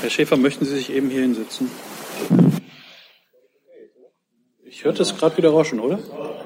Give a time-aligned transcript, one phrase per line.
[0.00, 1.70] Herr Schäfer, möchten Sie sich eben hier hinsetzen?
[4.64, 5.98] Ich hörte es gerade wieder rauschen, oder?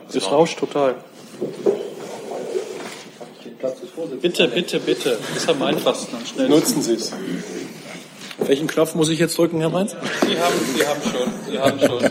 [0.09, 0.97] Es rauscht total.
[4.21, 5.19] Bitte, bitte, bitte.
[5.29, 6.49] Das ist am einfachsten schnellsten.
[6.49, 7.13] Nutzen Sie es.
[8.39, 9.93] Welchen Knopf muss ich jetzt drücken, Herr Mainz?
[10.27, 11.33] Sie haben, Sie haben schon.
[11.49, 12.11] Sie haben schon.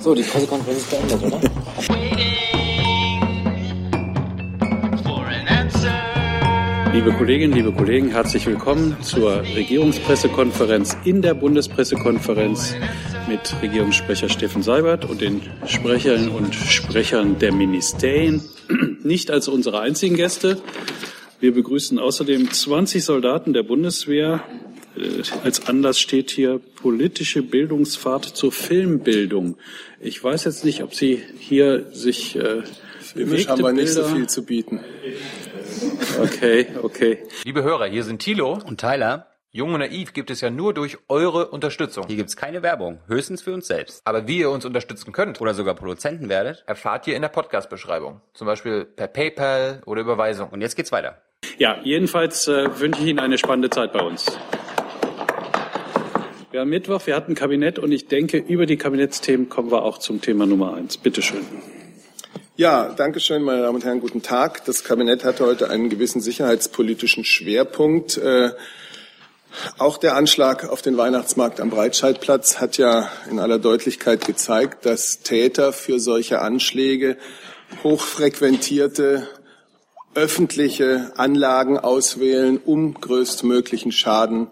[0.00, 2.31] So, die Pressekonferenz ist beendet, oder?
[6.92, 12.74] Liebe Kolleginnen, liebe Kollegen, herzlich willkommen zur Regierungspressekonferenz in der Bundespressekonferenz
[13.28, 18.42] mit Regierungssprecher Steffen Seibert und den Sprechern und Sprechern der Ministerien.
[19.02, 20.60] Nicht als unsere einzigen Gäste.
[21.40, 24.44] Wir begrüßen außerdem 20 Soldaten der Bundeswehr.
[24.94, 29.56] Äh, Als Anlass steht hier politische Bildungsfahrt zur Filmbildung.
[29.98, 32.62] Ich weiß jetzt nicht, ob Sie hier sich äh,
[33.00, 34.80] Filmisch haben wir nicht so viel zu bieten.
[36.20, 37.18] Okay, okay.
[37.44, 38.58] Liebe Hörer, hier sind Thilo.
[38.64, 42.06] Und Tyler, Jung und Naiv gibt es ja nur durch eure Unterstützung.
[42.06, 44.00] hier gibt's keine Werbung, höchstens für uns selbst.
[44.04, 46.64] Aber wie ihr uns unterstützen könnt, Oder sogar Produzenten werdet.
[46.66, 48.20] erfahrt ihr in der Podcast-Beschreibung.
[48.34, 50.48] Zum Beispiel per PayPal oder Überweisung.
[50.50, 51.20] Und jetzt geht's weiter.
[51.58, 54.26] Ja, jedenfalls äh, wünsche ich Ihnen eine spannende Zeit bei uns.
[56.50, 59.98] Wir haben Mittwoch, wir hatten Kabinett und ich denke, über die Kabinettsthemen kommen wir auch
[59.98, 60.98] zum Thema Nummer eins.
[60.98, 61.44] Bitte schön.
[62.54, 64.66] Ja, danke schön, meine Damen und Herren, guten Tag.
[64.66, 68.18] Das Kabinett hatte heute einen gewissen sicherheitspolitischen Schwerpunkt.
[68.18, 68.50] Äh,
[69.78, 75.20] auch der Anschlag auf den Weihnachtsmarkt am Breitscheidplatz hat ja in aller Deutlichkeit gezeigt, dass
[75.20, 77.16] Täter für solche Anschläge
[77.82, 79.26] hochfrequentierte
[80.14, 84.48] öffentliche Anlagen auswählen, um größtmöglichen Schaden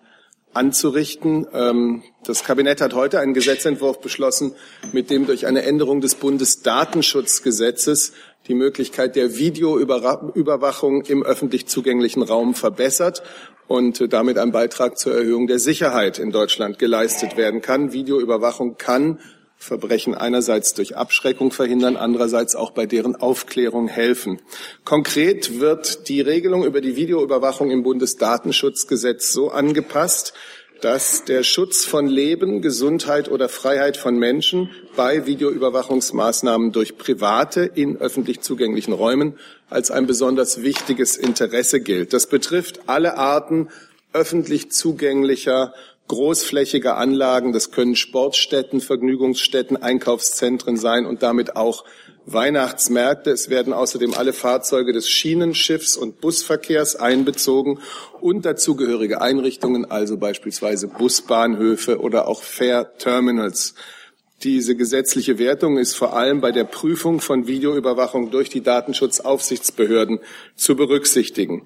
[0.53, 1.47] anzurichten.
[1.53, 4.55] Ähm, Das Kabinett hat heute einen Gesetzentwurf beschlossen,
[4.93, 8.13] mit dem durch eine Änderung des Bundesdatenschutzgesetzes
[8.49, 13.23] die Möglichkeit der Videoüberwachung im öffentlich zugänglichen Raum verbessert
[13.69, 17.93] und damit ein Beitrag zur Erhöhung der Sicherheit in Deutschland geleistet werden kann.
[17.93, 19.21] Videoüberwachung kann
[19.63, 24.41] Verbrechen einerseits durch Abschreckung verhindern, andererseits auch bei deren Aufklärung helfen.
[24.85, 30.33] Konkret wird die Regelung über die Videoüberwachung im Bundesdatenschutzgesetz so angepasst,
[30.81, 37.99] dass der Schutz von Leben, Gesundheit oder Freiheit von Menschen bei Videoüberwachungsmaßnahmen durch Private in
[37.99, 42.15] öffentlich zugänglichen Räumen als ein besonders wichtiges Interesse gilt.
[42.15, 43.69] Das betrifft alle Arten
[44.13, 45.75] öffentlich zugänglicher
[46.11, 47.53] großflächiger Anlagen.
[47.53, 51.85] Das können Sportstätten, Vergnügungsstätten, Einkaufszentren sein und damit auch
[52.27, 53.31] Weihnachtsmärkte.
[53.31, 57.79] Es werden außerdem alle Fahrzeuge des Schienenschiffs- und Busverkehrs einbezogen
[58.21, 63.75] und dazugehörige Einrichtungen, also beispielsweise Busbahnhöfe oder auch Fährterminals.
[64.43, 70.19] Diese gesetzliche Wertung ist vor allem bei der Prüfung von Videoüberwachung durch die Datenschutzaufsichtsbehörden
[70.57, 71.63] zu berücksichtigen.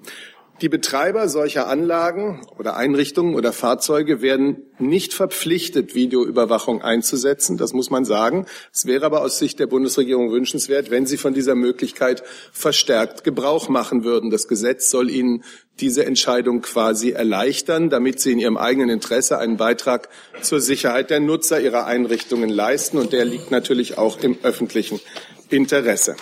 [0.61, 7.57] Die Betreiber solcher Anlagen oder Einrichtungen oder Fahrzeuge werden nicht verpflichtet, Videoüberwachung einzusetzen.
[7.57, 8.45] Das muss man sagen.
[8.71, 12.23] Es wäre aber aus Sicht der Bundesregierung wünschenswert, wenn sie von dieser Möglichkeit
[12.53, 14.29] verstärkt Gebrauch machen würden.
[14.29, 15.43] Das Gesetz soll ihnen
[15.81, 20.07] diese Entscheidung quasi erleichtern, damit sie in ihrem eigenen Interesse einen Beitrag
[20.41, 22.97] zur Sicherheit der Nutzer ihrer Einrichtungen leisten.
[22.97, 25.01] Und der liegt natürlich auch im öffentlichen
[25.49, 26.15] Interesse.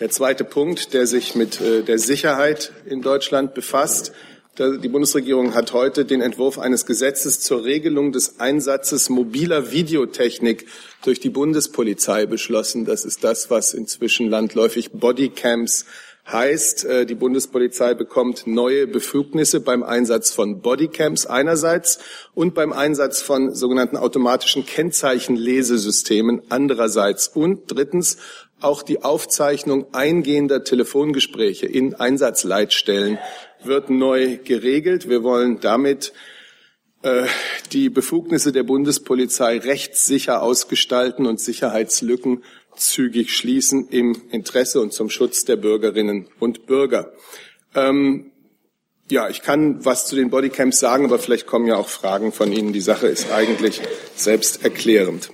[0.00, 4.12] Der zweite Punkt, der sich mit äh, der Sicherheit in Deutschland befasst.
[4.58, 10.66] Die Bundesregierung hat heute den Entwurf eines Gesetzes zur Regelung des Einsatzes mobiler Videotechnik
[11.02, 12.84] durch die Bundespolizei beschlossen.
[12.84, 15.86] Das ist das, was inzwischen landläufig Bodycams
[16.30, 16.84] heißt.
[16.84, 21.98] Äh, Die Bundespolizei bekommt neue Befugnisse beim Einsatz von Bodycams einerseits
[22.34, 27.28] und beim Einsatz von sogenannten automatischen Kennzeichenlesesystemen andererseits.
[27.28, 28.18] Und drittens
[28.60, 33.18] auch die Aufzeichnung eingehender Telefongespräche in Einsatzleitstellen
[33.62, 35.08] wird neu geregelt.
[35.08, 36.12] Wir wollen damit
[37.02, 37.26] äh,
[37.72, 42.42] die Befugnisse der Bundespolizei rechtssicher ausgestalten und Sicherheitslücken
[42.76, 47.12] zügig schließen im Interesse und zum Schutz der Bürgerinnen und Bürger.
[47.74, 48.32] Ähm,
[49.10, 52.52] ja, ich kann was zu den Bodycams sagen, aber vielleicht kommen ja auch Fragen von
[52.52, 52.72] Ihnen.
[52.72, 53.80] Die Sache ist eigentlich
[54.16, 55.30] selbsterklärend.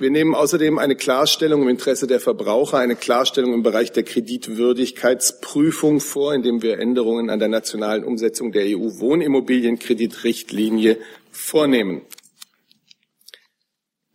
[0.04, 6.02] Wir nehmen außerdem eine Klarstellung im Interesse der Verbraucher, eine Klarstellung im Bereich der Kreditwürdigkeitsprüfung
[6.02, 10.98] vor, indem wir Änderungen an der nationalen Umsetzung der EU-Wohnimmobilienkreditrichtlinie
[11.32, 12.02] vornehmen.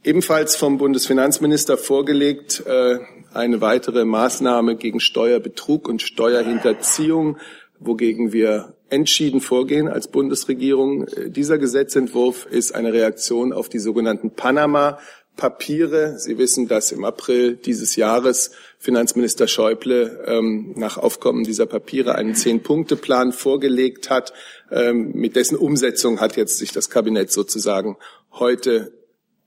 [0.04, 2.98] Ebenfalls vom Bundesfinanzminister vorgelegt äh,
[3.32, 7.38] eine weitere Maßnahme gegen Steuerbetrug und Steuerhinterziehung,
[7.78, 11.06] wogegen wir entschieden vorgehen als Bundesregierung.
[11.28, 14.98] Dieser Gesetzentwurf ist eine Reaktion auf die sogenannten Panama
[15.38, 16.18] Papiere.
[16.18, 22.34] Sie wissen, dass im April dieses Jahres Finanzminister Schäuble ähm, nach Aufkommen dieser Papiere einen
[22.34, 24.34] Zehn-Punkte-Plan vorgelegt hat.
[24.70, 27.96] Ähm, mit dessen Umsetzung hat jetzt sich das Kabinett sozusagen
[28.32, 28.92] heute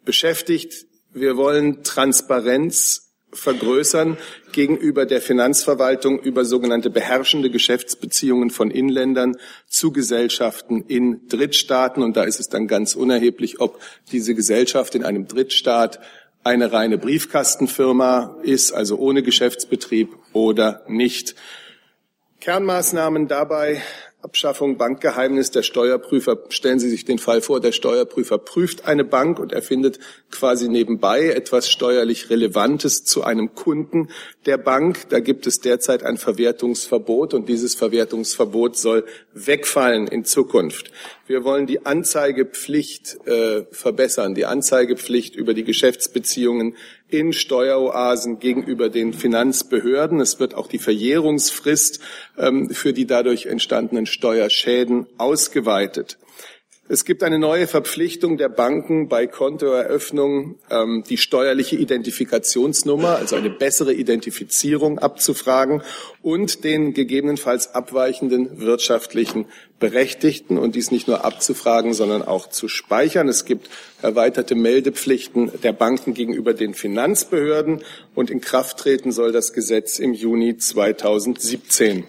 [0.04, 0.88] beschäftigt.
[1.14, 4.18] Wir wollen Transparenz vergrößern
[4.52, 9.38] gegenüber der Finanzverwaltung über sogenannte beherrschende Geschäftsbeziehungen von Inländern
[9.68, 12.04] zu Gesellschaften in Drittstaaten.
[12.04, 13.80] Und da ist es dann ganz unerheblich, ob
[14.12, 16.00] diese Gesellschaft in einem Drittstaat
[16.44, 21.36] eine reine Briefkastenfirma ist, also ohne Geschäftsbetrieb oder nicht.
[22.40, 23.82] Kernmaßnahmen dabei
[24.22, 26.38] Abschaffung Bankgeheimnis der Steuerprüfer.
[26.50, 30.70] Stellen Sie sich den Fall vor, der Steuerprüfer prüft eine Bank und er findet quasi
[30.70, 34.10] nebenbei etwas steuerlich Relevantes zu einem Kunden
[34.46, 35.10] der Bank.
[35.10, 40.92] Da gibt es derzeit ein Verwertungsverbot und dieses Verwertungsverbot soll wegfallen in Zukunft.
[41.26, 46.76] Wir wollen die Anzeigepflicht äh, verbessern, die Anzeigepflicht über die Geschäftsbeziehungen
[47.12, 50.20] in Steueroasen gegenüber den Finanzbehörden.
[50.20, 52.00] Es wird auch die Verjährungsfrist
[52.38, 56.18] ähm, für die dadurch entstandenen Steuerschäden ausgeweitet.
[56.92, 63.50] Es gibt eine neue Verpflichtung der Banken bei Kontoeröffnung, ähm, die steuerliche Identifikationsnummer, also eine
[63.50, 65.84] bessere Identifizierung abzufragen
[66.22, 69.46] und den gegebenenfalls abweichenden wirtschaftlichen
[69.80, 73.30] Berechtigten und dies nicht nur abzufragen, sondern auch zu speichern.
[73.30, 73.70] Es gibt
[74.02, 77.86] erweiterte Meldepflichten der Banken gegenüber den Finanzbehörden
[78.16, 82.04] und in Kraft treten soll das Gesetz im Juni 2017.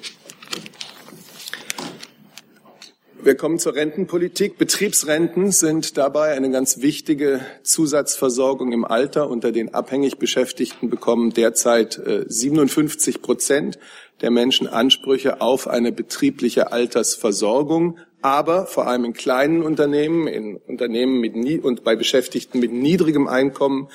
[3.25, 4.59] Wir kommen zur Rentenpolitik.
[4.59, 9.31] Betriebsrenten sind dabei eine ganz wichtige Zusatzversorgung im Alter.
[9.31, 13.79] Unter den abhängig Beschäftigten bekommen derzeit 57 äh, Prozent
[14.23, 17.97] der Menschen Ansprüche auf eine betriebliche Altersversorgung.
[18.23, 23.29] Aber vor allem in kleinen Unternehmen, in Unternehmen mit nie und bei Beschäftigten mit niedrigem
[23.29, 23.89] Einkommen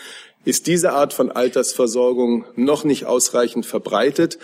[0.45, 4.39] ist diese Art von Altersversorgung noch nicht ausreichend verbreitet.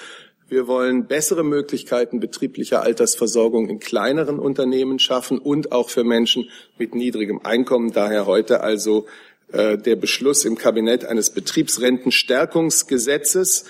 [0.50, 6.94] Wir wollen bessere Möglichkeiten betrieblicher Altersversorgung in kleineren Unternehmen schaffen und auch für Menschen mit
[6.94, 7.94] niedrigem Einkommen.
[7.94, 9.06] Daher heute also
[9.52, 13.66] äh, der Beschluss im Kabinett eines Betriebsrentenstärkungsgesetzes.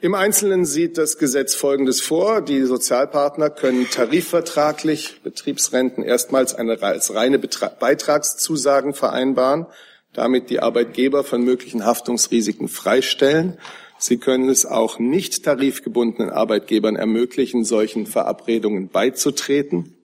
[0.00, 2.40] Im Einzelnen sieht das Gesetz Folgendes vor.
[2.40, 9.66] Die Sozialpartner können tarifvertraglich Betriebsrenten erstmals eine, als reine Beitragszusagen vereinbaren,
[10.14, 13.58] damit die Arbeitgeber von möglichen Haftungsrisiken freistellen.
[14.00, 19.94] Sie können es auch nicht tarifgebundenen Arbeitgebern ermöglichen, solchen Verabredungen beizutreten.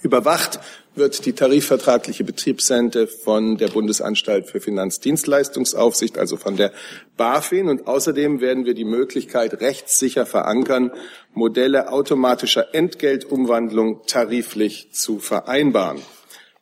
[0.00, 0.60] Überwacht
[0.94, 6.72] wird die tarifvertragliche Betriebsrente von der Bundesanstalt für Finanzdienstleistungsaufsicht, also von der
[7.16, 7.68] BaFin.
[7.68, 10.92] Und außerdem werden wir die Möglichkeit rechtssicher verankern,
[11.34, 16.00] Modelle automatischer Entgeltumwandlung tariflich zu vereinbaren.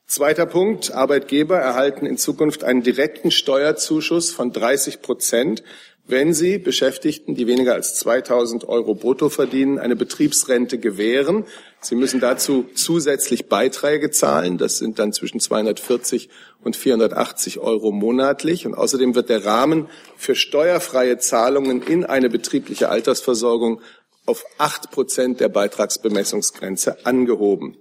[0.07, 0.93] Zweiter Punkt.
[0.93, 5.63] Arbeitgeber erhalten in Zukunft einen direkten Steuerzuschuss von 30 Prozent
[6.07, 11.45] wenn Sie Beschäftigten, die weniger als 2000 Euro brutto verdienen, eine Betriebsrente gewähren.
[11.81, 14.59] Sie müssen dazu zusätzlich Beiträge zahlen.
[14.59, 16.29] Das sind dann zwischen 240
[16.63, 18.67] und 480 Euro monatlich.
[18.67, 23.81] Und außerdem wird der Rahmen für steuerfreie Zahlungen in eine betriebliche Altersversorgung
[24.27, 27.79] auf acht Prozent der Beitragsbemessungsgrenze angehoben.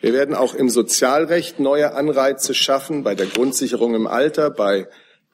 [0.00, 4.86] Wir werden auch im Sozialrecht neue Anreize schaffen bei der Grundsicherung im Alter, bei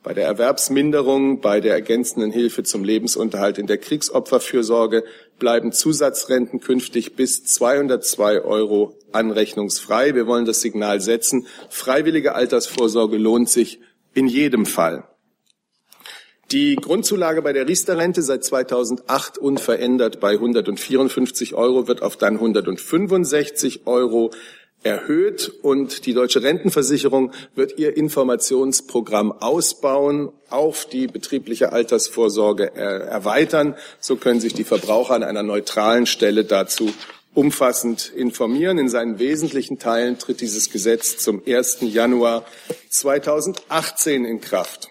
[0.03, 5.05] bei der Erwerbsminderung, bei der ergänzenden Hilfe zum Lebensunterhalt in der Kriegsopferfürsorge
[5.39, 10.15] bleiben Zusatzrenten künftig bis 202 Euro anrechnungsfrei.
[10.15, 11.47] Wir wollen das Signal setzen.
[11.69, 13.81] Freiwillige Altersvorsorge lohnt sich
[14.15, 15.05] in jedem Fall.
[16.51, 23.87] Die Grundzulage bei der Riester-Rente seit 2008 unverändert bei 154 Euro wird auf dann 165
[23.87, 24.33] Euro
[24.83, 33.77] erhöht und die Deutsche Rentenversicherung wird ihr Informationsprogramm ausbauen, auf die betriebliche Altersvorsorge erweitern.
[34.01, 36.93] So können sich die Verbraucher an einer neutralen Stelle dazu
[37.35, 38.79] umfassend informieren.
[38.79, 41.79] In seinen wesentlichen Teilen tritt dieses Gesetz zum 1.
[41.83, 42.45] Januar
[42.89, 44.89] 2018 in Kraft.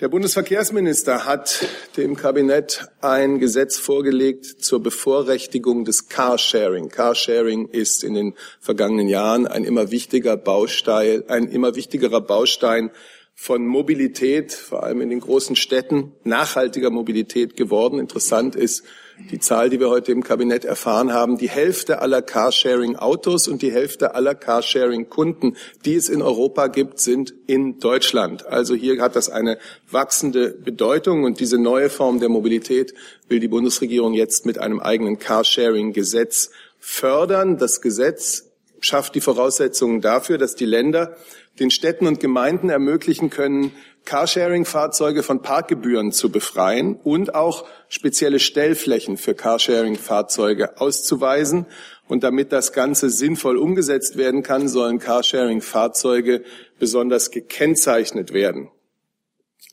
[0.00, 6.88] Der Bundesverkehrsminister hat dem Kabinett ein Gesetz vorgelegt zur Bevorrechtigung des Carsharing.
[6.88, 12.90] Carsharing ist in den vergangenen Jahren ein immer wichtiger Baustein, ein immer wichtigerer Baustein
[13.34, 17.98] von Mobilität, vor allem in den großen Städten, nachhaltiger Mobilität geworden.
[17.98, 18.84] Interessant ist,
[19.30, 23.72] die Zahl, die wir heute im Kabinett erfahren haben, die Hälfte aller Carsharing-Autos und die
[23.72, 28.46] Hälfte aller Carsharing-Kunden, die es in Europa gibt, sind in Deutschland.
[28.46, 29.58] Also hier hat das eine
[29.90, 32.94] wachsende Bedeutung und diese neue Form der Mobilität
[33.28, 37.58] will die Bundesregierung jetzt mit einem eigenen Carsharing-Gesetz fördern.
[37.58, 38.50] Das Gesetz
[38.80, 41.16] schafft die Voraussetzungen dafür, dass die Länder
[41.58, 43.72] den Städten und Gemeinden ermöglichen können,
[44.04, 51.66] Carsharing-Fahrzeuge von Parkgebühren zu befreien und auch spezielle Stellflächen für Carsharing-Fahrzeuge auszuweisen.
[52.08, 56.42] Und damit das Ganze sinnvoll umgesetzt werden kann, sollen Carsharing-Fahrzeuge
[56.78, 58.68] besonders gekennzeichnet werden.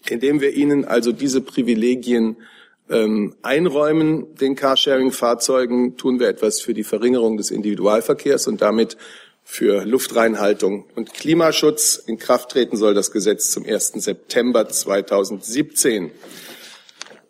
[0.07, 2.37] Indem wir ihnen also diese Privilegien
[2.89, 8.97] ähm, einräumen, den Carsharing-Fahrzeugen, tun wir etwas für die Verringerung des Individualverkehrs und damit
[9.49, 11.95] für Luftreinhaltung und Klimaschutz.
[11.95, 13.93] In Kraft treten soll das Gesetz zum 1.
[13.93, 16.11] September 2017.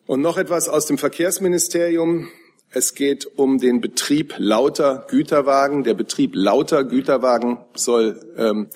[0.08, 2.30] Und noch etwas aus dem Verkehrsministerium.
[2.72, 5.84] Es geht um den Betrieb lauter Güterwagen.
[5.84, 8.70] Der Betrieb lauter Güterwagen soll ähm,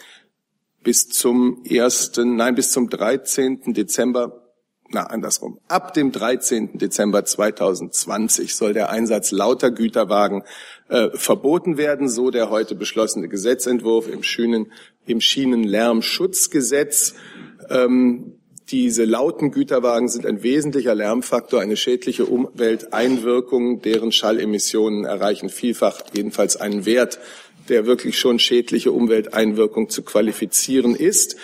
[0.83, 3.73] bis zum ersten, nein, bis zum 13.
[3.73, 4.41] Dezember
[4.93, 5.59] na, andersrum.
[5.67, 6.77] Ab dem 13.
[6.77, 10.43] Dezember 2020 soll der Einsatz lauter Güterwagen
[10.91, 14.73] äh, verboten werden, so der heute beschlossene Gesetzentwurf im, Schienen,
[15.05, 17.15] im Schienenlärmschutzgesetz.
[17.69, 18.33] Ähm,
[18.69, 26.57] diese lauten Güterwagen sind ein wesentlicher Lärmfaktor, eine schädliche Umwelteinwirkung, deren Schallemissionen erreichen vielfach jedenfalls
[26.57, 27.19] einen Wert,
[27.69, 31.37] der wirklich schon schädliche Umwelteinwirkung zu qualifizieren ist.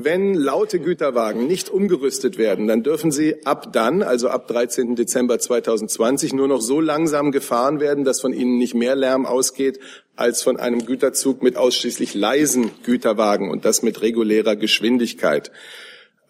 [0.00, 4.94] Wenn laute Güterwagen nicht umgerüstet werden, dann dürfen sie ab dann, also ab 13.
[4.94, 9.80] Dezember 2020, nur noch so langsam gefahren werden, dass von ihnen nicht mehr Lärm ausgeht
[10.14, 15.50] als von einem Güterzug mit ausschließlich leisen Güterwagen und das mit regulärer Geschwindigkeit.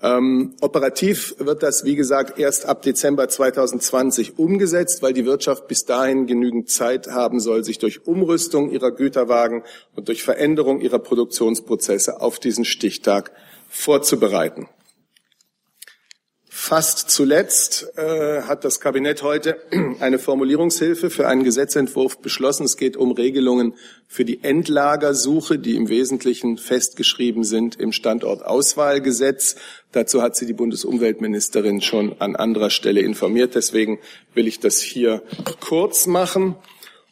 [0.00, 5.84] Ähm, operativ wird das, wie gesagt, erst ab Dezember 2020 umgesetzt, weil die Wirtschaft bis
[5.84, 9.62] dahin genügend Zeit haben soll, sich durch Umrüstung ihrer Güterwagen
[9.94, 13.30] und durch Veränderung ihrer Produktionsprozesse auf diesen Stichtag
[13.68, 14.68] vorzubereiten.
[16.60, 19.58] Fast zuletzt äh, hat das Kabinett heute
[20.00, 22.64] eine Formulierungshilfe für einen Gesetzentwurf beschlossen.
[22.64, 23.74] Es geht um Regelungen
[24.06, 29.54] für die Endlagersuche, die im Wesentlichen festgeschrieben sind im Standortauswahlgesetz.
[29.92, 33.54] Dazu hat sie die Bundesumweltministerin schon an anderer Stelle informiert.
[33.54, 33.98] Deswegen
[34.34, 35.22] will ich das hier
[35.60, 36.56] kurz machen.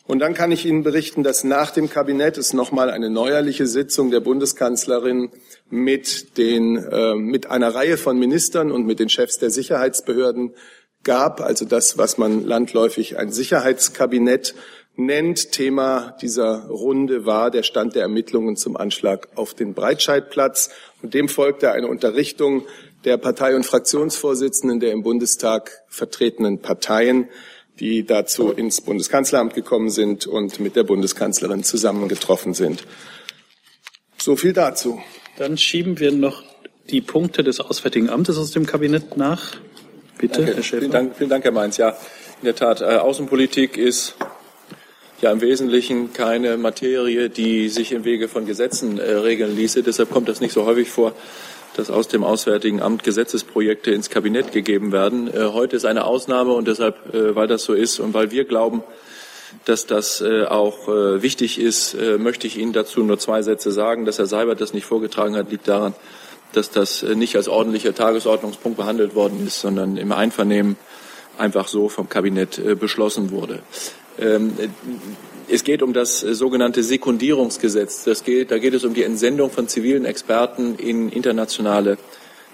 [0.06, 4.10] Und dann kann ich Ihnen berichten, dass nach dem Kabinett es nochmal eine neuerliche Sitzung
[4.10, 5.30] der Bundeskanzlerin
[5.68, 10.54] mit, den, äh, mit einer Reihe von Ministern und mit den Chefs der Sicherheitsbehörden
[11.02, 14.54] gab, also das, was man landläufig ein Sicherheitskabinett
[14.96, 15.52] nennt.
[15.52, 20.70] Thema dieser Runde war der Stand der Ermittlungen zum Anschlag auf den Breitscheidplatz.
[21.02, 22.66] Und dem folgte eine Unterrichtung
[23.04, 27.28] der Partei- und Fraktionsvorsitzenden der im Bundestag vertretenen Parteien
[27.80, 32.84] die dazu ins Bundeskanzleramt gekommen sind und mit der Bundeskanzlerin zusammengetroffen sind.
[34.16, 35.00] So viel dazu.
[35.36, 36.42] Dann schieben wir noch
[36.90, 39.56] die Punkte des Auswärtigen Amtes aus dem Kabinett nach.
[40.18, 40.56] Bitte, Danke.
[40.56, 40.80] Herr Schäfer.
[40.80, 41.76] Vielen Dank, vielen Dank, Herr Mainz.
[41.76, 41.90] Ja,
[42.40, 44.14] in der Tat, äh, Außenpolitik ist
[45.20, 49.82] ja im Wesentlichen keine Materie, die sich im Wege von Gesetzen äh, regeln ließe.
[49.82, 51.14] Deshalb kommt das nicht so häufig vor,
[51.76, 55.28] dass aus dem Auswärtigen Amt Gesetzesprojekte ins Kabinett gegeben werden.
[55.28, 58.44] Äh, heute ist eine Ausnahme und deshalb, äh, weil das so ist und weil wir
[58.44, 58.82] glauben,
[59.66, 64.04] dass das äh, auch wichtig ist, möchte ich Ihnen dazu nur zwei Sätze sagen.
[64.04, 65.94] Dass Herr Seibert das nicht vorgetragen hat, liegt daran,
[66.52, 70.76] dass das nicht als ordentlicher Tagesordnungspunkt behandelt worden ist, sondern im Einvernehmen
[71.38, 73.60] einfach so vom Kabinett beschlossen wurde.
[75.48, 78.02] Es geht um das äh, sogenannte Sekundierungsgesetz.
[78.04, 81.98] Das geht, da geht es um die Entsendung von zivilen Experten in internationale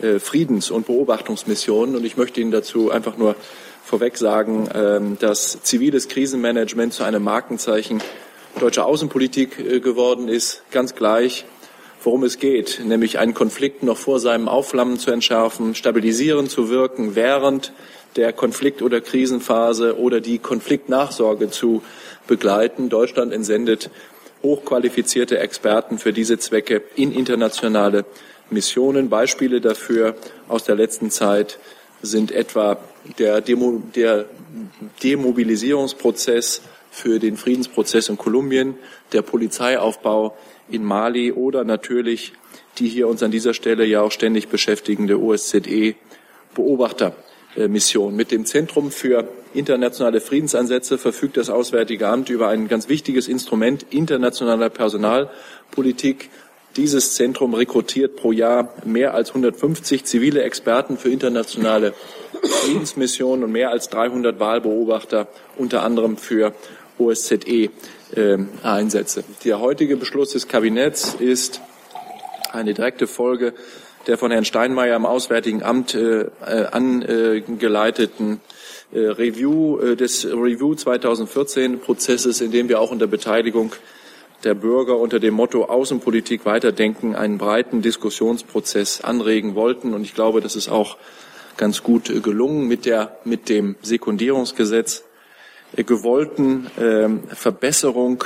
[0.00, 1.96] äh, Friedens- und Beobachtungsmissionen.
[1.96, 3.34] Und ich möchte Ihnen dazu einfach nur
[3.82, 8.02] vorweg sagen, ähm, dass ziviles Krisenmanagement zu einem Markenzeichen
[8.60, 11.46] deutscher Außenpolitik äh, geworden ist, ganz gleich,
[12.04, 17.14] worum es geht, nämlich einen Konflikt noch vor seinem Aufflammen zu entschärfen, stabilisierend zu wirken,
[17.14, 17.72] während
[18.16, 21.82] der Konflikt- oder Krisenphase oder die Konfliktnachsorge zu
[22.26, 22.88] begleiten.
[22.88, 23.90] Deutschland entsendet
[24.42, 28.04] hochqualifizierte Experten für diese Zwecke in internationale
[28.50, 29.08] Missionen.
[29.08, 30.16] Beispiele dafür
[30.48, 31.58] aus der letzten Zeit
[32.02, 32.78] sind etwa
[33.18, 34.26] der, Demo, der
[35.02, 38.74] Demobilisierungsprozess für den Friedensprozess in Kolumbien,
[39.12, 40.36] der Polizeiaufbau
[40.68, 42.32] in Mali oder natürlich
[42.78, 45.94] die hier uns an dieser Stelle ja auch ständig beschäftigende OSZE
[46.54, 47.31] Beobachtermission.
[47.54, 53.84] Mit dem Zentrum für internationale Friedensansätze verfügt das Auswärtige Amt über ein ganz wichtiges Instrument
[53.90, 56.30] internationaler Personalpolitik.
[56.76, 61.92] Dieses Zentrum rekrutiert pro Jahr mehr als 150 zivile Experten für internationale
[62.62, 65.28] Friedensmissionen und mehr als 300 Wahlbeobachter,
[65.58, 66.54] unter anderem für
[66.98, 69.20] OSZE-Einsätze.
[69.20, 71.60] Ähm, Der heutige Beschluss des Kabinetts ist
[72.50, 73.52] eine direkte Folge
[74.06, 78.40] der von Herrn Steinmeier im Auswärtigen Amt äh, äh angeleiteten
[78.92, 83.72] äh, Review äh, des Review 2014 Prozesses, in dem wir auch unter Beteiligung
[84.44, 89.94] der Bürger unter dem Motto Außenpolitik weiterdenken einen breiten Diskussionsprozess anregen wollten.
[89.94, 90.96] Und ich glaube, das ist auch
[91.56, 95.04] ganz gut äh, gelungen mit der, mit dem Sekundierungsgesetz
[95.74, 98.24] gewollten äh, Verbesserung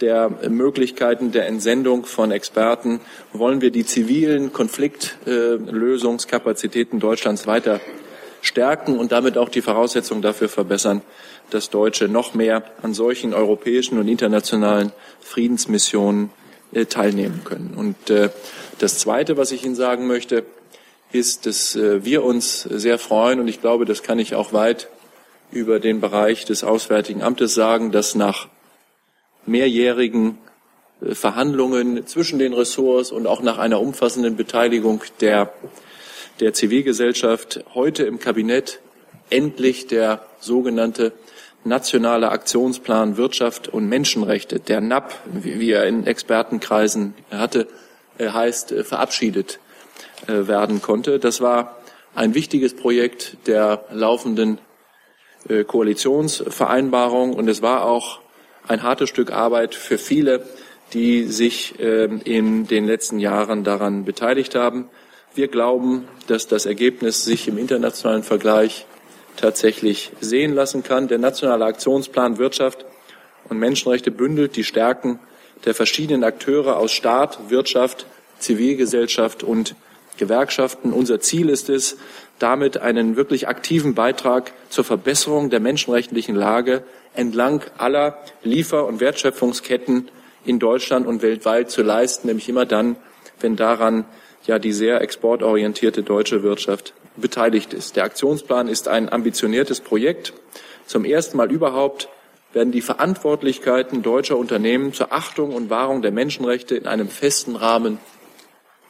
[0.00, 3.00] der Möglichkeiten der Entsendung von Experten
[3.32, 7.80] wollen wir die zivilen Konfliktlösungskapazitäten Deutschlands weiter
[8.42, 11.02] stärken und damit auch die Voraussetzungen dafür verbessern,
[11.50, 16.30] dass Deutsche noch mehr an solchen europäischen und internationalen Friedensmissionen
[16.72, 17.74] äh, teilnehmen können.
[17.76, 18.30] Und äh,
[18.78, 20.44] das Zweite, was ich Ihnen sagen möchte,
[21.12, 24.88] ist, dass äh, wir uns sehr freuen und ich glaube, das kann ich auch weit
[25.52, 28.48] über den Bereich des Auswärtigen Amtes sagen, dass nach
[29.46, 30.38] mehrjährigen
[31.00, 35.52] äh, Verhandlungen zwischen den Ressorts und auch nach einer umfassenden Beteiligung der,
[36.40, 38.80] der Zivilgesellschaft heute im Kabinett
[39.30, 41.12] endlich der sogenannte
[41.64, 47.66] nationale Aktionsplan Wirtschaft und Menschenrechte, der NAP, wie er in Expertenkreisen hatte,
[48.18, 49.58] äh, heißt, äh, verabschiedet
[50.26, 51.18] werden konnte.
[51.18, 51.76] Das war
[52.14, 54.58] ein wichtiges Projekt der laufenden
[55.66, 58.20] Koalitionsvereinbarung und es war auch
[58.68, 60.44] ein hartes Stück Arbeit für viele,
[60.92, 64.88] die sich ähm, in den letzten Jahren daran beteiligt haben.
[65.34, 68.86] Wir glauben, dass das Ergebnis sich im internationalen Vergleich
[69.36, 71.08] tatsächlich sehen lassen kann.
[71.08, 72.86] Der nationale Aktionsplan Wirtschaft
[73.48, 75.18] und Menschenrechte bündelt die Stärken
[75.64, 78.06] der verschiedenen Akteure aus Staat, Wirtschaft,
[78.38, 79.74] Zivilgesellschaft und
[80.16, 80.92] Gewerkschaften.
[80.92, 81.96] Unser Ziel ist es,
[82.38, 86.82] damit einen wirklich aktiven Beitrag zur Verbesserung der menschenrechtlichen Lage
[87.16, 90.08] entlang aller Liefer- und Wertschöpfungsketten
[90.44, 92.96] in Deutschland und weltweit zu leisten, nämlich immer dann,
[93.40, 94.04] wenn daran
[94.46, 97.96] ja die sehr exportorientierte deutsche Wirtschaft beteiligt ist.
[97.96, 100.32] Der Aktionsplan ist ein ambitioniertes Projekt.
[100.86, 102.08] Zum ersten Mal überhaupt
[102.52, 107.98] werden die Verantwortlichkeiten deutscher Unternehmen zur Achtung und Wahrung der Menschenrechte in einem festen Rahmen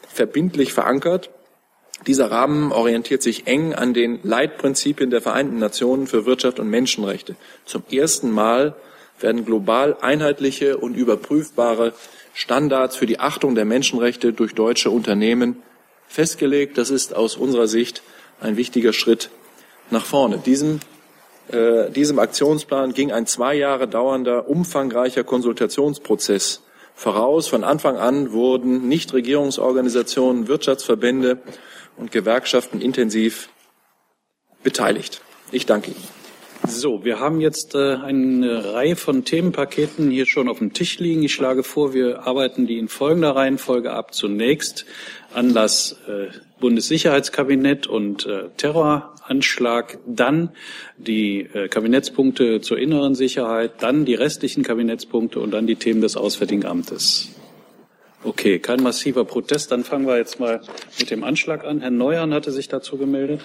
[0.09, 1.31] verbindlich verankert.
[2.07, 7.35] Dieser Rahmen orientiert sich eng an den Leitprinzipien der Vereinten Nationen für Wirtschaft und Menschenrechte.
[7.65, 8.77] Zum ersten Mal
[9.19, 11.95] werden global einheitliche und überprüfbare
[12.33, 15.63] Standards für die Achtung der Menschenrechte durch deutsche Unternehmen
[16.07, 16.79] festgelegt.
[16.79, 18.03] Das ist aus unserer Sicht
[18.41, 19.31] ein wichtiger Schritt
[19.91, 20.39] nach vorne.
[20.39, 20.81] Diesem,
[21.49, 26.63] äh, diesem Aktionsplan ging ein zwei Jahre dauernder, umfangreicher Konsultationsprozess
[26.95, 27.49] voraus.
[27.49, 31.39] Von Anfang an wurden Nichtregierungsorganisationen, Wirtschaftsverbände
[31.97, 33.49] und Gewerkschaften intensiv
[34.63, 35.23] beteiligt.
[35.53, 36.17] Ich danke Ihnen.
[36.67, 41.23] So, wir haben jetzt äh, eine Reihe von Themenpaketen hier schon auf dem Tisch liegen.
[41.23, 44.15] Ich schlage vor, wir arbeiten die in folgender Reihenfolge ab.
[44.15, 44.85] Zunächst
[45.33, 46.29] Anlass äh,
[46.59, 50.51] Bundessicherheitskabinett und äh, Terroranschlag, dann
[50.97, 56.65] die Kabinettspunkte zur inneren Sicherheit, dann die restlichen Kabinettspunkte und dann die Themen des Auswärtigen
[56.65, 57.29] Amtes.
[58.27, 59.71] Okay, kein massiver Protest.
[59.71, 60.61] Dann fangen wir jetzt mal
[60.99, 61.81] mit dem Anschlag an.
[61.81, 63.41] Herr Neuern hatte sich dazu gemeldet.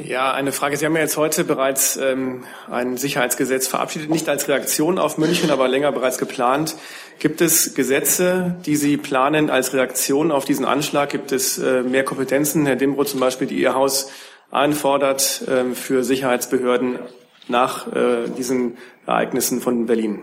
[0.00, 0.76] Ja, eine Frage.
[0.76, 5.50] Sie haben ja jetzt heute bereits ähm, ein Sicherheitsgesetz verabschiedet, nicht als Reaktion auf München,
[5.50, 6.76] aber länger bereits geplant.
[7.18, 11.10] Gibt es Gesetze, die Sie planen als Reaktion auf diesen Anschlag?
[11.10, 14.12] Gibt es äh, mehr Kompetenzen, Herr Dimbro zum Beispiel, die Ihr Haus
[14.52, 17.00] einfordert äh, für Sicherheitsbehörden
[17.48, 20.20] nach äh, diesen Ereignissen von Berlin?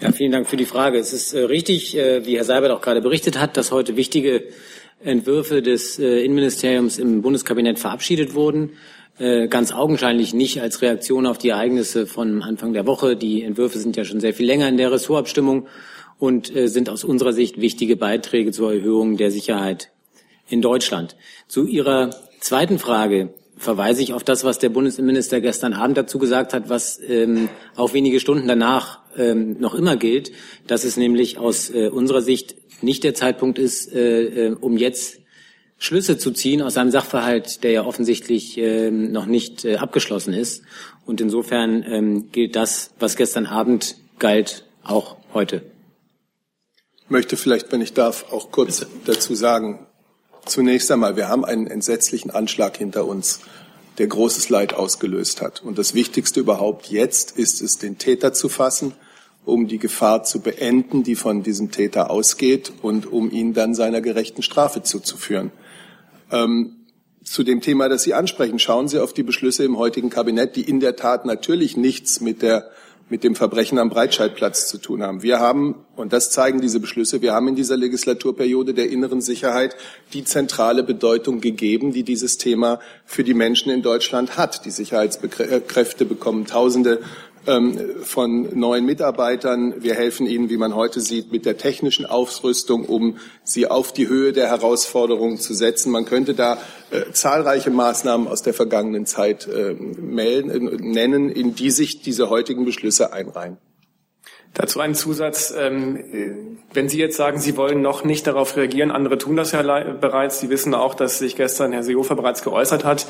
[0.00, 0.98] Ja, vielen Dank für die Frage.
[0.98, 4.44] Es ist äh, richtig, äh, wie Herr Seibert auch gerade berichtet hat, dass heute wichtige
[5.02, 8.72] Entwürfe des äh, Innenministeriums im Bundeskabinett verabschiedet wurden.
[9.18, 13.16] Ganz augenscheinlich nicht als Reaktion auf die Ereignisse von Anfang der Woche.
[13.16, 15.68] Die Entwürfe sind ja schon sehr viel länger in der Ressortabstimmung
[16.18, 19.90] und sind aus unserer Sicht wichtige Beiträge zur Erhöhung der Sicherheit
[20.50, 21.16] in Deutschland.
[21.48, 26.52] Zu Ihrer zweiten Frage verweise ich auf das, was der Bundesinnenminister gestern Abend dazu gesagt
[26.52, 30.32] hat, was ähm, auch wenige Stunden danach ähm, noch immer gilt,
[30.66, 35.18] dass es nämlich aus äh, unserer Sicht nicht der Zeitpunkt ist, äh, äh, um jetzt
[35.78, 40.62] Schlüsse zu ziehen aus einem Sachverhalt, der ja offensichtlich äh, noch nicht äh, abgeschlossen ist.
[41.04, 45.62] Und insofern ähm, gilt das, was gestern Abend galt, auch heute.
[47.08, 49.86] möchte vielleicht, wenn ich darf, auch kurz dazu sagen.
[50.46, 53.40] Zunächst einmal, wir haben einen entsetzlichen Anschlag hinter uns,
[53.98, 55.62] der großes Leid ausgelöst hat.
[55.62, 58.92] Und das Wichtigste überhaupt jetzt ist es, den Täter zu fassen,
[59.44, 64.00] um die Gefahr zu beenden, die von diesem Täter ausgeht und um ihn dann seiner
[64.00, 65.50] gerechten Strafe zuzuführen.
[66.30, 66.76] Ähm,
[67.24, 70.62] zu dem Thema, das Sie ansprechen, schauen Sie auf die Beschlüsse im heutigen Kabinett, die
[70.62, 72.70] in der Tat natürlich nichts mit der
[73.08, 75.22] mit dem Verbrechen am Breitscheidplatz zu tun haben.
[75.22, 79.76] Wir haben, und das zeigen diese Beschlüsse, wir haben in dieser Legislaturperiode der inneren Sicherheit
[80.12, 84.64] die zentrale Bedeutung gegeben, die dieses Thema für die Menschen in Deutschland hat.
[84.64, 87.00] Die Sicherheitskräfte bekommen Tausende
[88.02, 89.74] von neuen Mitarbeitern.
[89.82, 94.08] Wir helfen ihnen, wie man heute sieht, mit der technischen Aufrüstung, um sie auf die
[94.08, 95.92] Höhe der Herausforderungen zu setzen.
[95.92, 96.58] Man könnte da
[96.90, 102.30] äh, zahlreiche Maßnahmen aus der vergangenen Zeit äh, melden, äh, nennen, in die sich diese
[102.30, 103.58] heutigen Beschlüsse einreihen.
[104.54, 105.54] Dazu ein Zusatz.
[105.56, 109.62] Ähm, wenn Sie jetzt sagen, Sie wollen noch nicht darauf reagieren, andere tun das ja
[109.62, 110.40] bereits.
[110.40, 113.06] Sie wissen auch, dass sich gestern Herr Seehofer bereits geäußert hat.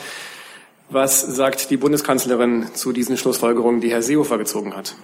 [0.88, 4.94] Was sagt die Bundeskanzlerin zu diesen Schlussfolgerungen, die Herr Seehofer gezogen hat?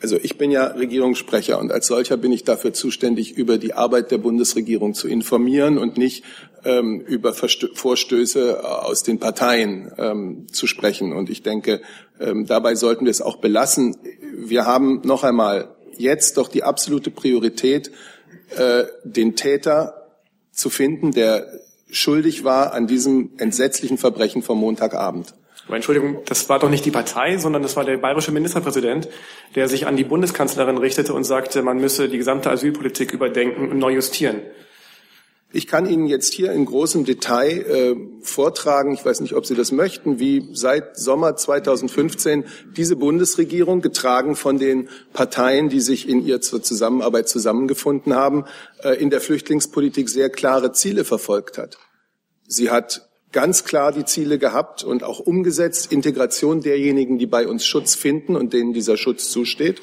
[0.00, 4.12] Also ich bin ja Regierungssprecher und als solcher bin ich dafür zuständig, über die Arbeit
[4.12, 6.22] der Bundesregierung zu informieren und nicht
[6.64, 11.12] ähm, über Verstö Vorstöße aus den Parteien ähm, zu sprechen.
[11.12, 11.80] Und ich denke,
[12.20, 13.96] ähm, dabei sollten wir es auch belassen.
[14.32, 17.90] Wir haben noch einmal jetzt doch die absolute Priorität,
[18.56, 20.06] äh, den Täter
[20.52, 21.48] zu finden, der
[21.96, 25.34] schuldig war an diesem entsetzlichen Verbrechen vom Montagabend.
[25.66, 29.08] Aber Entschuldigung, das war doch nicht die Partei, sondern das war der bayerische Ministerpräsident,
[29.56, 33.78] der sich an die Bundeskanzlerin richtete und sagte, man müsse die gesamte Asylpolitik überdenken und
[33.78, 34.42] neu justieren.
[35.52, 39.54] Ich kann Ihnen jetzt hier in großem Detail äh, vortragen, ich weiß nicht, ob Sie
[39.54, 42.44] das möchten, wie seit Sommer 2015
[42.76, 48.44] diese Bundesregierung, getragen von den Parteien, die sich in ihr zur Zusammenarbeit zusammengefunden haben,
[48.82, 51.78] äh, in der Flüchtlingspolitik sehr klare Ziele verfolgt hat.
[52.48, 57.66] Sie hat ganz klar die Ziele gehabt und auch umgesetzt, Integration derjenigen, die bei uns
[57.66, 59.80] Schutz finden und denen dieser Schutz zusteht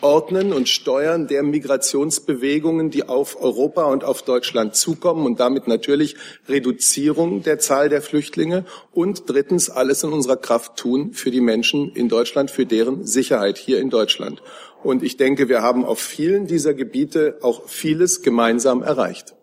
[0.00, 6.16] Ordnen und Steuern der Migrationsbewegungen, die auf Europa und auf Deutschland zukommen und damit natürlich
[6.48, 11.92] Reduzierung der Zahl der Flüchtlinge und drittens alles in unserer Kraft tun für die Menschen
[11.92, 14.42] in Deutschland, für deren Sicherheit hier in Deutschland.
[14.84, 19.34] Und ich denke, wir haben auf vielen dieser Gebiete auch vieles gemeinsam erreicht.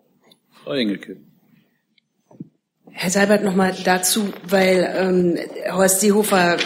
[0.64, 1.18] Frau Engelke.
[2.98, 5.38] Herr Seibert, nochmal dazu, weil ähm,
[5.70, 6.56] Horst Seehofer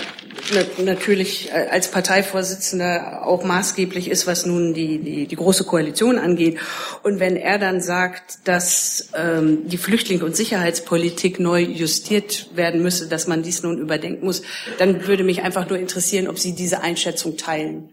[0.78, 6.58] natürlich als Parteivorsitzender auch maßgeblich ist, was nun die, die, die große Koalition angeht.
[7.02, 13.08] Und wenn er dann sagt, dass ähm, die Flüchtling- und Sicherheitspolitik neu justiert werden müsse,
[13.08, 14.42] dass man dies nun überdenken muss,
[14.78, 17.90] dann würde mich einfach nur interessieren, ob Sie diese Einschätzung teilen.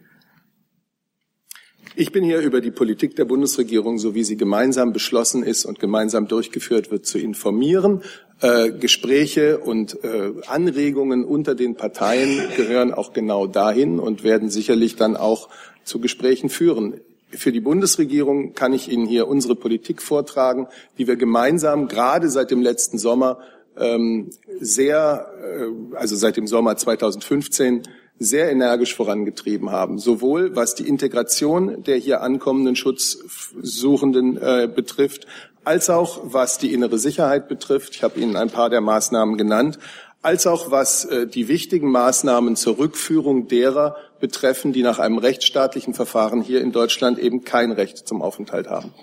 [2.00, 5.80] Ich bin hier über die Politik der Bundesregierung, so wie sie gemeinsam beschlossen ist und
[5.80, 8.04] gemeinsam durchgeführt wird, zu informieren.
[8.40, 14.96] Äh, Gespräche und äh, Anregungen unter den Parteien gehören auch genau dahin und werden sicherlich
[14.96, 15.50] dann auch
[15.86, 17.02] zu Gesprächen führen.
[17.32, 20.68] Für die Bundesregierung kann ich Ihnen hier unsere Politik vortragen,
[21.00, 23.40] die wir gemeinsam gerade seit dem letzten Sommer
[23.76, 24.30] ähm,
[24.60, 27.82] sehr, äh, also seit dem Sommer 2015
[28.20, 35.28] sehr energisch vorangetrieben haben, sowohl was die Integration der hier ankommenden Schutzsuchenden äh, betrifft,
[35.64, 37.96] als auch was die innere Sicherheit betrifft.
[37.96, 39.78] Ich habe Ihnen ein paar der Maßnahmen genannt,
[40.22, 45.94] als auch was äh, die wichtigen Maßnahmen zur Rückführung derer betreffen, die nach einem rechtsstaatlichen
[45.94, 48.94] Verfahren hier in Deutschland eben kein Recht zum Aufenthalt haben.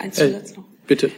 [0.00, 0.64] Ein Zusatz noch.
[0.64, 1.10] Äh, bitte.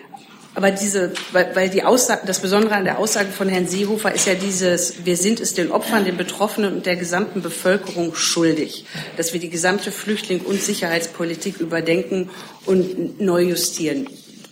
[0.55, 4.27] Aber diese, weil, weil die Aussage, das Besondere an der Aussage von Herrn Seehofer ist
[4.27, 8.85] ja dieses, wir sind es den Opfern, den Betroffenen und der gesamten Bevölkerung schuldig,
[9.17, 12.31] dass wir die gesamte Flüchtling- und Sicherheitspolitik überdenken
[12.67, 14.09] und neu justieren.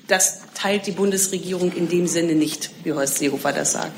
[0.06, 3.92] Das teilt die Bundesregierung in dem Sinne nicht, wie Horst Seehofer das sagt.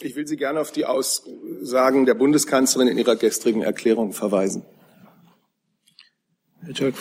[0.00, 4.64] Ich will Sie gerne auf die Aussagen der Bundeskanzlerin in ihrer gestrigen Erklärung verweisen.
[6.62, 6.94] Herr Jörg,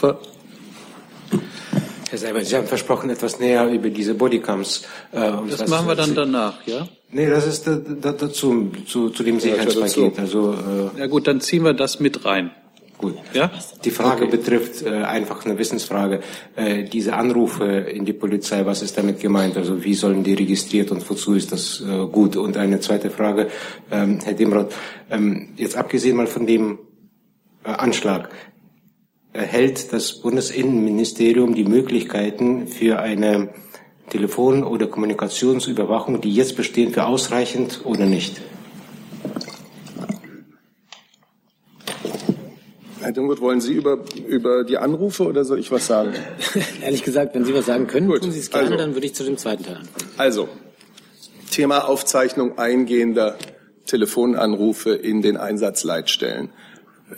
[2.13, 4.83] Herr Seibert, Sie haben versprochen, etwas näher über diese Bodycams.
[5.11, 6.87] Äh, das machen wir dann danach, ja?
[7.09, 10.19] Nee, das ist da, da, dazu, zu, zu dem Sicherheitspaket.
[10.19, 12.51] Also, äh, ja gut, dann ziehen wir das mit rein.
[12.99, 13.15] Gut.
[13.33, 13.49] Ja?
[13.83, 14.37] Die Frage okay.
[14.37, 16.19] betrifft äh, einfach eine Wissensfrage.
[16.55, 19.57] Äh, diese Anrufe in die Polizei, was ist damit gemeint?
[19.57, 22.35] Also wie sollen die registriert und wozu ist das äh, gut?
[22.35, 23.47] Und eine zweite Frage,
[23.89, 24.71] ähm, Herr Demroth,
[25.09, 26.77] ähm, jetzt abgesehen mal von dem
[27.63, 28.29] äh, Anschlag,
[29.33, 33.49] erhält das Bundesinnenministerium die Möglichkeiten für eine
[34.09, 38.41] Telefon- oder Kommunikationsüberwachung, die jetzt bestehen, für ausreichend oder nicht?
[42.99, 46.13] Herr Dingwood, wollen Sie über, über die Anrufe oder soll ich was sagen?
[46.81, 48.77] Ehrlich gesagt, wenn Sie was sagen können, Gut, tun Sie es gerne, also.
[48.77, 50.11] dann würde ich zu dem zweiten Teil anfangen.
[50.17, 50.47] Also,
[51.51, 53.37] Thema Aufzeichnung eingehender
[53.87, 56.49] Telefonanrufe in den Einsatzleitstellen.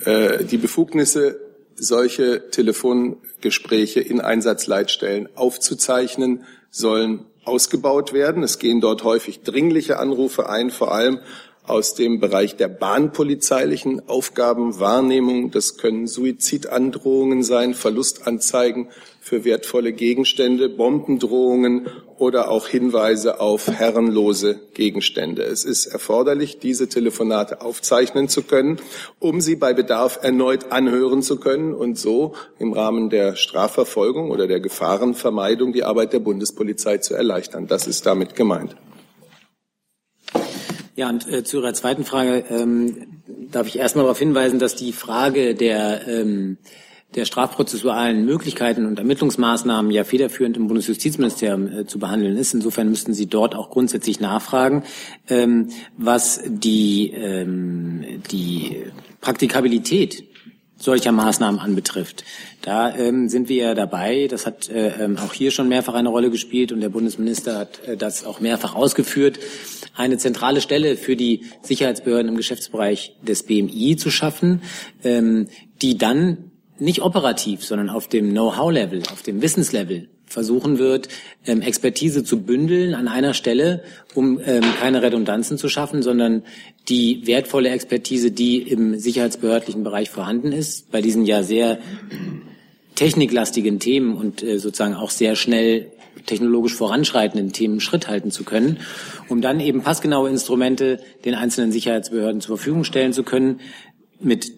[0.05, 1.39] Äh, die Befugnisse,
[1.75, 8.43] solche Telefongespräche in Einsatzleitstellen aufzuzeichnen, sollen ausgebaut werden.
[8.43, 11.19] Es gehen dort häufig dringliche Anrufe ein, vor allem
[11.67, 15.51] aus dem Bereich der bahnpolizeilichen Aufgabenwahrnehmung.
[15.51, 18.89] Das können Suizidandrohungen sein, Verlustanzeigen
[19.25, 21.87] für wertvolle Gegenstände, Bombendrohungen
[22.19, 25.41] oder auch Hinweise auf herrenlose Gegenstände.
[25.41, 28.77] Es ist erforderlich, diese Telefonate aufzeichnen zu können,
[29.17, 34.45] um sie bei Bedarf erneut anhören zu können und so im Rahmen der Strafverfolgung oder
[34.45, 37.65] der Gefahrenvermeidung die Arbeit der Bundespolizei zu erleichtern.
[37.65, 38.75] Das ist damit gemeint.
[40.95, 44.93] Ja, und äh, zu Ihrer zweiten Frage ähm, darf ich erstmal darauf hinweisen, dass die
[44.93, 46.59] Frage der, ähm,
[47.15, 52.53] der strafprozessualen Möglichkeiten und Ermittlungsmaßnahmen ja federführend im Bundesjustizministerium äh, zu behandeln ist.
[52.53, 54.83] Insofern müssten Sie dort auch grundsätzlich nachfragen,
[55.29, 58.83] ähm, was die, ähm, die
[59.21, 60.25] Praktikabilität
[60.77, 62.25] solcher Maßnahmen anbetrifft.
[62.61, 64.27] Da ähm, sind wir ja dabei.
[64.29, 67.87] Das hat äh, ähm, auch hier schon mehrfach eine Rolle gespielt und der Bundesminister hat
[67.87, 69.39] äh, das auch mehrfach ausgeführt,
[69.95, 74.61] eine zentrale Stelle für die Sicherheitsbehörden im Geschäftsbereich des BMI zu schaffen,
[75.03, 75.47] ähm,
[75.81, 81.07] die dann nicht operativ, sondern auf dem Know-how-Level, auf dem Wissenslevel versuchen wird,
[81.45, 83.83] ähm, Expertise zu bündeln an einer Stelle,
[84.13, 86.43] um ähm, keine Redundanzen zu schaffen, sondern
[86.89, 91.79] die wertvolle Expertise, die im sicherheitsbehördlichen Bereich vorhanden ist, bei diesen ja sehr
[92.95, 95.91] techniklastigen Themen und äh, sozusagen auch sehr schnell
[96.25, 98.79] technologisch voranschreitenden Themen Schritt halten zu können,
[99.29, 103.59] um dann eben passgenaue Instrumente den einzelnen Sicherheitsbehörden zur Verfügung stellen zu können,
[104.19, 104.51] mit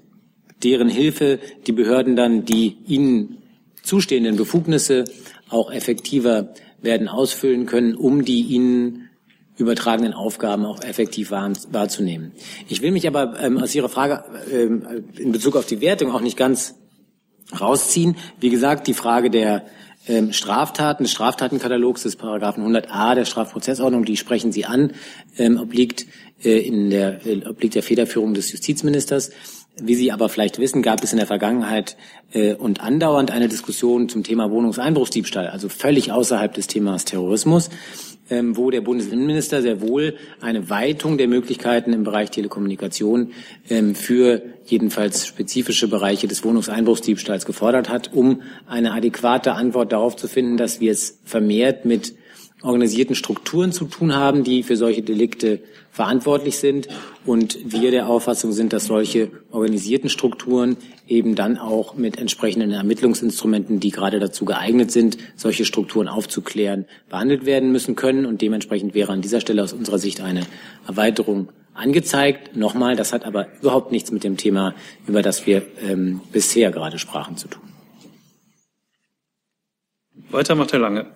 [0.63, 3.37] deren Hilfe die Behörden dann die ihnen
[3.83, 5.05] zustehenden Befugnisse
[5.49, 9.09] auch effektiver werden ausfüllen können, um die ihnen
[9.57, 12.31] übertragenen Aufgaben auch effektiv wahr, wahrzunehmen.
[12.69, 16.21] Ich will mich aber ähm, aus Ihrer Frage ähm, in Bezug auf die Wertung auch
[16.21, 16.75] nicht ganz
[17.59, 18.15] rausziehen.
[18.39, 19.65] Wie gesagt, die Frage der
[20.07, 24.93] ähm, Straftaten, des Straftatenkatalogs des Paragraphen 100a der Strafprozessordnung, die sprechen Sie an,
[25.37, 26.05] ähm, obliegt,
[26.43, 29.31] äh, in der, äh, obliegt der Federführung des Justizministers.
[29.79, 31.97] Wie Sie aber vielleicht wissen, gab es in der Vergangenheit
[32.31, 37.69] äh, und andauernd eine Diskussion zum Thema Wohnungseinbruchsdiebstahl, also völlig außerhalb des Themas Terrorismus,
[38.31, 43.33] ähm, wo der Bundesinnenminister sehr wohl eine Weitung der Möglichkeiten im Bereich Telekommunikation
[43.69, 50.27] ähm, für jedenfalls spezifische Bereiche des Wohnungseinbruchsdiebstahls gefordert hat, um eine adäquate Antwort darauf zu
[50.27, 52.15] finden, dass wir es vermehrt mit
[52.67, 55.59] organisierten Strukturen zu tun haben, die für solche Delikte
[55.91, 56.87] verantwortlich sind
[57.25, 60.77] und wir der Auffassung sind, dass solche organisierten Strukturen
[61.07, 67.45] eben dann auch mit entsprechenden Ermittlungsinstrumenten, die gerade dazu geeignet sind, solche Strukturen aufzuklären, behandelt
[67.45, 70.41] werden müssen können und dementsprechend wäre an dieser Stelle aus unserer Sicht eine
[70.87, 72.55] Erweiterung angezeigt.
[72.55, 74.75] Nochmal, das hat aber überhaupt nichts mit dem Thema,
[75.07, 77.63] über das wir ähm, bisher gerade sprachen, zu tun.
[80.29, 81.07] Weiter macht Herr Lange.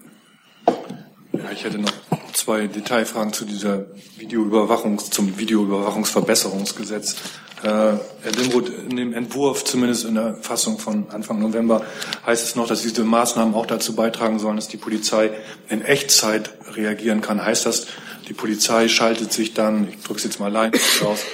[1.33, 1.93] Ja, ich hätte noch
[2.33, 3.85] zwei Detailfragen zu dieser
[4.17, 7.15] Videoüberwachungs, zum Videoüberwachungsverbesserungsgesetz.
[7.63, 11.85] Äh, Herr Dimroth, in dem Entwurf, zumindest in der Fassung von Anfang November,
[12.25, 15.31] heißt es noch, dass diese Maßnahmen auch dazu beitragen sollen, dass die Polizei
[15.69, 17.45] in Echtzeit reagieren kann.
[17.45, 17.87] Heißt das,
[18.31, 20.71] die Polizei schaltet sich dann, ich drücke es jetzt mal allein
[21.03, 21.25] aus,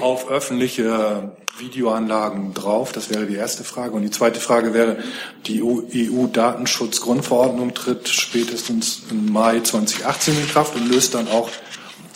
[0.00, 2.92] auf öffentliche Videoanlagen drauf?
[2.92, 3.92] Das wäre die erste Frage.
[3.92, 4.96] Und die zweite Frage wäre,
[5.44, 11.50] die EU-Datenschutzgrundverordnung tritt spätestens im Mai 2018 in Kraft und löst dann auch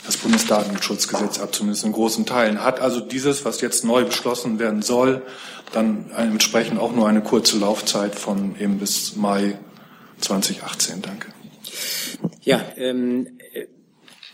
[0.07, 2.65] das Bundesdatenschutzgesetz ab, zumindest in großen Teilen.
[2.65, 5.21] Hat also dieses, was jetzt neu beschlossen werden soll,
[5.73, 9.59] dann entsprechend auch nur eine kurze Laufzeit von eben bis Mai
[10.21, 11.03] 2018.
[11.03, 11.29] Danke.
[12.41, 13.27] Ja, ähm,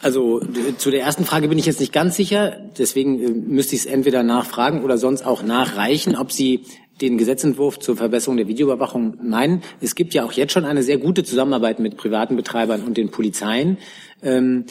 [0.00, 0.40] also
[0.78, 2.56] zu der ersten Frage bin ich jetzt nicht ganz sicher.
[2.78, 6.64] Deswegen äh, müsste ich es entweder nachfragen oder sonst auch nachreichen, ob Sie
[7.00, 9.62] den Gesetzentwurf zur Verbesserung der Videoüberwachung meinen.
[9.80, 13.10] Es gibt ja auch jetzt schon eine sehr gute Zusammenarbeit mit privaten Betreibern und den
[13.10, 13.78] Polizeien.
[14.22, 14.64] Ähm,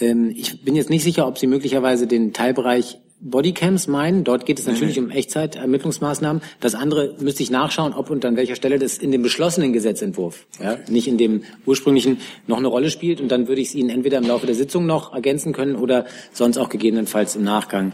[0.00, 4.22] ähm, ich bin jetzt nicht sicher, ob Sie möglicherweise den Teilbereich Bodycams meinen.
[4.22, 6.42] Dort geht es natürlich um Echtzeit-Ermittlungsmaßnahmen.
[6.60, 10.46] Das andere müsste ich nachschauen, ob und an welcher Stelle das in dem beschlossenen Gesetzentwurf,
[10.62, 13.20] ja, nicht in dem ursprünglichen, noch eine Rolle spielt.
[13.20, 16.04] Und dann würde ich es Ihnen entweder im Laufe der Sitzung noch ergänzen können oder
[16.32, 17.92] sonst auch gegebenenfalls im Nachgang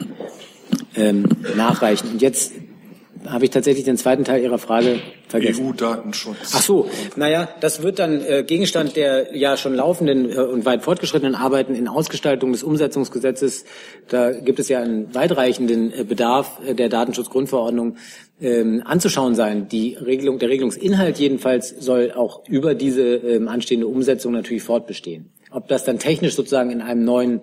[0.96, 2.10] ähm, nachreichen.
[2.10, 2.52] Und jetzt
[3.26, 5.66] habe ich tatsächlich den zweiten Teil Ihrer Frage vergessen.
[5.66, 6.52] EU-Datenschutz.
[6.54, 10.82] Ach so, naja, das wird dann äh, Gegenstand der ja schon laufenden äh, und weit
[10.82, 13.64] fortgeschrittenen Arbeiten in Ausgestaltung des Umsetzungsgesetzes.
[14.08, 17.96] Da gibt es ja einen weitreichenden äh, Bedarf äh, der Datenschutzgrundverordnung
[18.40, 19.68] ähm, anzuschauen sein.
[19.68, 25.30] Die Regelung, der Regelungsinhalt jedenfalls soll auch über diese ähm, anstehende Umsetzung natürlich fortbestehen.
[25.50, 27.40] Ob das dann technisch sozusagen in einem neuen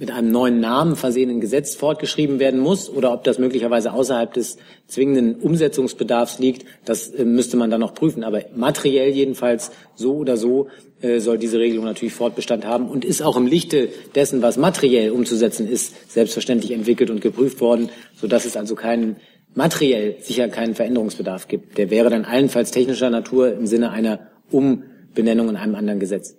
[0.00, 4.56] mit einem neuen Namen versehenen Gesetz fortgeschrieben werden muss oder ob das möglicherweise außerhalb des
[4.86, 8.24] zwingenden Umsetzungsbedarfs liegt, das äh, müsste man dann noch prüfen.
[8.24, 10.68] Aber materiell jedenfalls so oder so
[11.02, 15.10] äh, soll diese Regelung natürlich Fortbestand haben und ist auch im Lichte dessen, was materiell
[15.10, 19.16] umzusetzen ist, selbstverständlich entwickelt und geprüft worden, sodass es also keinen
[19.54, 21.76] materiell sicher keinen Veränderungsbedarf gibt.
[21.76, 26.38] Der wäre dann allenfalls technischer Natur im Sinne einer Umbenennung in einem anderen Gesetz.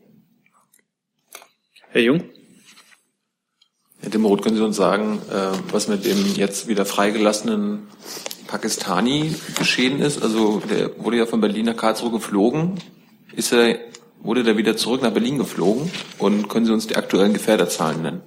[1.91, 2.23] Herr Jung?
[4.11, 7.87] Herr Dimroth, können Sie uns sagen, äh, was mit dem jetzt wieder freigelassenen
[8.45, 10.21] Pakistani geschehen ist?
[10.21, 12.73] Also der wurde ja von Berlin nach Karlsruhe geflogen.
[13.33, 13.79] Ist er,
[14.19, 15.89] wurde der wieder zurück nach Berlin geflogen?
[16.17, 18.21] Und können Sie uns die aktuellen Gefährderzahlen nennen?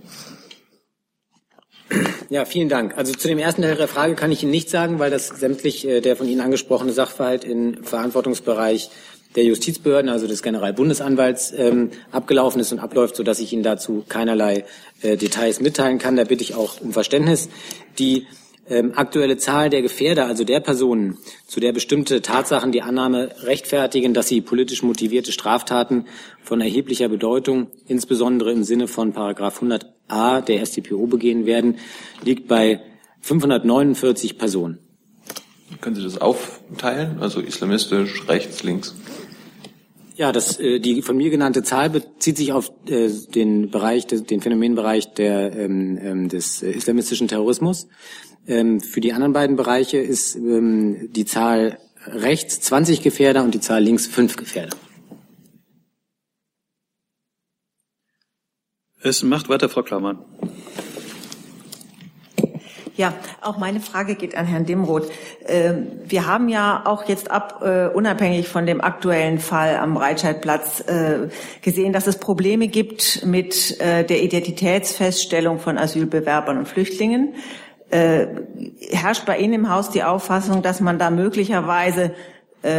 [2.31, 2.97] Ja, vielen Dank.
[2.97, 5.87] Also zu dem ersten Teil der Frage kann ich Ihnen nichts sagen, weil das sämtlich
[5.87, 8.89] äh, der von Ihnen angesprochene Sachverhalt im Verantwortungsbereich
[9.37, 14.65] der Justizbehörden, also des Generalbundesanwalts, ähm, abgelaufen ist und abläuft, sodass ich Ihnen dazu keinerlei
[15.03, 16.17] äh, Details mitteilen kann.
[16.17, 17.49] Da bitte ich auch um Verständnis.
[17.99, 18.27] Die
[18.69, 24.15] ähm, aktuelle Zahl der Gefährder, also der Personen, zu der bestimmte Tatsachen die Annahme rechtfertigen,
[24.15, 26.07] dass sie politisch motivierte Straftaten
[26.43, 31.77] von erheblicher Bedeutung, insbesondere im Sinne von Paragraph 100a der StPO begehen werden,
[32.23, 32.81] liegt bei
[33.21, 34.79] 549 Personen.
[35.81, 37.19] Können Sie das aufteilen?
[37.21, 38.95] Also islamistisch, rechts, links?
[40.17, 44.41] Ja, das, äh, die von mir genannte Zahl bezieht sich auf äh, den Bereich, den
[44.41, 47.89] Phänomenbereich der, ähm, ähm, des islamistischen Terrorismus.
[48.47, 53.61] Ähm, für die anderen beiden Bereiche ist ähm, die Zahl rechts 20 Gefährder und die
[53.61, 54.77] Zahl links 5 Gefährder.
[59.01, 60.25] Es macht weiter Frau Klammern.
[62.97, 65.11] Ja, auch meine Frage geht an Herrn Dimroth.
[65.47, 70.85] Ähm, wir haben ja auch jetzt ab, äh, unabhängig von dem aktuellen Fall am Breitscheidplatz,
[70.87, 71.29] äh,
[71.61, 77.35] gesehen, dass es Probleme gibt mit äh, der Identitätsfeststellung von Asylbewerbern und Flüchtlingen.
[78.91, 82.13] Herrscht bei Ihnen im Haus die Auffassung, dass man da möglicherweise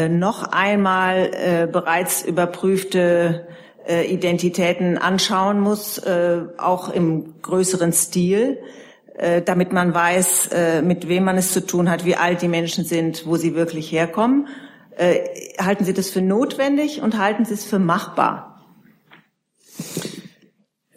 [0.10, 3.48] noch einmal bereits überprüfte
[3.88, 6.02] Identitäten anschauen muss,
[6.58, 8.58] auch im größeren Stil?
[9.18, 12.50] Äh, damit man weiß, äh, mit wem man es zu tun hat, wie alt die
[12.50, 14.50] Menschen sind, wo sie wirklich herkommen.
[14.98, 15.20] Äh,
[15.58, 18.66] halten Sie das für notwendig und halten Sie es für machbar?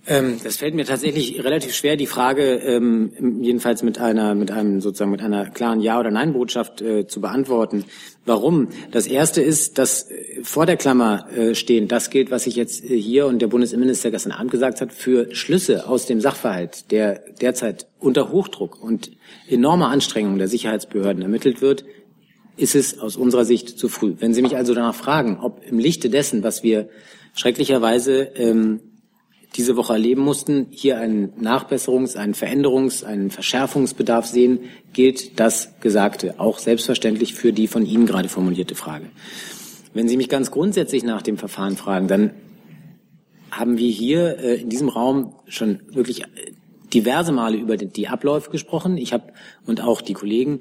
[0.09, 4.81] Ähm, das fällt mir tatsächlich relativ schwer, die Frage ähm, jedenfalls mit einer, mit einem
[4.81, 7.85] sozusagen mit einer klaren Ja- oder Nein-Botschaft äh, zu beantworten.
[8.25, 8.69] Warum?
[8.91, 12.83] Das erste ist, dass äh, vor der Klammer äh, stehen, das gilt, was ich jetzt
[12.85, 17.23] äh, hier und der Bundesinnenminister gestern Abend gesagt hat, für Schlüsse aus dem Sachverhalt, der
[17.43, 19.11] derzeit unter Hochdruck und
[19.47, 21.85] enormer Anstrengung der Sicherheitsbehörden ermittelt wird,
[22.57, 24.15] ist es aus unserer Sicht zu früh.
[24.19, 26.89] Wenn Sie mich also danach fragen, ob im Lichte dessen, was wir
[27.35, 28.81] schrecklicherweise ähm,
[29.57, 34.61] diese Woche erleben mussten, hier einen Nachbesserungs-, einen Veränderungs-, einen Verschärfungsbedarf sehen,
[34.93, 39.07] gilt das Gesagte auch selbstverständlich für die von Ihnen gerade formulierte Frage.
[39.95, 42.31] Wenn Sie mich ganz grundsätzlich nach dem Verfahren fragen, dann
[43.51, 46.25] haben wir hier äh, in diesem Raum schon wirklich
[46.93, 48.97] diverse Male über die Abläufe gesprochen.
[48.97, 49.33] Ich habe
[49.67, 50.61] und auch die Kollegen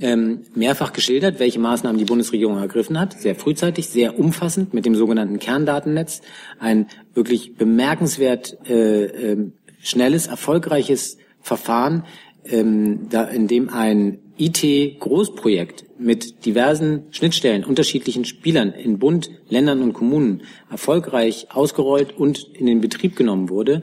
[0.00, 4.94] ähm, mehrfach geschildert, welche Maßnahmen die Bundesregierung ergriffen hat, sehr frühzeitig, sehr umfassend mit dem
[4.94, 6.22] sogenannten Kerndatennetz,
[6.58, 12.04] ein wirklich bemerkenswert äh, äh, schnelles, erfolgreiches Verfahren,
[12.44, 19.94] ähm, da, in dem ein IT-Großprojekt mit diversen Schnittstellen, unterschiedlichen Spielern in Bund, Ländern und
[19.94, 23.82] Kommunen erfolgreich ausgerollt und in den Betrieb genommen wurde,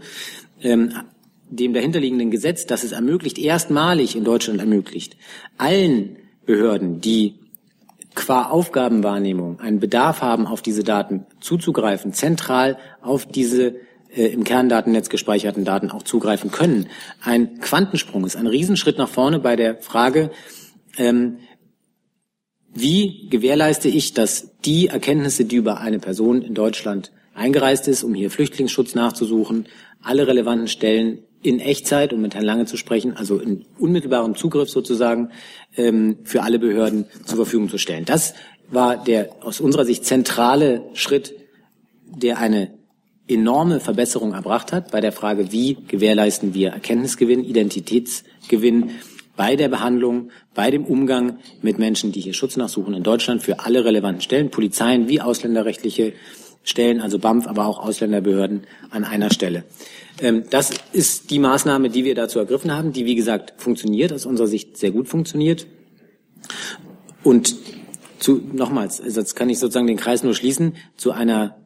[0.62, 0.94] ähm,
[1.56, 5.18] dem dahinterliegenden Gesetz, das es ermöglicht, erstmalig in Deutschland ermöglicht,
[5.58, 7.36] allen Behörden, die
[8.16, 13.76] qua Aufgabenwahrnehmung einen Bedarf haben, auf diese Daten zuzugreifen, zentral auf diese
[14.16, 16.88] äh, im Kerndatennetz gespeicherten Daten auch zugreifen können.
[17.24, 20.32] Ein Quantensprung ist ein Riesenschritt nach vorne bei der Frage,
[20.98, 21.38] ähm,
[22.76, 28.14] wie gewährleiste ich, dass die Erkenntnisse, die über eine Person in Deutschland eingereist ist, um
[28.14, 29.68] hier Flüchtlingsschutz nachzusuchen,
[30.02, 34.70] alle relevanten Stellen in Echtzeit, um mit Herrn Lange zu sprechen, also in unmittelbarem Zugriff
[34.70, 35.30] sozusagen
[35.76, 38.06] ähm, für alle Behörden zur Verfügung zu stellen.
[38.06, 38.34] Das
[38.70, 41.36] war der aus unserer Sicht zentrale Schritt,
[42.06, 42.72] der eine
[43.28, 48.92] enorme Verbesserung erbracht hat bei der Frage, wie gewährleisten wir Erkenntnisgewinn, Identitätsgewinn
[49.36, 53.60] bei der Behandlung, bei dem Umgang mit Menschen, die hier Schutz nachsuchen in Deutschland für
[53.60, 56.14] alle relevanten Stellen, Polizeien wie ausländerrechtliche
[56.64, 59.64] Stellen, also BAMF, aber auch Ausländerbehörden an einer Stelle.
[60.20, 64.26] Ähm, das ist die Maßnahme, die wir dazu ergriffen haben, die, wie gesagt, funktioniert, aus
[64.26, 65.68] unserer Sicht sehr gut funktioniert.
[67.24, 67.56] Und
[68.20, 71.58] zu, nochmals, also jetzt kann ich sozusagen den Kreis nur schließen, zu einer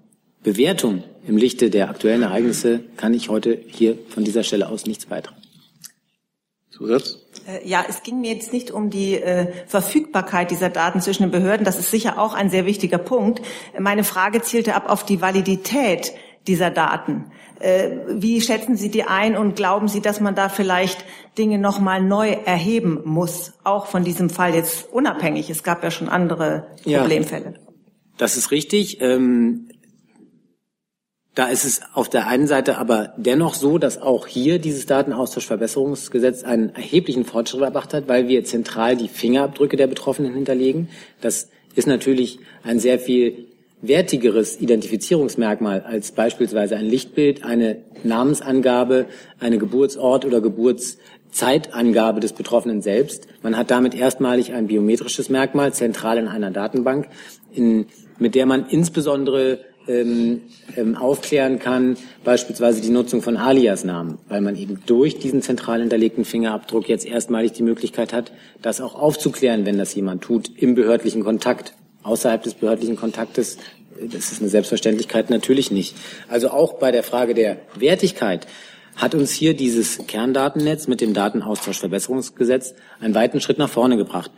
[0.44, 5.06] Bewertung im Lichte der aktuellen Ereignisse kann ich heute hier von dieser Stelle aus nichts
[5.06, 5.42] beitragen.
[6.72, 7.20] Zusatz?
[7.48, 11.32] Äh, ja, es ging mir jetzt nicht um die äh, Verfügbarkeit dieser Daten zwischen den
[11.32, 11.66] Behörden.
[11.66, 13.42] Das ist sicher auch ein sehr wichtiger Punkt.
[13.78, 16.14] Meine Frage zielte ab auf die Validität
[16.48, 17.26] dieser Daten.
[17.60, 21.04] Äh, wie schätzen Sie die ein und glauben Sie, dass man da vielleicht
[21.38, 25.50] Dinge nochmal neu erheben muss, auch von diesem Fall jetzt unabhängig?
[25.50, 27.54] Es gab ja schon andere Problemfälle.
[27.56, 27.74] Ja,
[28.18, 29.02] das ist richtig.
[29.02, 29.70] Ähm,
[31.38, 36.44] da ist es auf der einen Seite aber dennoch so, dass auch hier dieses Datenaustauschverbesserungsgesetz
[36.44, 40.90] einen erheblichen Fortschritt erbracht hat, weil wir zentral die Fingerabdrücke der Betroffenen hinterlegen.
[41.22, 43.46] Das ist natürlich ein sehr viel
[43.82, 49.06] wertigeres Identifizierungsmerkmal als beispielsweise ein Lichtbild, eine Namensangabe,
[49.40, 53.28] eine Geburtsort oder Geburtszeitangabe des Betroffenen selbst.
[53.44, 57.08] Man hat damit erstmalig ein biometrisches Merkmal zentral in einer Datenbank,
[57.54, 57.86] in,
[58.18, 60.42] mit der man insbesondere ähm,
[60.76, 66.26] ähm, aufklären kann, beispielsweise die Nutzung von Alias-Namen, weil man eben durch diesen zentral hinterlegten
[66.26, 71.24] Fingerabdruck jetzt erstmalig die Möglichkeit hat, das auch aufzuklären, wenn das jemand tut, im behördlichen
[71.24, 71.74] Kontakt.
[72.08, 73.58] Außerhalb des behördlichen Kontaktes,
[74.02, 75.96] das ist eine Selbstverständlichkeit, natürlich nicht.
[76.30, 78.48] Also auch bei der Frage der Wertigkeit
[78.96, 84.32] hat uns hier dieses Kerndatennetz mit dem Datenaustauschverbesserungsgesetz einen weiten Schritt nach vorne gebracht.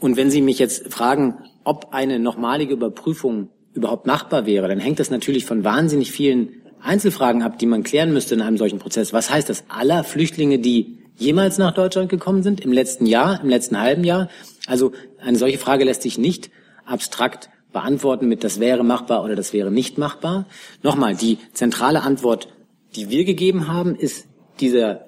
[0.00, 5.00] Und wenn Sie mich jetzt fragen, ob eine nochmalige Überprüfung überhaupt machbar wäre, dann hängt
[5.00, 9.14] das natürlich von wahnsinnig vielen Einzelfragen ab, die man klären müsste in einem solchen Prozess.
[9.14, 9.64] Was heißt das?
[9.68, 14.28] Aller Flüchtlinge, die jemals nach Deutschland gekommen sind, im letzten Jahr, im letzten halben Jahr?
[14.66, 16.50] Also eine solche Frage lässt sich nicht
[16.88, 20.46] abstrakt beantworten mit das wäre machbar oder das wäre nicht machbar.
[20.82, 22.48] Nochmal, die zentrale Antwort,
[22.96, 24.26] die wir gegeben haben, ist
[24.60, 25.06] dieser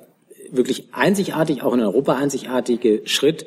[0.53, 3.47] wirklich einzigartig, auch in Europa einzigartige Schritt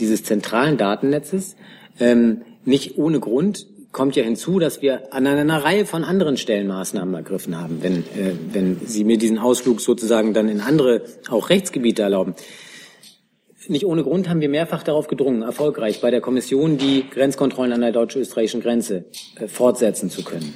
[0.00, 1.56] dieses zentralen Datennetzes.
[2.00, 6.66] Ähm, nicht ohne Grund kommt ja hinzu, dass wir an einer Reihe von anderen Stellen
[6.66, 11.48] Maßnahmen ergriffen haben, wenn, äh, wenn Sie mir diesen Ausflug sozusagen dann in andere, auch
[11.48, 12.34] Rechtsgebiete erlauben.
[13.68, 17.82] Nicht ohne Grund haben wir mehrfach darauf gedrungen, erfolgreich bei der Kommission die Grenzkontrollen an
[17.82, 19.04] der deutsch-österreichischen Grenze
[19.38, 20.54] äh, fortsetzen zu können.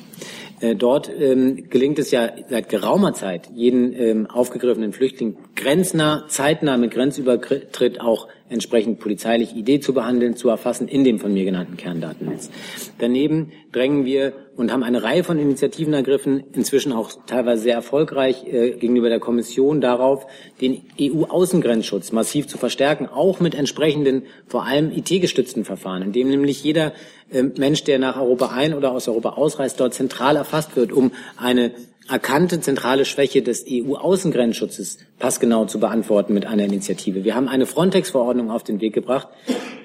[0.60, 6.78] Äh, dort ähm, gelingt es ja seit geraumer Zeit, jeden ähm, aufgegriffenen Flüchtling grenznah, zeitnah
[6.78, 11.76] mit Grenzübertritt auch entsprechend polizeilich Idee zu behandeln, zu erfassen in dem von mir genannten
[11.76, 12.50] Kerndatennetz.
[12.98, 18.44] Daneben drängen wir und haben eine Reihe von Initiativen ergriffen, inzwischen auch teilweise sehr erfolgreich
[18.46, 20.26] äh, gegenüber der Kommission darauf,
[20.60, 26.62] den EU-Außengrenzschutz massiv zu verstärken, auch mit entsprechenden, vor allem IT-gestützten Verfahren, in dem nämlich
[26.62, 26.92] jeder
[27.32, 31.12] äh, Mensch, der nach Europa ein oder aus Europa ausreist, dort zentral erfasst wird, um
[31.36, 31.72] eine
[32.08, 37.24] erkannte zentrale Schwäche des EU-Außengrenzschutzes passgenau zu beantworten mit einer Initiative.
[37.24, 39.28] Wir haben eine Frontex-Verordnung auf den Weg gebracht,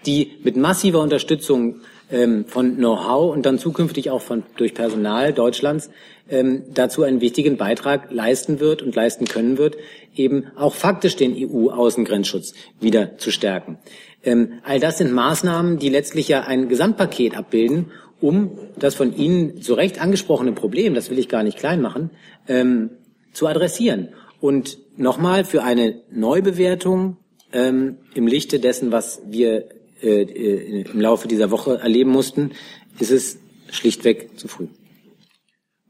[0.06, 5.90] die mit massiver Unterstützung ähm, von Know-how und dann zukünftig auch von, durch Personal Deutschlands
[6.30, 9.78] ähm, dazu einen wichtigen Beitrag leisten wird und leisten können wird,
[10.16, 13.78] eben auch faktisch den EU-Außengrenzschutz wieder zu stärken.
[14.24, 17.92] Ähm, all das sind Maßnahmen, die letztlich ja ein Gesamtpaket abbilden
[18.22, 22.10] um das von Ihnen zu Recht angesprochene Problem, das will ich gar nicht klein machen,
[22.48, 22.90] ähm,
[23.34, 24.10] zu adressieren.
[24.40, 27.18] Und nochmal für eine Neubewertung
[27.54, 29.70] ähm, im Lichte dessen, was wir
[30.02, 32.52] äh, äh, im Laufe dieser Woche erleben mussten,
[33.00, 33.40] ist es
[33.72, 34.68] schlichtweg zu früh.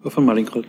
[0.01, 0.65] Frau von Malinkroth.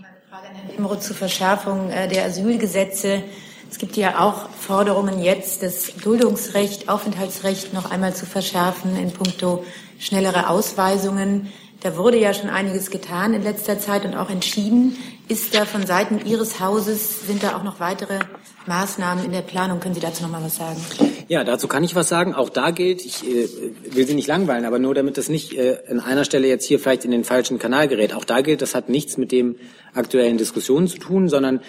[0.00, 3.22] Meine Frage an Herrn Imroth zur Verschärfung äh, der Asylgesetze.
[3.70, 9.64] Es gibt ja auch Forderungen jetzt, das Duldungsrecht, Aufenthaltsrecht noch einmal zu verschärfen in puncto
[9.98, 11.52] schnellere Ausweisungen.
[11.84, 14.96] Da wurde ja schon einiges getan in letzter Zeit und auch entschieden.
[15.28, 18.20] Ist da von Seiten Ihres Hauses, sind da auch noch weitere
[18.66, 19.80] Maßnahmen in der Planung?
[19.80, 20.80] Können Sie dazu noch mal was sagen?
[21.28, 22.34] Ja, dazu kann ich was sagen.
[22.34, 23.48] Auch da gilt, ich äh,
[23.90, 26.78] will Sie nicht langweilen, aber nur damit das nicht äh, an einer Stelle jetzt hier
[26.78, 28.14] vielleicht in den falschen Kanal gerät.
[28.14, 29.56] Auch da gilt, das hat nichts mit dem
[29.92, 31.60] aktuellen Diskussionen zu tun, sondern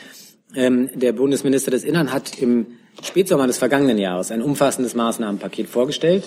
[0.55, 2.67] ähm, der Bundesminister des Innern hat im
[3.03, 6.23] Spätsommer des vergangenen Jahres ein umfassendes Maßnahmenpaket vorgestellt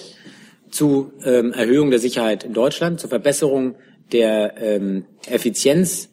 [0.71, 3.77] zu ähm, Erhöhung der Sicherheit in Deutschland, zur Verbesserung
[4.13, 6.11] der ähm, Effizienz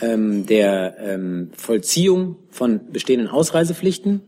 [0.00, 4.22] ähm, der ähm, Vollziehung von bestehenden Ausreisepflichten.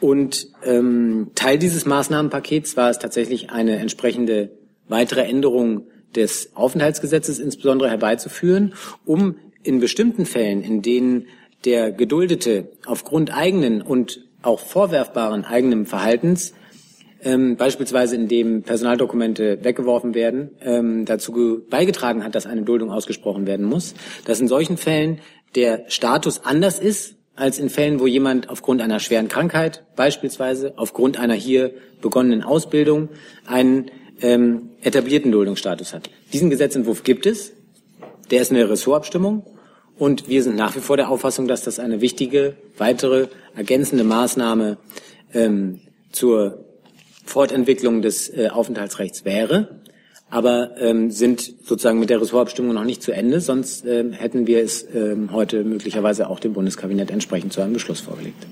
[0.00, 4.50] Und ähm, Teil dieses Maßnahmenpakets war es tatsächlich eine entsprechende
[4.88, 8.74] weitere Änderung des Aufenthaltsgesetzes insbesondere herbeizuführen,
[9.04, 11.26] um in bestimmten Fällen, in denen
[11.64, 16.54] der Geduldete aufgrund eigenen und auch vorwerfbaren eigenen Verhaltens
[17.26, 23.66] ähm, beispielsweise indem Personaldokumente weggeworfen werden, ähm, dazu beigetragen hat, dass eine Duldung ausgesprochen werden
[23.66, 25.18] muss, dass in solchen Fällen
[25.56, 31.18] der Status anders ist als in Fällen, wo jemand aufgrund einer schweren Krankheit, beispielsweise aufgrund
[31.18, 33.08] einer hier begonnenen Ausbildung,
[33.44, 33.90] einen
[34.22, 36.08] ähm, etablierten Duldungsstatus hat.
[36.32, 37.52] Diesen Gesetzentwurf gibt es.
[38.30, 39.44] Der ist eine Ressortabstimmung.
[39.98, 44.78] Und wir sind nach wie vor der Auffassung, dass das eine wichtige, weitere, ergänzende Maßnahme
[45.34, 45.80] ähm,
[46.12, 46.65] zur
[47.26, 49.82] Fortentwicklung des äh, Aufenthaltsrechts wäre
[50.30, 54.62] aber ähm, sind sozusagen mit der Ressortabstimmung noch nicht zu Ende, sonst ähm, hätten wir
[54.62, 58.46] es ähm, heute möglicherweise auch dem Bundeskabinett entsprechend zu einem Beschluss vorgelegt.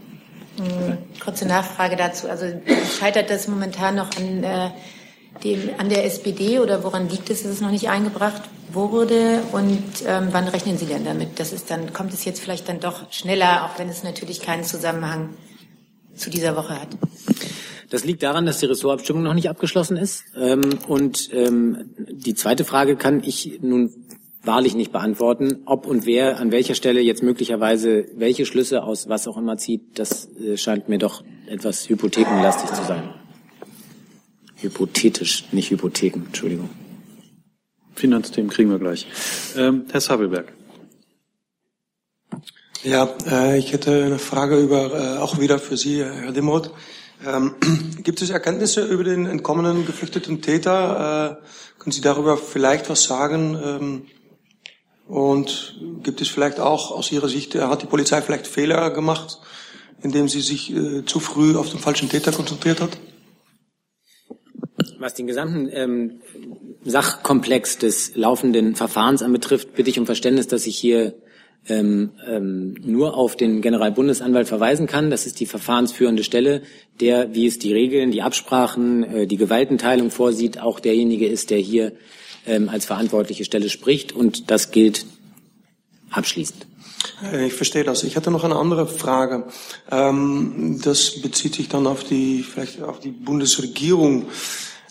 [0.57, 2.29] Hm, kurze Nachfrage dazu.
[2.29, 2.47] Also
[2.99, 4.71] scheitert das momentan noch an, äh,
[5.43, 9.43] dem, an der SPD oder woran liegt es, dass es noch nicht eingebracht wurde?
[9.51, 11.41] Und ähm, wann rechnen Sie denn damit?
[11.41, 14.63] Das ist dann, kommt es jetzt vielleicht dann doch schneller, auch wenn es natürlich keinen
[14.63, 15.31] Zusammenhang
[16.15, 16.89] zu dieser Woche hat?
[17.95, 20.25] Das liegt daran, dass die Ressortabstimmung noch nicht abgeschlossen ist.
[20.37, 23.95] Ähm, und ähm, die zweite Frage kann ich nun
[24.43, 25.63] wahrlich nicht beantworten.
[25.65, 29.97] Ob und wer an welcher Stelle jetzt möglicherweise welche Schlüsse aus was auch immer zieht,
[29.97, 33.11] das äh, scheint mir doch etwas hypothekenlastig zu sein.
[34.57, 36.71] Hypothetisch, nicht Hypotheken, Entschuldigung.
[37.95, 39.07] Finanzthemen kriegen wir gleich.
[39.57, 40.53] Ähm, Herr Sabelberg.
[42.83, 46.73] Ja, äh, ich hätte eine Frage über, äh, auch wieder für Sie, Herr Demoth.
[47.27, 47.55] Ähm,
[48.03, 51.41] gibt es Erkenntnisse über den entkommenen geflüchteten Täter?
[51.41, 53.59] Äh, können Sie darüber vielleicht was sagen?
[53.63, 54.07] Ähm,
[55.07, 59.39] und gibt es vielleicht auch aus Ihrer Sicht, hat die Polizei vielleicht Fehler gemacht,
[60.03, 62.97] indem sie sich äh, zu früh auf den falschen Täter konzentriert hat?
[64.99, 66.21] Was den gesamten ähm,
[66.85, 71.15] Sachkomplex des laufenden Verfahrens anbetrifft, bitte ich um Verständnis, dass ich hier
[71.69, 75.11] ähm, ähm, nur auf den Generalbundesanwalt verweisen kann.
[75.11, 76.63] Das ist die verfahrensführende Stelle,
[77.01, 81.59] der, wie es die Regeln, die Absprachen, äh, die Gewaltenteilung vorsieht, auch derjenige ist, der
[81.59, 81.93] hier
[82.47, 84.13] ähm, als verantwortliche Stelle spricht.
[84.13, 85.07] Und das gilt
[86.11, 86.67] abschließend.
[87.33, 88.05] Äh, ich verstehe das.
[88.05, 89.45] Ich hatte noch eine andere Frage.
[89.91, 94.27] Ähm, das bezieht sich dann auf die, vielleicht auf die Bundesregierung.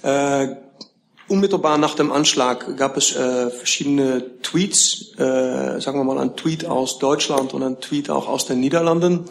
[0.01, 0.47] Äh,
[1.30, 6.65] Unmittelbar nach dem Anschlag gab es äh, verschiedene Tweets, äh, sagen wir mal ein Tweet
[6.65, 9.26] aus Deutschland und ein Tweet auch aus den Niederlanden.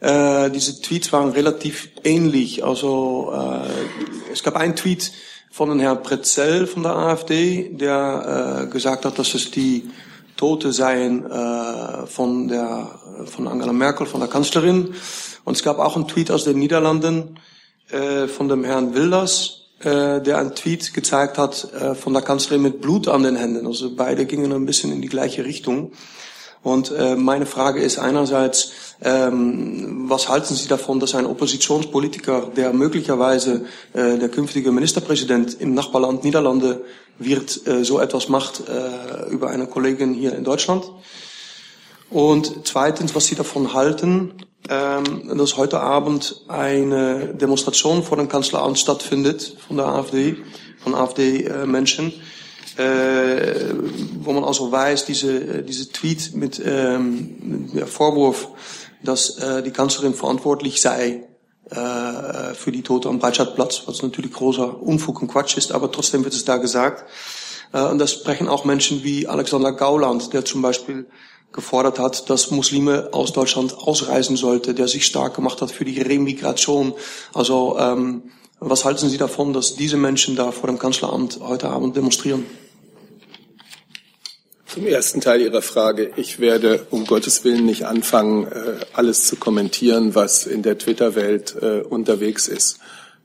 [0.00, 2.64] Äh, diese Tweets waren relativ ähnlich.
[2.64, 5.10] Also äh, es gab einen Tweet
[5.50, 9.88] von dem Herrn Pretzel von der AfD, der äh, gesagt hat, dass es die
[10.36, 14.94] Tote seien äh, von der von Angela Merkel, von der Kanzlerin.
[15.44, 17.38] Und es gab auch einen Tweet aus den Niederlanden
[17.90, 22.62] äh, von dem Herrn Wilders, äh, der einen Tweet gezeigt hat äh, von der Kanzlerin
[22.62, 23.66] mit Blut an den Händen.
[23.66, 25.92] Also beide gingen ein bisschen in die gleiche Richtung.
[26.62, 32.72] Und äh, meine Frage ist einerseits, ähm, was halten Sie davon, dass ein Oppositionspolitiker, der
[32.72, 36.82] möglicherweise äh, der künftige Ministerpräsident im Nachbarland Niederlande
[37.18, 40.90] wird, äh, so etwas macht äh, über eine Kollegin hier in Deutschland?
[42.10, 44.34] Und zweitens, was Sie davon halten,
[44.68, 50.36] ähm, dass heute Abend eine Demonstration vor dem Kanzleramt stattfindet von der AfD,
[50.78, 52.12] von AfD-Menschen,
[52.76, 53.74] äh,
[54.20, 58.48] wo man also weiß, diese, diese Tweet mit ähm, der Vorwurf,
[59.02, 61.24] dass äh, die Kanzlerin verantwortlich sei
[61.70, 66.24] äh, für die Tote am Breitscheidplatz, was natürlich großer Unfug und Quatsch ist, aber trotzdem
[66.24, 67.04] wird es da gesagt.
[67.72, 71.06] Äh, und das sprechen auch Menschen wie Alexander Gauland, der zum Beispiel
[71.56, 76.00] gefordert hat, dass Muslime aus Deutschland ausreisen sollte, der sich stark gemacht hat für die
[76.00, 76.94] Remigration.
[77.34, 78.22] Also ähm,
[78.60, 82.46] was halten Sie davon, dass diese Menschen da vor dem Kanzleramt heute Abend demonstrieren?
[84.66, 86.12] Zum ersten Teil Ihrer Frage.
[86.16, 91.56] Ich werde um Gottes Willen nicht anfangen, äh, alles zu kommentieren, was in der Twitter-Welt
[91.60, 92.78] äh, unterwegs ist.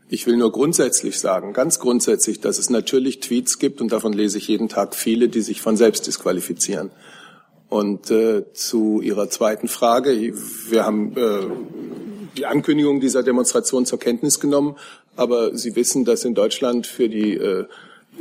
[0.08, 4.38] Ich will nur grundsätzlich sagen, ganz grundsätzlich, dass es natürlich Tweets gibt, und davon lese
[4.38, 6.92] ich jeden Tag viele, die sich von selbst disqualifizieren.
[7.72, 11.48] Und äh, zu Ihrer zweiten Frage, wir haben äh,
[12.36, 14.76] die Ankündigung dieser Demonstration zur Kenntnis genommen,
[15.16, 17.64] aber Sie wissen, dass in Deutschland für die äh,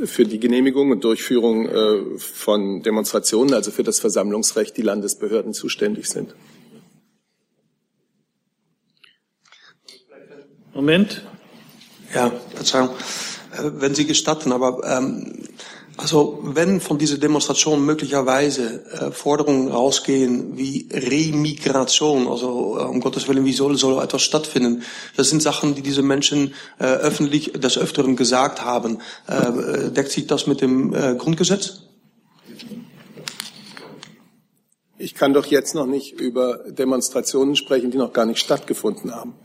[0.05, 6.07] für die Genehmigung und Durchführung äh, von Demonstrationen, also für das Versammlungsrecht, die Landesbehörden zuständig
[6.07, 6.33] sind.
[10.73, 11.23] Moment.
[12.15, 12.91] Ja, Verzeihung.
[13.51, 15.43] Äh, wenn Sie gestatten, aber ähm,
[16.01, 23.27] also wenn von dieser Demonstration möglicherweise äh, Forderungen rausgehen wie Remigration, also äh, um Gottes
[23.27, 24.81] Willen, wie soll so etwas stattfinden?
[25.15, 28.97] Das sind Sachen, die diese Menschen äh, öffentlich des Öfteren gesagt haben.
[29.27, 31.83] Äh, deckt sich das mit dem äh, Grundgesetz?
[34.97, 39.35] Ich kann doch jetzt noch nicht über Demonstrationen sprechen, die noch gar nicht stattgefunden haben.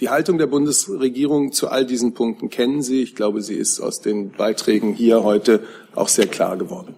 [0.00, 3.02] Die Haltung der Bundesregierung zu all diesen Punkten kennen Sie.
[3.02, 6.94] Ich glaube, sie ist aus den Beiträgen hier heute auch sehr klar geworden.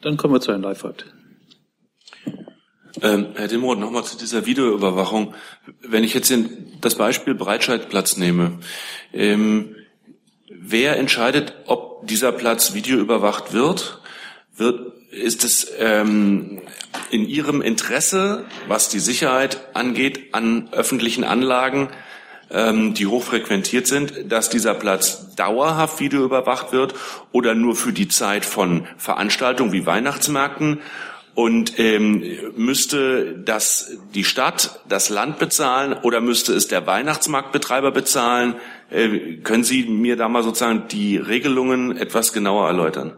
[0.00, 1.04] Dann kommen wir zu Herrn Leifert.
[3.02, 5.34] Ähm, Herr Dimroth, nochmal zu dieser Videoüberwachung.
[5.80, 8.58] Wenn ich jetzt den, das Beispiel Breitscheidplatz nehme,
[9.12, 9.76] ähm,
[10.48, 14.00] wer entscheidet, ob dieser Platz videoüberwacht wird?
[14.56, 16.62] Wird ist es ähm,
[17.10, 21.90] in Ihrem Interesse, was die Sicherheit angeht, an öffentlichen Anlagen,
[22.50, 26.94] ähm, die hochfrequentiert sind, dass dieser Platz dauerhaft videoüberwacht wird
[27.30, 30.80] oder nur für die Zeit von Veranstaltungen wie Weihnachtsmärkten?
[31.34, 32.24] Und ähm,
[32.56, 38.54] müsste das die Stadt, das Land bezahlen oder müsste es der Weihnachtsmarktbetreiber bezahlen?
[38.90, 43.16] Äh, können Sie mir da mal sozusagen die Regelungen etwas genauer erläutern?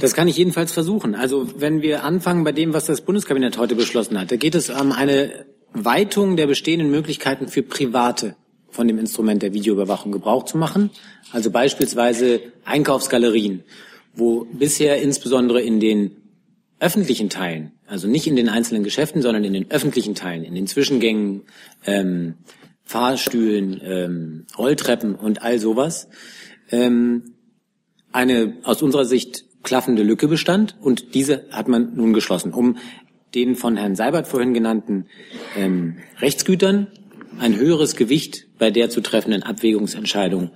[0.00, 1.14] Das kann ich jedenfalls versuchen.
[1.14, 4.70] Also wenn wir anfangen bei dem, was das Bundeskabinett heute beschlossen hat, da geht es
[4.70, 8.34] um eine Weitung der bestehenden Möglichkeiten für Private
[8.70, 10.90] von dem Instrument der Videoüberwachung Gebrauch zu machen.
[11.32, 13.62] Also beispielsweise Einkaufsgalerien,
[14.14, 16.16] wo bisher insbesondere in den
[16.78, 20.66] öffentlichen Teilen, also nicht in den einzelnen Geschäften, sondern in den öffentlichen Teilen, in den
[20.66, 21.42] Zwischengängen,
[21.84, 22.34] ähm,
[22.84, 26.08] Fahrstühlen, ähm, Rolltreppen und all sowas,
[26.70, 27.34] ähm,
[28.12, 32.78] eine aus unserer Sicht klaffende Lücke bestand und diese hat man nun geschlossen, um
[33.34, 35.06] den von Herrn Seibert vorhin genannten
[35.56, 36.88] ähm, Rechtsgütern
[37.38, 40.50] ein höheres Gewicht bei der zu treffenden Abwägungsentscheidung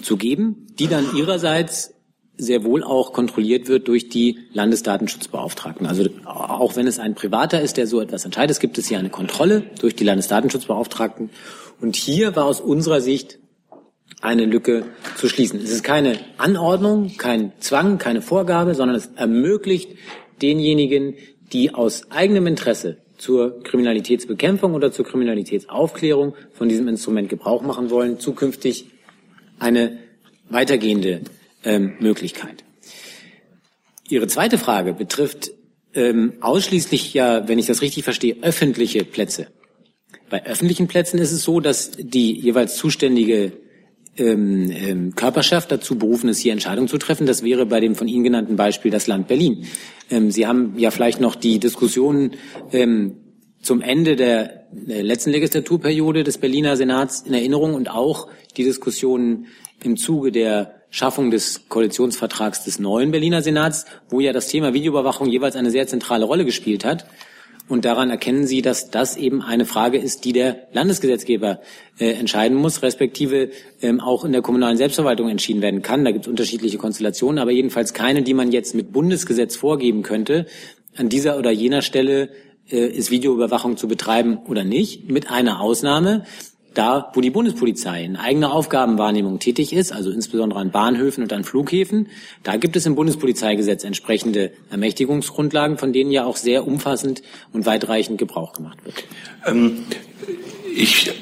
[0.00, 1.94] zu geben, die dann ihrerseits
[2.36, 5.86] sehr wohl auch kontrolliert wird durch die Landesdatenschutzbeauftragten.
[5.86, 9.10] Also auch wenn es ein Privater ist, der so etwas entscheidet, gibt es hier eine
[9.10, 11.30] Kontrolle durch die Landesdatenschutzbeauftragten.
[11.80, 13.38] Und hier war aus unserer Sicht
[14.24, 14.84] eine Lücke
[15.16, 15.60] zu schließen.
[15.60, 19.90] Es ist keine Anordnung, kein Zwang, keine Vorgabe, sondern es ermöglicht
[20.40, 21.14] denjenigen,
[21.52, 28.18] die aus eigenem Interesse zur Kriminalitätsbekämpfung oder zur Kriminalitätsaufklärung von diesem Instrument Gebrauch machen wollen,
[28.18, 28.86] zukünftig
[29.58, 29.98] eine
[30.48, 31.20] weitergehende
[31.62, 32.64] ähm, Möglichkeit.
[34.08, 35.52] Ihre zweite Frage betrifft
[35.94, 39.48] ähm, ausschließlich ja, wenn ich das richtig verstehe, öffentliche Plätze.
[40.30, 43.52] Bei öffentlichen Plätzen ist es so, dass die jeweils zuständige
[44.16, 47.26] ähm, ähm, Körperschaft dazu berufen ist, hier Entscheidungen zu treffen.
[47.26, 49.66] Das wäre bei dem von Ihnen genannten Beispiel das Land Berlin.
[50.10, 52.32] Ähm, Sie haben ja vielleicht noch die Diskussionen
[52.72, 53.16] ähm,
[53.60, 59.46] zum Ende der, der letzten Legislaturperiode des Berliner Senats in Erinnerung und auch die Diskussionen
[59.82, 65.28] im Zuge der Schaffung des Koalitionsvertrags des neuen Berliner Senats, wo ja das Thema Videoüberwachung
[65.28, 67.06] jeweils eine sehr zentrale Rolle gespielt hat.
[67.66, 71.60] Und daran erkennen Sie, dass das eben eine Frage ist, die der Landesgesetzgeber
[71.98, 73.50] äh, entscheiden muss, respektive
[73.80, 76.04] ähm, auch in der kommunalen Selbstverwaltung entschieden werden kann.
[76.04, 80.46] Da gibt es unterschiedliche Konstellationen, aber jedenfalls keine, die man jetzt mit Bundesgesetz vorgeben könnte.
[80.94, 82.28] An dieser oder jener Stelle
[82.70, 86.24] äh, ist Videoüberwachung zu betreiben oder nicht, mit einer Ausnahme
[86.74, 91.44] da, wo die Bundespolizei in eigener Aufgabenwahrnehmung tätig ist, also insbesondere an Bahnhöfen und an
[91.44, 92.08] Flughäfen,
[92.42, 97.22] da gibt es im Bundespolizeigesetz entsprechende Ermächtigungsgrundlagen, von denen ja auch sehr umfassend
[97.52, 99.04] und weitreichend Gebrauch gemacht wird.
[99.46, 99.84] Ähm,
[100.74, 101.12] ich äh,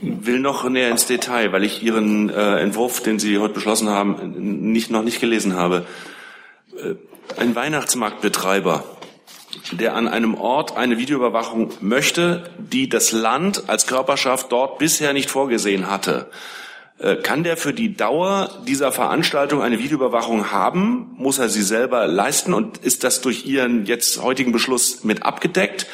[0.00, 4.72] will noch näher ins Detail, weil ich Ihren äh, Entwurf, den Sie heute beschlossen haben,
[4.72, 5.86] nicht, noch nicht gelesen habe.
[6.76, 6.94] Äh,
[7.40, 8.84] ein Weihnachtsmarktbetreiber
[9.72, 15.30] der an einem Ort eine Videoüberwachung möchte, die das Land als Körperschaft dort bisher nicht
[15.30, 16.30] vorgesehen hatte.
[16.98, 21.12] Äh, kann der für die Dauer dieser Veranstaltung eine Videoüberwachung haben?
[21.16, 22.52] Muss er sie selber leisten?
[22.52, 25.86] Und ist das durch Ihren jetzt heutigen Beschluss mit abgedeckt?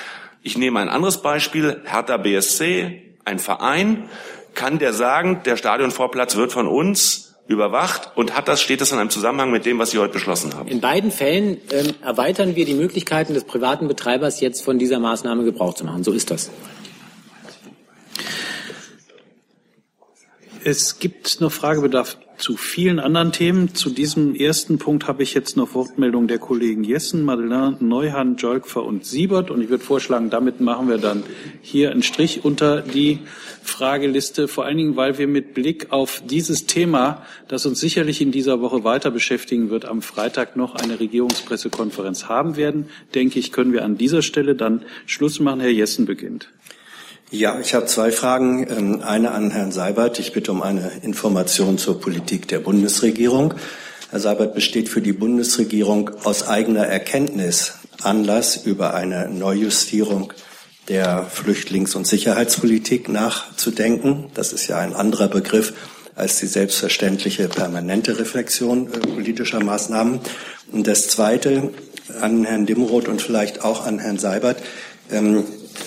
[0.42, 1.80] Ich nehme ein anderes Beispiel.
[1.84, 4.08] Hertha BSC, ein Verein.
[4.54, 8.98] Kann der sagen, der Stadionvorplatz wird von uns überwacht und hat das, steht das in
[8.98, 10.68] einem Zusammenhang mit dem, was Sie heute beschlossen haben?
[10.68, 15.44] In beiden Fällen ähm, erweitern wir die Möglichkeiten des privaten Betreibers, jetzt von dieser Maßnahme
[15.44, 16.02] Gebrauch zu machen.
[16.02, 16.50] So ist das.
[20.64, 23.74] Es gibt noch Fragebedarf zu vielen anderen Themen.
[23.74, 28.84] Zu diesem ersten Punkt habe ich jetzt noch Wortmeldungen der Kollegen Jessen, Madeleine, Neuhan, Jolkfer
[28.84, 29.50] und Siebert.
[29.50, 31.22] Und ich würde vorschlagen, damit machen wir dann
[31.62, 33.20] hier einen Strich unter die
[33.62, 38.32] Frageliste, vor allen Dingen, weil wir mit Blick auf dieses Thema, das uns sicherlich in
[38.32, 43.72] dieser Woche weiter beschäftigen wird, am Freitag noch eine Regierungspressekonferenz haben werden, denke ich, können
[43.72, 45.60] wir an dieser Stelle dann Schluss machen.
[45.60, 46.48] Herr Jessen beginnt.
[47.30, 48.66] Ja, ich habe zwei Fragen.
[48.70, 50.20] Ähm, eine an Herrn Seibert.
[50.20, 53.54] Ich bitte um eine Information zur Politik der Bundesregierung.
[54.10, 60.32] Herr Seibert, besteht für die Bundesregierung aus eigener Erkenntnis Anlass, über eine Neujustierung
[60.88, 64.26] der Flüchtlings- und Sicherheitspolitik nachzudenken?
[64.34, 65.72] Das ist ja ein anderer Begriff
[66.14, 70.20] als die selbstverständliche permanente Reflexion äh, politischer Maßnahmen.
[70.70, 71.72] Und das Zweite
[72.20, 74.62] an Herrn Dimroth und vielleicht auch an Herrn Seibert.
[75.10, 75.44] Ähm,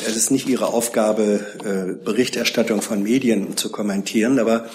[0.08, 4.70] es ist nicht Ihre Aufgabe, äh, Berichterstattung von Medien zu kommentieren, aber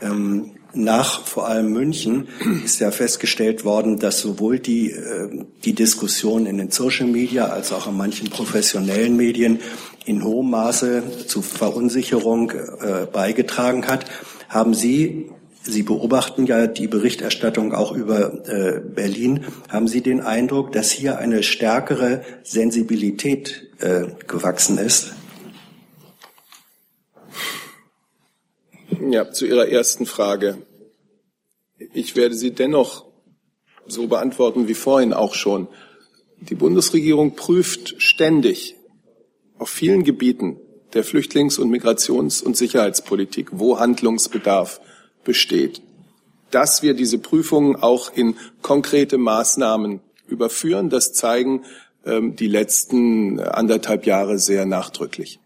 [0.00, 2.28] ähm, nach vor allem München
[2.64, 7.72] ist ja festgestellt worden, dass sowohl die, äh, die Diskussion in den Social Media als
[7.72, 9.60] auch in manchen professionellen Medien
[10.06, 14.06] in hohem Maße zu Verunsicherung äh, beigetragen hat.
[14.48, 15.30] Haben Sie
[15.70, 19.46] Sie beobachten ja die Berichterstattung auch über äh, Berlin.
[19.68, 25.12] Haben Sie den Eindruck, dass hier eine stärkere Sensibilität äh, gewachsen ist?
[29.08, 30.58] Ja, zu Ihrer ersten Frage.
[31.94, 33.06] Ich werde sie dennoch
[33.86, 35.68] so beantworten wie vorhin auch schon.
[36.40, 38.76] Die Bundesregierung prüft ständig
[39.58, 40.58] auf vielen Gebieten
[40.94, 44.80] der Flüchtlings- und Migrations- und Sicherheitspolitik, wo Handlungsbedarf
[45.24, 45.82] besteht.
[46.50, 51.64] Dass wir diese Prüfungen auch in konkrete Maßnahmen überführen, das zeigen
[52.04, 55.38] ähm, die letzten anderthalb Jahre sehr nachdrücklich.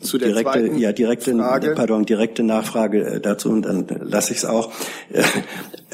[0.00, 1.74] Zu der direkte, ja, direkte, Frage.
[1.74, 4.72] Pardon, direkte Nachfrage äh, dazu und dann lasse ich es auch.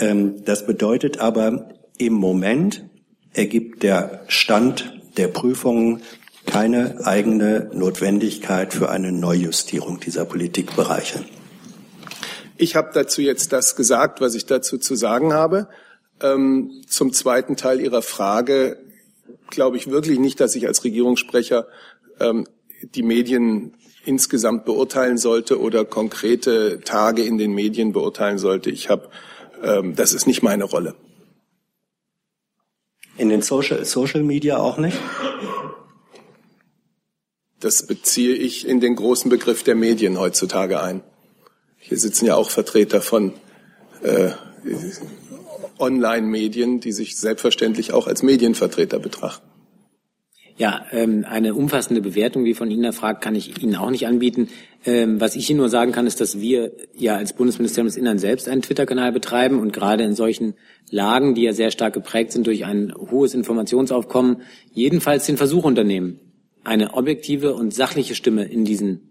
[0.00, 2.84] Ähm, das bedeutet aber, im Moment
[3.32, 6.02] ergibt der Stand der Prüfungen
[6.46, 11.24] keine eigene Notwendigkeit für eine Neujustierung dieser Politikbereiche.
[12.59, 15.68] Ich habe dazu jetzt das gesagt, was ich dazu zu sagen habe.
[16.20, 18.78] Ähm, zum zweiten Teil Ihrer Frage
[19.48, 21.68] glaube ich wirklich nicht, dass ich als Regierungssprecher
[22.18, 22.48] ähm,
[22.82, 28.70] die Medien insgesamt beurteilen sollte oder konkrete Tage in den Medien beurteilen sollte.
[28.70, 29.09] Ich habe,
[29.62, 30.96] ähm, das ist nicht meine Rolle.
[33.16, 34.98] In den Social, Social Media auch nicht?
[37.61, 41.02] Das beziehe ich in den großen Begriff der Medien heutzutage ein.
[41.89, 43.32] Hier sitzen ja auch Vertreter von
[44.03, 44.28] äh,
[45.78, 49.49] Online-Medien, die sich selbstverständlich auch als Medienvertreter betrachten.
[50.59, 54.49] Ja, ähm, eine umfassende Bewertung, wie von Ihnen erfragt, kann ich Ihnen auch nicht anbieten.
[54.84, 58.18] Ähm, was ich Ihnen nur sagen kann, ist, dass wir ja als Bundesministerium des Innern
[58.18, 60.55] selbst einen Twitter-Kanal betreiben und gerade in solchen
[60.91, 64.43] Lagen, die ja sehr stark geprägt sind durch ein hohes Informationsaufkommen,
[64.74, 66.20] jedenfalls den Versuch unternehmen,
[66.64, 69.07] eine objektive und sachliche Stimme in diesen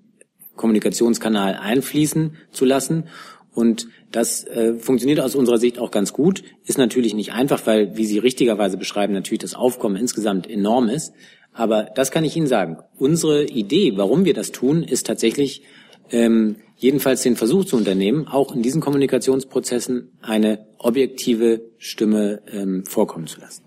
[0.58, 3.06] Kommunikationskanal einfließen zu lassen.
[3.54, 6.44] Und das äh, funktioniert aus unserer Sicht auch ganz gut.
[6.66, 11.14] Ist natürlich nicht einfach, weil, wie Sie richtigerweise beschreiben, natürlich das Aufkommen insgesamt enorm ist.
[11.54, 12.78] Aber das kann ich Ihnen sagen.
[12.98, 15.64] Unsere Idee, warum wir das tun, ist tatsächlich
[16.12, 23.28] ähm, jedenfalls den Versuch zu unternehmen, auch in diesen Kommunikationsprozessen eine objektive Stimme ähm, vorkommen
[23.28, 23.67] zu lassen.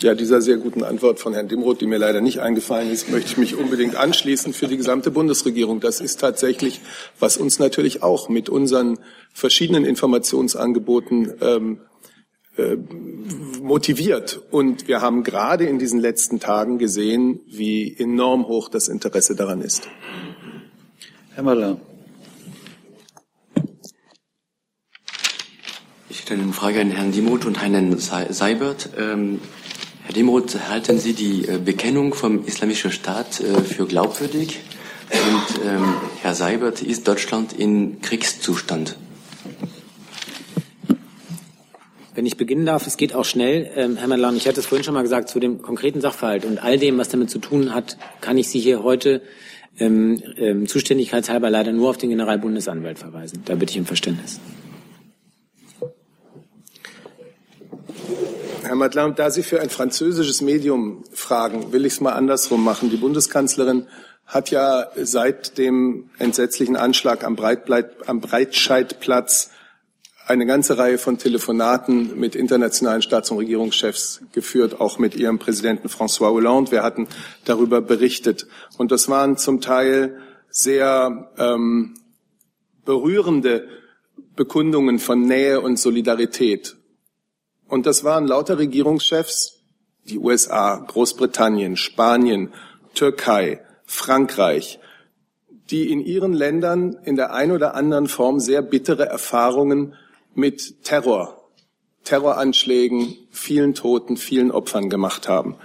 [0.00, 3.28] Ja, dieser sehr guten Antwort von Herrn Dimroth, die mir leider nicht eingefallen ist, möchte
[3.30, 5.80] ich mich unbedingt anschließen für die gesamte Bundesregierung.
[5.80, 6.80] Das ist tatsächlich,
[7.20, 8.98] was uns natürlich auch mit unseren
[9.32, 11.80] verschiedenen Informationsangeboten ähm,
[12.56, 12.76] äh,
[13.62, 14.42] motiviert.
[14.50, 19.60] Und wir haben gerade in diesen letzten Tagen gesehen, wie enorm hoch das Interesse daran
[19.60, 19.88] ist.
[21.34, 21.80] Herr Maller.
[26.08, 28.90] Ich stelle eine Frage an Herrn Dimroth und Herrn Seibert.
[28.98, 29.40] Ähm,
[30.04, 34.60] Herr Dimroth, halten Sie die äh, Bekennung vom Islamischen Staat äh, für glaubwürdig?
[35.10, 38.98] Und ähm, Herr Seibert, ist Deutschland in Kriegszustand?
[42.14, 43.70] Wenn ich beginnen darf, es geht auch schnell.
[43.76, 46.58] Ähm, Herr Madlan, ich hatte es vorhin schon mal gesagt, zu dem konkreten Sachverhalt und
[46.62, 49.22] all dem, was damit zu tun hat, kann ich Sie hier heute
[49.78, 53.42] ähm, ähm, zuständigkeitshalber leider nur auf den Generalbundesanwalt verweisen.
[53.46, 54.38] Da bitte ich um Verständnis.
[58.64, 62.88] Herr Madlam, da Sie für ein französisches Medium fragen, will ich es mal andersrum machen.
[62.88, 63.86] Die Bundeskanzlerin
[64.24, 67.36] hat ja seit dem entsetzlichen Anschlag am,
[68.06, 69.50] am Breitscheidplatz
[70.26, 75.88] eine ganze Reihe von Telefonaten mit internationalen Staats- und Regierungschefs geführt, auch mit ihrem Präsidenten
[75.88, 76.72] François Hollande.
[76.72, 77.06] Wir hatten
[77.44, 78.46] darüber berichtet.
[78.78, 81.96] Und das waren zum Teil sehr ähm,
[82.86, 83.68] berührende
[84.36, 86.76] Bekundungen von Nähe und Solidarität.
[87.74, 89.58] Und das waren lauter Regierungschefs,
[90.04, 92.52] die USA, Großbritannien, Spanien,
[92.94, 94.78] Türkei, Frankreich,
[95.70, 99.96] die in ihren Ländern in der ein oder anderen Form sehr bittere Erfahrungen
[100.36, 101.50] mit Terror,
[102.04, 105.56] Terroranschlägen, vielen Toten, vielen Opfern gemacht haben.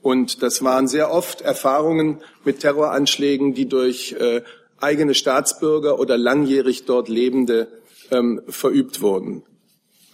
[0.00, 4.42] Und das waren sehr oft Erfahrungen mit Terroranschlägen, die durch äh,
[4.78, 7.66] eigene Staatsbürger oder langjährig dort Lebende
[8.12, 9.42] ähm, verübt wurden.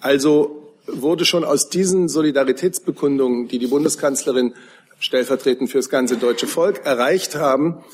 [0.01, 4.55] Also wurde schon aus diesen Solidaritätsbekundungen, die die Bundeskanzlerin
[4.99, 7.85] stellvertretend für das ganze deutsche Volk erreicht haben,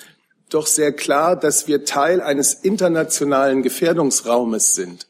[0.48, 5.08] doch sehr klar, dass wir Teil eines internationalen Gefährdungsraumes sind.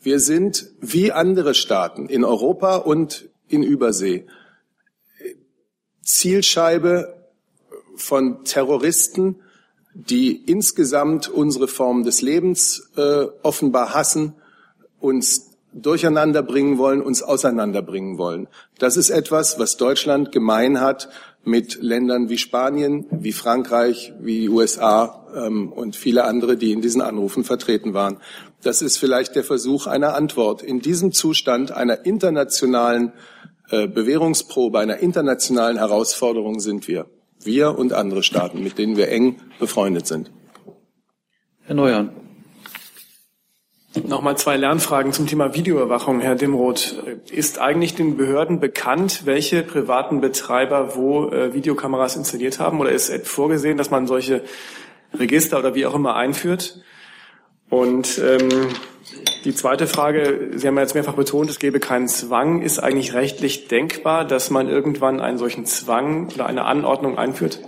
[0.00, 4.26] Wir sind wie andere Staaten in Europa und in Übersee
[6.06, 7.16] Zielscheibe
[7.96, 9.40] von Terroristen,
[9.92, 14.34] die insgesamt unsere Form des Lebens äh, offenbar hassen,
[15.00, 15.45] uns
[15.80, 18.48] durcheinander bringen wollen, uns auseinanderbringen wollen.
[18.78, 21.08] Das ist etwas, was Deutschland gemein hat
[21.44, 27.00] mit Ländern wie Spanien, wie Frankreich, wie USA ähm, und viele andere, die in diesen
[27.00, 28.18] Anrufen vertreten waren.
[28.62, 30.62] Das ist vielleicht der Versuch einer Antwort.
[30.62, 33.12] In diesem Zustand einer internationalen
[33.70, 37.06] äh, Bewährungsprobe, einer internationalen Herausforderung sind wir.
[37.42, 40.32] Wir und andere Staaten, mit denen wir eng befreundet sind.
[41.62, 42.25] Herr Neuhan.
[44.04, 47.02] Nochmal zwei Lernfragen zum Thema Videoüberwachung, Herr Dimroth.
[47.30, 52.78] Ist eigentlich den Behörden bekannt, welche privaten Betreiber wo äh, Videokameras installiert haben?
[52.80, 54.42] Oder ist vorgesehen, dass man solche
[55.14, 56.82] Register oder wie auch immer einführt?
[57.70, 58.68] Und ähm,
[59.44, 62.62] die zweite Frage, Sie haben ja jetzt mehrfach betont, es gäbe keinen Zwang.
[62.62, 67.60] Ist eigentlich rechtlich denkbar, dass man irgendwann einen solchen Zwang oder eine Anordnung einführt?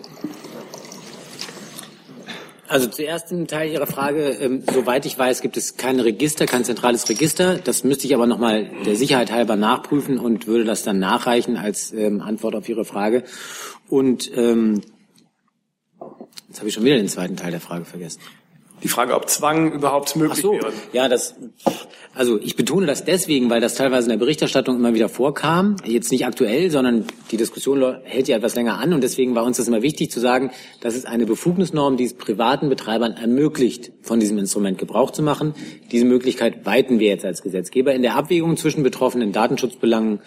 [2.68, 6.64] Also zuerst im Teil Ihrer Frage, ähm, soweit ich weiß, gibt es kein Register, kein
[6.64, 7.56] zentrales Register.
[7.56, 11.92] Das müsste ich aber nochmal der Sicherheit halber nachprüfen und würde das dann nachreichen als
[11.94, 13.24] ähm, Antwort auf Ihre Frage.
[13.88, 14.82] Und ähm,
[16.48, 18.20] jetzt habe ich schon wieder den zweiten Teil der Frage vergessen.
[18.82, 20.72] Die Frage, ob Zwang überhaupt möglich so, wäre.
[20.92, 21.34] Ja, das,
[22.14, 25.76] also ich betone das deswegen, weil das teilweise in der Berichterstattung immer wieder vorkam.
[25.84, 29.56] Jetzt nicht aktuell, sondern die Diskussion hält ja etwas länger an und deswegen war uns
[29.56, 30.50] das immer wichtig zu sagen,
[30.80, 35.54] das ist eine Befugnisnorm, die es privaten Betreibern ermöglicht, von diesem Instrument Gebrauch zu machen.
[35.92, 40.20] Diese Möglichkeit weiten wir jetzt als Gesetzgeber in der Abwägung zwischen betroffenen Datenschutzbelangen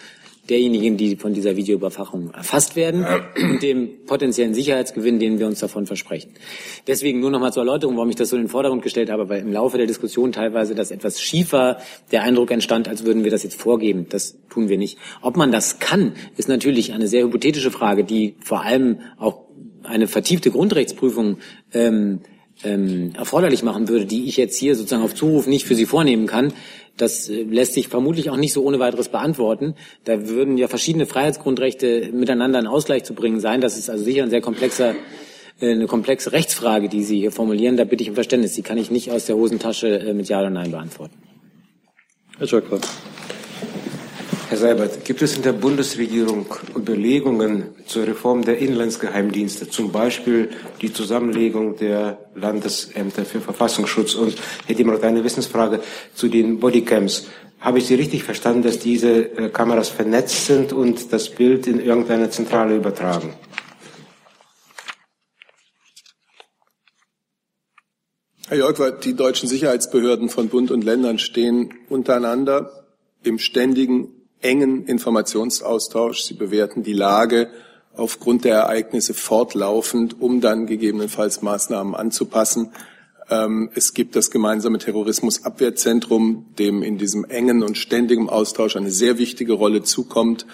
[0.48, 3.06] derjenigen, die von dieser Videoüberwachung erfasst werden
[3.42, 6.32] und dem potenziellen Sicherheitsgewinn, den wir uns davon versprechen.
[6.86, 9.28] Deswegen nur noch mal zur Erläuterung, warum ich das so in den Vordergrund gestellt habe,
[9.28, 11.78] weil im Laufe der Diskussion teilweise das etwas schiefer
[12.10, 14.06] der Eindruck entstand, als würden wir das jetzt vorgeben.
[14.08, 14.98] Das tun wir nicht.
[15.20, 19.42] Ob man das kann, ist natürlich eine sehr hypothetische Frage, die vor allem auch
[19.84, 21.38] eine vertiefte Grundrechtsprüfung
[21.72, 22.20] ähm,
[22.64, 26.26] ähm, erforderlich machen würde, die ich jetzt hier sozusagen auf Zuruf nicht für Sie vornehmen
[26.26, 26.52] kann.
[26.96, 29.74] Das äh, lässt sich vermutlich auch nicht so ohne weiteres beantworten.
[30.04, 33.60] Da würden ja verschiedene Freiheitsgrundrechte miteinander in Ausgleich zu bringen sein.
[33.60, 34.94] Das ist also sicher ein sehr komplexer
[35.60, 37.76] äh, eine komplexe Rechtsfrage, die Sie hier formulieren.
[37.76, 38.54] Da bitte ich um Verständnis.
[38.54, 41.14] Die kann ich nicht aus der Hosentasche äh, mit Ja oder Nein beantworten.
[42.38, 42.80] Herr Schöckler.
[44.52, 46.44] Herr Seibert, gibt es in der Bundesregierung
[46.76, 50.50] Überlegungen zur Reform der Inlandsgeheimdienste, zum Beispiel
[50.82, 54.14] die Zusammenlegung der Landesämter für Verfassungsschutz?
[54.14, 54.34] Und
[54.66, 55.80] Herr Dimroth, eine Wissensfrage
[56.14, 57.28] zu den Bodycams.
[57.60, 61.80] Habe ich Sie richtig verstanden, dass diese äh, Kameras vernetzt sind und das Bild in
[61.80, 63.32] irgendeine Zentrale übertragen?
[68.48, 72.84] Herr Jörgwart, die deutschen Sicherheitsbehörden von Bund und Ländern stehen untereinander
[73.22, 76.22] im ständigen engen Informationsaustausch.
[76.22, 77.48] Sie bewerten die Lage
[77.94, 82.72] aufgrund der Ereignisse fortlaufend, um dann gegebenenfalls Maßnahmen anzupassen.
[83.30, 89.18] Ähm, es gibt das gemeinsame Terrorismusabwehrzentrum, dem in diesem engen und ständigen Austausch eine sehr
[89.18, 90.46] wichtige Rolle zukommt.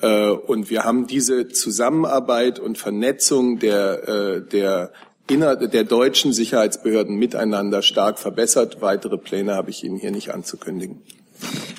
[0.00, 4.92] Äh, und wir haben diese Zusammenarbeit und Vernetzung der, äh, der,
[5.28, 8.78] inner, der deutschen Sicherheitsbehörden miteinander stark verbessert.
[8.80, 11.02] Weitere Pläne habe ich Ihnen hier nicht anzukündigen.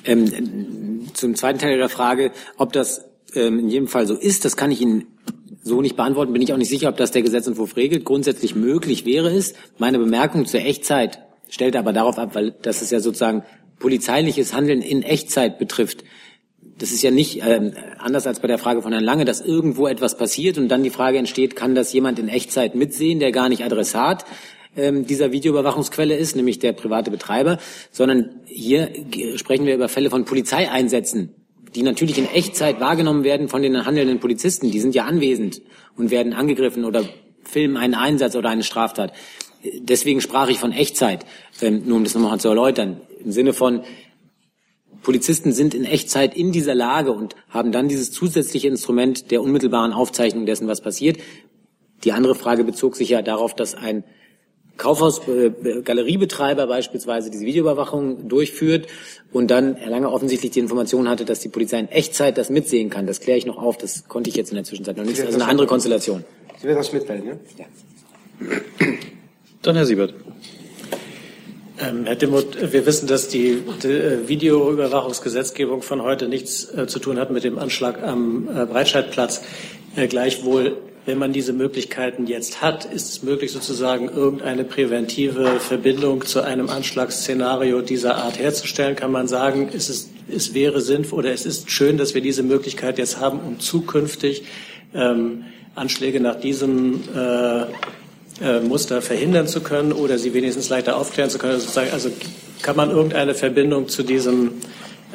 [0.04, 3.04] Ähm, zum zweiten Teil der Frage, ob das
[3.34, 5.06] ähm, in jedem Fall so ist, das kann ich Ihnen
[5.62, 6.32] so nicht beantworten.
[6.32, 8.04] Bin ich auch nicht sicher, ob das der Gesetzentwurf regelt.
[8.04, 9.54] Grundsätzlich möglich wäre es.
[9.78, 13.44] Meine Bemerkung zur Echtzeit stellt aber darauf ab, weil das ist ja sozusagen
[13.78, 16.04] polizeiliches Handeln in Echtzeit betrifft.
[16.78, 19.88] Das ist ja nicht ähm, anders als bei der Frage von Herrn Lange, dass irgendwo
[19.88, 23.48] etwas passiert und dann die Frage entsteht, kann das jemand in Echtzeit mitsehen, der gar
[23.48, 24.24] nicht Adressat
[25.06, 27.58] dieser Videoüberwachungsquelle ist, nämlich der private Betreiber,
[27.90, 28.90] sondern hier
[29.36, 31.34] sprechen wir über Fälle von Polizeieinsätzen,
[31.74, 34.70] die natürlich in Echtzeit wahrgenommen werden von den handelnden Polizisten.
[34.70, 35.60] Die sind ja anwesend
[35.96, 37.04] und werden angegriffen oder
[37.42, 39.12] filmen einen Einsatz oder eine Straftat.
[39.80, 41.26] Deswegen sprach ich von Echtzeit,
[41.60, 43.82] ähm, nur um das nochmal zu erläutern, im Sinne von,
[45.02, 49.92] Polizisten sind in Echtzeit in dieser Lage und haben dann dieses zusätzliche Instrument der unmittelbaren
[49.92, 51.18] Aufzeichnung dessen, was passiert.
[52.04, 54.04] Die andere Frage bezog sich ja darauf, dass ein
[54.78, 55.50] Kaufhaus, äh,
[55.82, 58.86] Galeriebetreiber beispielsweise diese Videoüberwachung durchführt
[59.32, 62.88] und dann Herr Lange offensichtlich die Information hatte, dass die Polizei in Echtzeit das mitsehen
[62.88, 63.06] kann.
[63.06, 63.76] Das kläre ich noch auf.
[63.76, 65.18] Das konnte ich jetzt in der Zwischenzeit noch nicht.
[65.18, 66.24] Das ist also eine andere Konstellation.
[66.56, 67.40] Sie werden das mitteilen, ne?
[67.58, 67.66] Ja.
[69.62, 70.14] Dann Herr Siebert.
[71.80, 76.98] Ähm, Herr Dimmut, wir wissen, dass die, die äh, Videoüberwachungsgesetzgebung von heute nichts äh, zu
[76.98, 79.42] tun hat mit dem Anschlag am äh, Breitscheidplatz.
[79.94, 80.76] Äh, gleichwohl
[81.08, 86.68] wenn man diese Möglichkeiten jetzt hat, ist es möglich, sozusagen irgendeine präventive Verbindung zu einem
[86.68, 88.94] Anschlagsszenario dieser Art herzustellen?
[88.94, 92.42] Kann man sagen, es, ist, es wäre sinnvoll oder es ist schön, dass wir diese
[92.42, 94.42] Möglichkeit jetzt haben, um zukünftig
[94.92, 97.62] ähm, Anschläge nach diesem äh,
[98.42, 101.58] äh, Muster verhindern zu können oder sie wenigstens leichter aufklären zu können.
[101.58, 102.10] Sozusagen, also
[102.60, 104.60] kann man irgendeine Verbindung zu diesem,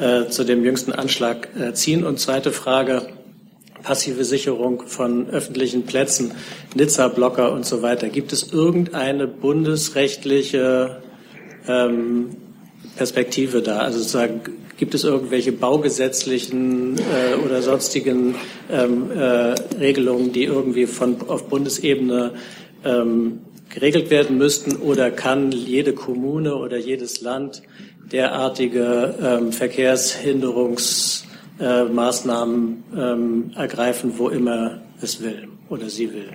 [0.00, 2.04] äh, zu dem jüngsten Anschlag äh, ziehen?
[2.04, 3.06] Und zweite Frage,
[3.84, 6.32] passive Sicherung von öffentlichen Plätzen,
[6.74, 8.08] Nizza-Blocker und so weiter.
[8.08, 11.02] Gibt es irgendeine bundesrechtliche
[11.68, 12.30] ähm,
[12.96, 13.78] Perspektive da?
[13.78, 14.40] Also sozusagen
[14.76, 18.34] Gibt es irgendwelche baugesetzlichen äh, oder sonstigen
[18.68, 22.32] ähm, äh, Regelungen, die irgendwie von, auf Bundesebene
[22.84, 23.40] ähm,
[23.72, 24.74] geregelt werden müssten?
[24.76, 27.62] Oder kann jede Kommune oder jedes Land
[28.10, 29.52] derartige ähm,
[31.58, 36.30] Verkehrshinderungsmaßnahmen ähm, ergreifen, wo immer es will oder sie will?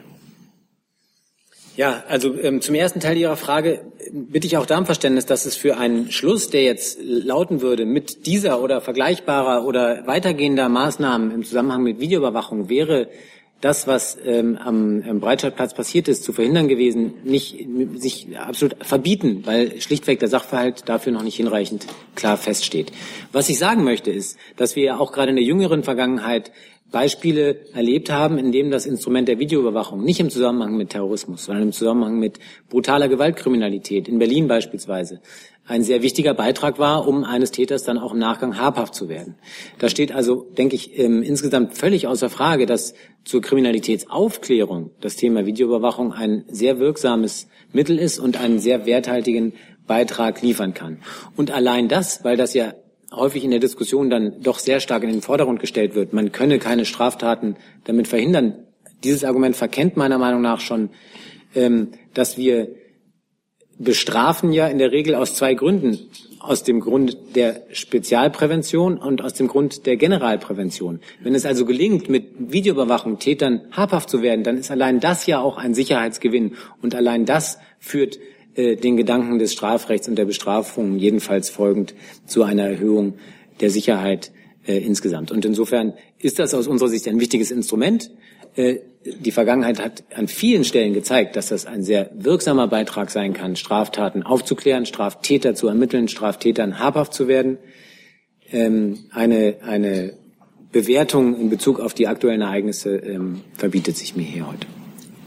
[1.76, 5.46] Ja, also ähm, zum ersten Teil Ihrer Frage bitte ich auch da um Verständnis, dass
[5.46, 11.32] es für einen Schluss, der jetzt lauten würde, mit dieser oder vergleichbarer oder weitergehender Maßnahmen
[11.32, 13.08] im Zusammenhang mit Videoüberwachung wäre
[13.62, 19.42] das, was ähm, am, am Breitscheidplatz passiert ist, zu verhindern gewesen, nicht sich absolut verbieten,
[19.46, 21.86] weil schlichtweg der Sachverhalt dafür noch nicht hinreichend
[22.16, 22.92] klar feststeht.
[23.32, 26.52] Was ich sagen möchte, ist, dass wir auch gerade in der jüngeren Vergangenheit
[26.92, 31.66] Beispiele erlebt haben, in dem das Instrument der Videoüberwachung nicht im Zusammenhang mit Terrorismus, sondern
[31.66, 35.22] im Zusammenhang mit brutaler Gewaltkriminalität, in Berlin beispielsweise,
[35.68, 39.36] ein sehr wichtiger Beitrag war, um eines Täters dann auch im Nachgang habhaft zu werden.
[39.78, 46.12] Da steht also, denke ich, insgesamt völlig außer Frage, dass zur Kriminalitätsaufklärung das Thema Videoüberwachung
[46.12, 49.54] ein sehr wirksames Mittel ist und einen sehr werthaltigen
[49.86, 50.98] Beitrag liefern kann.
[51.36, 52.74] Und allein das, weil das ja
[53.12, 56.60] häufig in der Diskussion dann doch sehr stark in den Vordergrund gestellt wird, man könne
[56.60, 57.56] keine Straftaten
[57.86, 58.66] damit verhindern.
[59.04, 60.90] Dieses Argument verkennt meiner Meinung nach schon,
[61.56, 62.68] ähm, dass wir
[63.80, 65.98] bestrafen ja in der Regel aus zwei Gründen.
[66.42, 71.02] Aus dem Grund der Spezialprävention und aus dem Grund der Generalprävention.
[71.22, 75.42] Wenn es also gelingt, mit Videoüberwachung Tätern habhaft zu werden, dann ist allein das ja
[75.42, 76.56] auch ein Sicherheitsgewinn.
[76.82, 78.20] Und allein das führt
[78.60, 81.96] äh, den Gedanken des Strafrechts und der Bestrafung jedenfalls folgend
[82.26, 83.14] zu einer Erhöhung
[83.62, 84.32] der Sicherheit
[84.68, 85.32] äh, insgesamt.
[85.32, 88.12] Und insofern ist das aus unserer Sicht ein wichtiges Instrument.
[88.56, 93.34] Äh, die Vergangenheit hat an vielen Stellen gezeigt, dass das ein sehr wirksamer Beitrag sein
[93.34, 97.60] kann, Straftaten aufzuklären, Straftäter zu ermitteln, Straftätern habhaft zu werden.
[98.52, 100.14] Ähm, eine, eine
[100.74, 104.68] Bewertung in Bezug auf die aktuellen Ereignisse ähm, verbietet sich mir hier heute.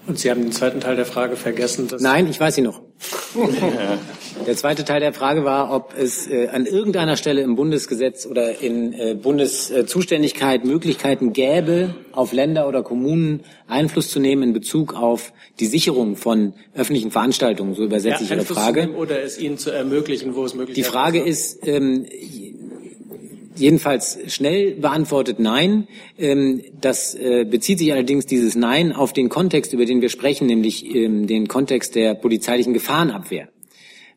[0.06, 1.88] Und Sie haben den zweiten Teil der Frage vergessen.
[2.00, 2.82] Nein, ich weiß sie noch.
[4.46, 8.60] der zweite Teil der Frage war, ob es äh, an irgendeiner Stelle im Bundesgesetz oder
[8.60, 15.32] in äh, Bundeszuständigkeit Möglichkeiten gäbe, auf Länder oder Kommunen Einfluss zu nehmen in Bezug auf
[15.60, 17.74] die Sicherung von öffentlichen Veranstaltungen.
[17.74, 18.90] So übersetze ja, ich Ihre Frage.
[18.96, 20.86] Oder es ihnen zu ermöglichen, wo es möglich ist.
[20.86, 22.06] Die Frage ist, ähm,
[23.56, 25.88] jedenfalls schnell beantwortet Nein.
[26.18, 30.46] Ähm, das äh, bezieht sich allerdings dieses Nein auf den Kontext, über den wir sprechen,
[30.46, 33.48] nämlich ähm, den Kontext der polizeilichen Gefahrenabwehr.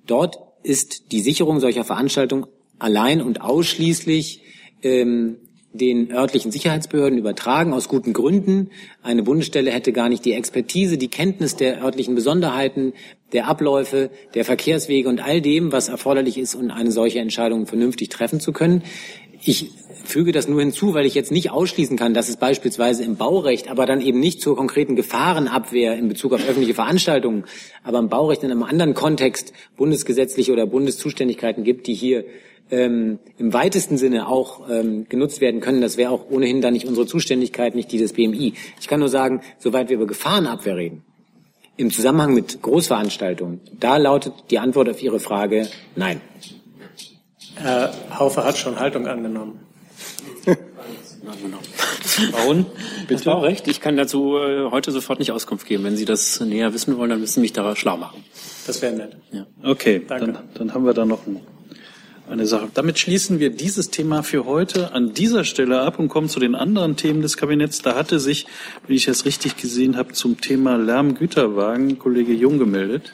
[0.06, 2.46] Dort ist die Sicherung solcher Veranstaltungen
[2.80, 4.42] allein und ausschließlich
[4.84, 5.38] ähm,
[5.76, 8.70] den örtlichen Sicherheitsbehörden übertragen, aus guten Gründen.
[9.04, 12.94] Eine Bundesstelle hätte gar nicht die Expertise, die Kenntnis der örtlichen Besonderheiten,
[13.34, 18.10] der Abläufe, der Verkehrswege und all dem, was erforderlich ist, um eine solche Entscheidung vernünftig
[18.10, 18.84] treffen zu können.
[19.48, 19.70] Ich
[20.04, 23.70] füge das nur hinzu, weil ich jetzt nicht ausschließen kann, dass es beispielsweise im Baurecht,
[23.70, 27.44] aber dann eben nicht zur konkreten Gefahrenabwehr in Bezug auf öffentliche Veranstaltungen,
[27.84, 32.26] aber im Baurecht in einem anderen Kontext bundesgesetzliche oder Bundeszuständigkeiten gibt, die hier
[32.72, 35.82] ähm, im weitesten Sinne auch ähm, genutzt werden können.
[35.82, 38.54] Das wäre auch ohnehin dann nicht unsere Zuständigkeit, nicht die des BMI.
[38.82, 41.04] Ich kann nur sagen, soweit wir über Gefahrenabwehr reden,
[41.78, 46.20] im Zusammenhang mit Großveranstaltungen, da lautet die Antwort auf Ihre Frage nein.
[47.56, 49.60] Herr Haufe hat schon Haltung angenommen.
[52.32, 52.66] Bauen,
[53.08, 53.24] bitte.
[53.26, 53.68] Das recht.
[53.68, 55.84] Ich kann dazu äh, heute sofort nicht Auskunft geben.
[55.84, 58.24] Wenn Sie das näher wissen wollen, dann müssen Sie mich da schlau machen.
[58.68, 59.18] Das wäre nett.
[59.32, 59.46] Ja.
[59.64, 61.42] Okay, Dann, dann haben wir da noch ein,
[62.30, 62.70] eine Sache.
[62.74, 66.56] Damit schließen wir dieses Thema für heute an dieser Stelle ab und kommen zu den
[66.56, 67.82] anderen Themen des Kabinetts.
[67.82, 68.46] Da hatte sich,
[68.88, 73.14] wenn ich das richtig gesehen habe, zum Thema Lärmgüterwagen Kollege Jung gemeldet.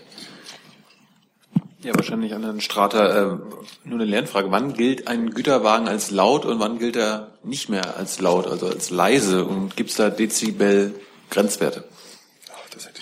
[1.84, 3.34] Ja, wahrscheinlich an Herrn Strater.
[3.34, 4.52] Äh, nur eine Lernfrage.
[4.52, 8.68] Wann gilt ein Güterwagen als laut und wann gilt er nicht mehr als laut, also
[8.68, 9.46] als leise?
[9.46, 11.84] Und gibt es da Dezibel-Grenzwerte?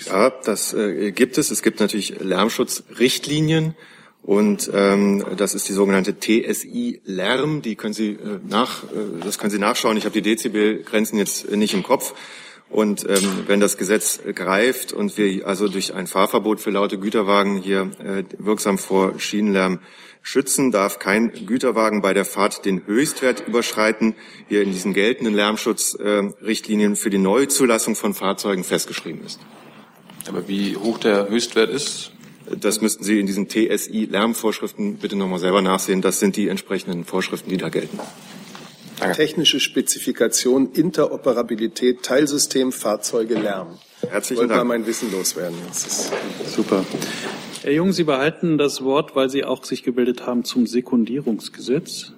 [0.06, 1.52] Ja, das äh, gibt es.
[1.52, 3.76] Es gibt natürlich Lärmschutzrichtlinien
[4.24, 7.62] und ähm, das ist die sogenannte TSI Lärm.
[7.62, 9.98] Die können Sie äh, nach, äh, das können Sie nachschauen.
[9.98, 12.14] Ich habe die Dezibelgrenzen jetzt nicht im Kopf.
[12.70, 17.58] Und ähm, wenn das Gesetz greift und wir also durch ein Fahrverbot für laute Güterwagen
[17.58, 19.80] hier äh, wirksam vor Schienenlärm
[20.22, 24.16] schützen, darf kein Güterwagen bei der Fahrt den Höchstwert überschreiten,
[24.48, 29.40] hier in diesen geltenden Lärmschutzrichtlinien äh, für die Neuzulassung von Fahrzeugen festgeschrieben ist.
[30.28, 32.12] Aber wie hoch der Höchstwert ist?
[32.60, 36.02] Das müssten Sie in diesen TSI-Lärmvorschriften bitte nochmal selber nachsehen.
[36.02, 38.00] Das sind die entsprechenden Vorschriften, die da gelten.
[39.14, 43.78] Technische Spezifikation, Interoperabilität, Teilsystem, Fahrzeuge, Lärm.
[44.10, 44.68] Herzlichen Wollte Dank.
[44.68, 45.58] mal mein Wissen loswerden.
[45.68, 46.12] Das ist
[46.56, 46.86] Super.
[47.64, 52.14] Herr Jung, Sie behalten das Wort, weil Sie auch sich gebildet haben zum Sekundierungsgesetz.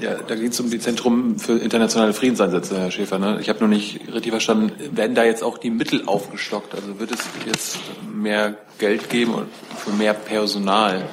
[0.00, 3.18] Ja, da geht es um die Zentrum für internationale Friedenseinsätze, Herr Schäfer.
[3.18, 3.38] Ne?
[3.40, 6.74] Ich habe noch nicht richtig verstanden, werden da jetzt auch die Mittel aufgestockt?
[6.74, 7.78] Also wird es jetzt
[8.12, 9.46] mehr Geld geben und
[9.76, 11.06] für mehr Personal,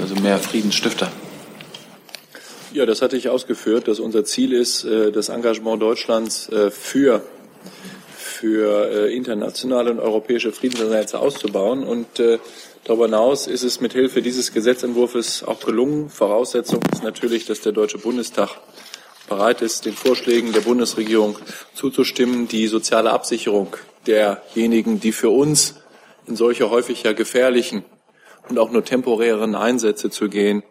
[0.00, 1.10] also mehr Friedensstifter?
[2.74, 7.22] Ja, das hatte ich ausgeführt, dass unser Ziel ist, äh, das Engagement Deutschlands äh, für,
[8.16, 11.84] für äh, internationale und europäische Friedenseinsätze auszubauen.
[11.84, 12.08] Und
[12.82, 16.10] darüber hinaus ist es mit Hilfe dieses Gesetzentwurfs auch gelungen.
[16.10, 18.50] Voraussetzung ist natürlich, dass der Deutsche Bundestag
[19.28, 21.38] bereit ist, den Vorschlägen der Bundesregierung
[21.74, 23.76] zuzustimmen, die soziale Absicherung
[24.08, 25.76] derjenigen, die für uns
[26.26, 27.84] in solche häufig ja gefährlichen
[28.48, 30.64] und auch nur temporären Einsätze zu gehen,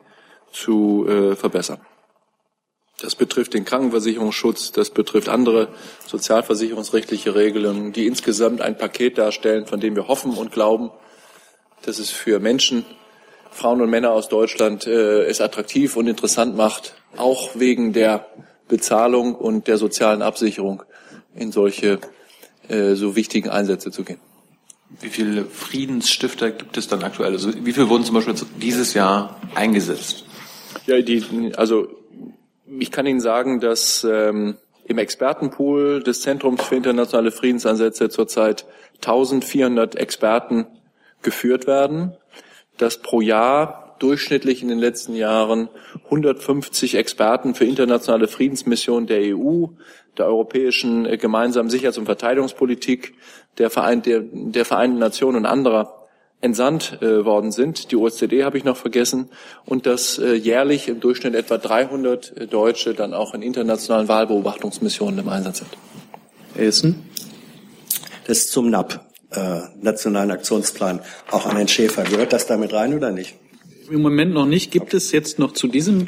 [0.51, 1.79] zu äh, verbessern.
[3.03, 5.67] Das betrifft den Krankenversicherungsschutz, das betrifft andere
[6.07, 10.89] sozialversicherungsrechtliche Regelungen, die insgesamt ein Paket darstellen, von dem wir hoffen und glauben,
[11.81, 12.85] dass es für Menschen,
[13.51, 18.25] Frauen und Männer aus Deutschland äh, es attraktiv und interessant macht, auch wegen der
[18.69, 20.83] Bezahlung und der sozialen Absicherung
[21.35, 21.99] in solche
[22.69, 24.21] äh, so wichtigen Einsätze zu gehen.
[25.01, 27.33] Wie viele Friedensstifter gibt es dann aktuell?
[27.33, 30.23] Also wie viele wurden zum Beispiel dieses Jahr eingesetzt?
[30.85, 32.02] Ja, die, also
[32.79, 38.65] ich kann Ihnen sagen, dass ähm, im Expertenpool des Zentrums für internationale Friedenseinsätze zurzeit
[38.95, 40.67] 1400 Experten
[41.21, 42.15] geführt werden,
[42.77, 45.69] dass pro Jahr durchschnittlich in den letzten Jahren
[46.05, 49.67] 150 Experten für internationale Friedensmissionen der EU,
[50.17, 53.13] der europäischen äh, gemeinsamen Sicherheits- und Verteidigungspolitik,
[53.57, 56.02] der, Verein, der, der Vereinten Nationen und anderer
[56.43, 57.91] entsandt äh, worden sind.
[57.91, 59.29] Die OSZE habe ich noch vergessen.
[59.65, 65.19] Und dass äh, jährlich im Durchschnitt etwa 300 äh, Deutsche dann auch in internationalen Wahlbeobachtungsmissionen
[65.19, 65.69] im Einsatz sind.
[66.55, 67.09] Essen?
[68.27, 68.99] Das ist zum NAP,
[69.31, 70.99] äh, Nationalen Aktionsplan,
[71.31, 72.03] auch an den Schäfer.
[72.03, 73.35] Gehört das damit rein oder nicht?
[73.89, 74.71] Im Moment noch nicht.
[74.71, 76.07] Gibt es jetzt noch zu diesem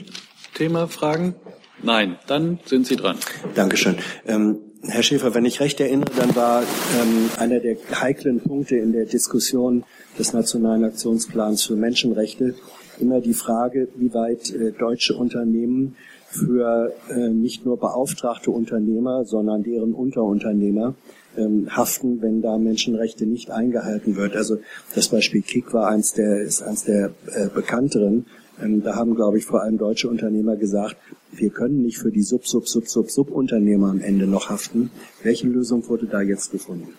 [0.53, 1.35] Thema Fragen?
[1.81, 3.17] Nein, dann sind Sie dran.
[3.53, 3.97] Dankeschön.
[4.27, 8.93] Ähm, Herr Schäfer, wenn ich recht erinnere, dann war ähm, einer der heiklen Punkte in
[8.93, 9.83] der Diskussion
[10.17, 12.55] des Nationalen Aktionsplans für Menschenrechte
[12.99, 15.95] immer die Frage, wie weit äh, deutsche Unternehmen
[16.29, 20.95] für äh, nicht nur beauftragte Unternehmer, sondern deren Unterunternehmer
[21.37, 24.35] ähm, haften, wenn da Menschenrechte nicht eingehalten wird.
[24.35, 24.57] Also
[24.93, 28.25] das Beispiel Kik war eins der, ist eins der äh, bekannteren.
[28.61, 30.97] Ähm, da haben, glaube ich, vor allem deutsche Unternehmer gesagt,
[31.31, 34.91] wir können nicht für die Sub, Sub, Sub, Sub, Subunternehmer am Ende noch haften.
[35.23, 36.93] Welche Lösung wurde da jetzt gefunden?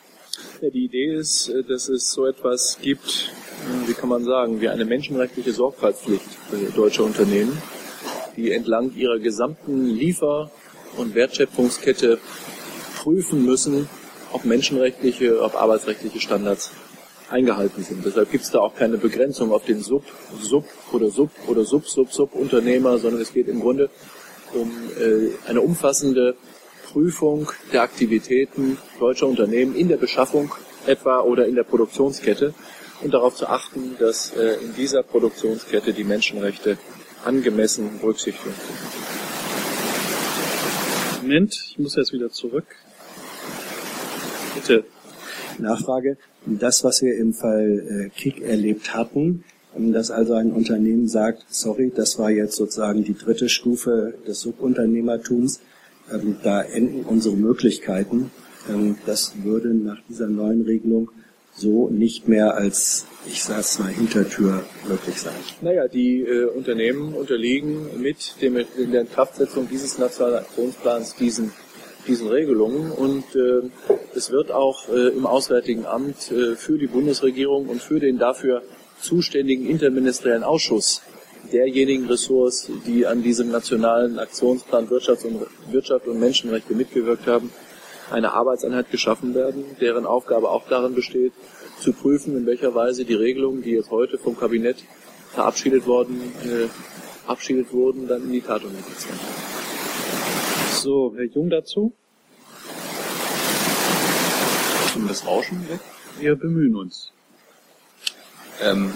[0.63, 3.31] Ja, die Idee ist, äh, dass es so etwas gibt,
[3.85, 7.61] äh, wie kann man sagen, wie eine menschenrechtliche Sorgfaltspflicht für deutsche Unternehmen,
[8.37, 10.51] die entlang ihrer gesamten Liefer-
[10.97, 12.19] und Wertschöpfungskette
[12.97, 13.87] prüfen müssen,
[14.33, 16.71] ob menschenrechtliche, ob arbeitsrechtliche Standards
[17.29, 18.03] eingehalten sind.
[18.07, 20.05] Deshalb gibt es da auch keine Begrenzung auf den Sub,
[20.41, 23.91] Sub oder Sub oder Sub, Sub, Sub Unternehmer, sondern es geht im Grunde
[24.55, 26.35] um äh, eine umfassende
[26.97, 30.55] Prüfung der Aktivitäten deutscher Unternehmen in der Beschaffung
[30.87, 32.55] etwa oder in der Produktionskette
[33.03, 36.79] und darauf zu achten, dass äh, in dieser Produktionskette die Menschenrechte
[37.23, 38.57] angemessen berücksichtigt werden.
[41.21, 42.65] Moment, ich muss jetzt wieder zurück.
[44.55, 44.85] Bitte.
[45.59, 46.17] Nachfrage.
[46.47, 49.45] Das, was wir im Fall äh, Kick erlebt hatten,
[49.77, 54.41] ähm, dass also ein Unternehmen sagt, sorry, das war jetzt sozusagen die dritte Stufe des
[54.41, 55.61] Subunternehmertums,
[56.13, 58.31] ähm, da enden unsere Möglichkeiten.
[58.69, 61.11] Ähm, das würde nach dieser neuen Regelung
[61.57, 65.33] so nicht mehr als, ich sage es mal, Hintertür möglich sein.
[65.63, 71.53] Naja, die äh, Unternehmen unterliegen mit, dem, in der Inkraftsetzung dieses nationalen Aktionsplans diesen,
[72.07, 73.71] diesen Regelungen und äh,
[74.15, 78.63] es wird auch äh, im Auswärtigen Amt äh, für die Bundesregierung und für den dafür
[79.01, 81.03] zuständigen interministeriellen Ausschuss
[81.53, 87.51] derjenigen Ressorts, die an diesem nationalen Aktionsplan Wirtschaft und, Wirtschaft und Menschenrechte mitgewirkt haben,
[88.11, 91.33] eine Arbeitseinheit geschaffen werden, deren Aufgabe auch darin besteht,
[91.81, 94.85] zu prüfen, in welcher Weise die Regelungen, die jetzt heute vom Kabinett
[95.33, 96.69] verabschiedet worden, äh,
[97.25, 99.21] verabschiedet wurden, dann in die Tat umgesetzt werden.
[100.71, 101.93] So, Herr Jung dazu?
[104.95, 105.81] Um das Rauschen weg?
[106.19, 107.13] Wir bemühen uns.
[108.63, 108.93] Ähm,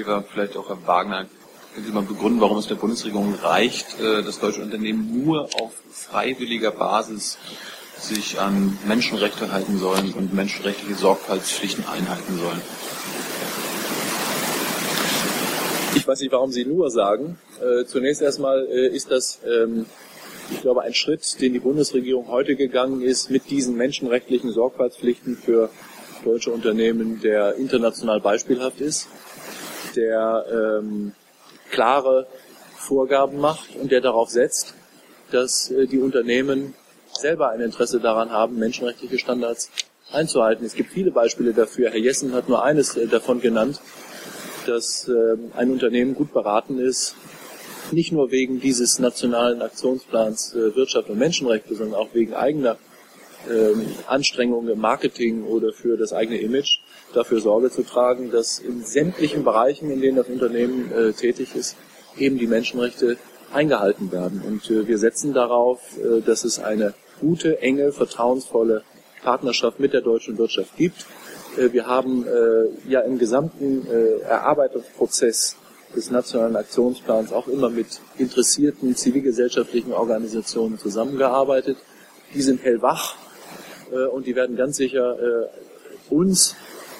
[0.00, 1.26] Schäfer, vielleicht auch Herr Wagner,
[1.74, 5.72] können Sie mal begründen, warum es der Bundesregierung reicht, äh, dass deutsche Unternehmen nur auf
[5.90, 7.36] freiwilliger Basis
[7.98, 12.62] sich an Menschenrechte halten sollen und menschenrechtliche Sorgfaltspflichten einhalten sollen.
[15.96, 17.38] Ich weiß nicht, warum Sie nur sagen.
[17.60, 19.84] Äh, zunächst erstmal äh, ist das, ähm,
[20.50, 25.68] ich glaube, ein Schritt, den die Bundesregierung heute gegangen ist mit diesen menschenrechtlichen Sorgfaltspflichten für
[26.24, 29.08] deutsche Unternehmen, der international beispielhaft ist,
[29.96, 31.12] der ähm,
[31.70, 32.26] klare
[32.76, 34.74] Vorgaben macht und der darauf setzt,
[35.30, 36.74] dass äh, die Unternehmen
[37.12, 39.70] selber ein Interesse daran haben, menschenrechtliche Standards
[40.12, 40.64] einzuhalten.
[40.64, 41.90] Es gibt viele Beispiele dafür.
[41.90, 43.80] Herr Jessen hat nur eines äh, davon genannt,
[44.66, 47.14] dass äh, ein Unternehmen gut beraten ist,
[47.92, 52.76] nicht nur wegen dieses nationalen Aktionsplans äh, Wirtschaft und Menschenrechte, sondern auch wegen eigener
[53.48, 56.80] ähm, Anstrengungen im Marketing oder für das eigene Image
[57.14, 61.76] dafür Sorge zu tragen, dass in sämtlichen Bereichen, in denen das Unternehmen äh, tätig ist,
[62.18, 63.16] eben die Menschenrechte
[63.52, 64.42] eingehalten werden.
[64.46, 68.82] Und äh, wir setzen darauf, äh, dass es eine gute, enge, vertrauensvolle
[69.22, 71.06] Partnerschaft mit der deutschen Wirtschaft gibt.
[71.56, 75.56] Äh, wir haben äh, ja im gesamten äh, Erarbeitungsprozess
[75.94, 81.78] des nationalen Aktionsplans auch immer mit interessierten zivilgesellschaftlichen Organisationen zusammengearbeitet.
[82.34, 83.16] Die sind hellwach
[84.12, 86.56] und die werden ganz sicher äh, uns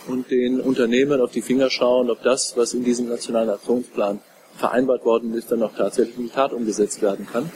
[0.09, 4.21] und den Unternehmen auf die Finger schauen, ob das, was in diesem nationalen Aktionsplan
[4.57, 7.51] vereinbart worden ist, dann auch tatsächlich in die Tat umgesetzt werden kann.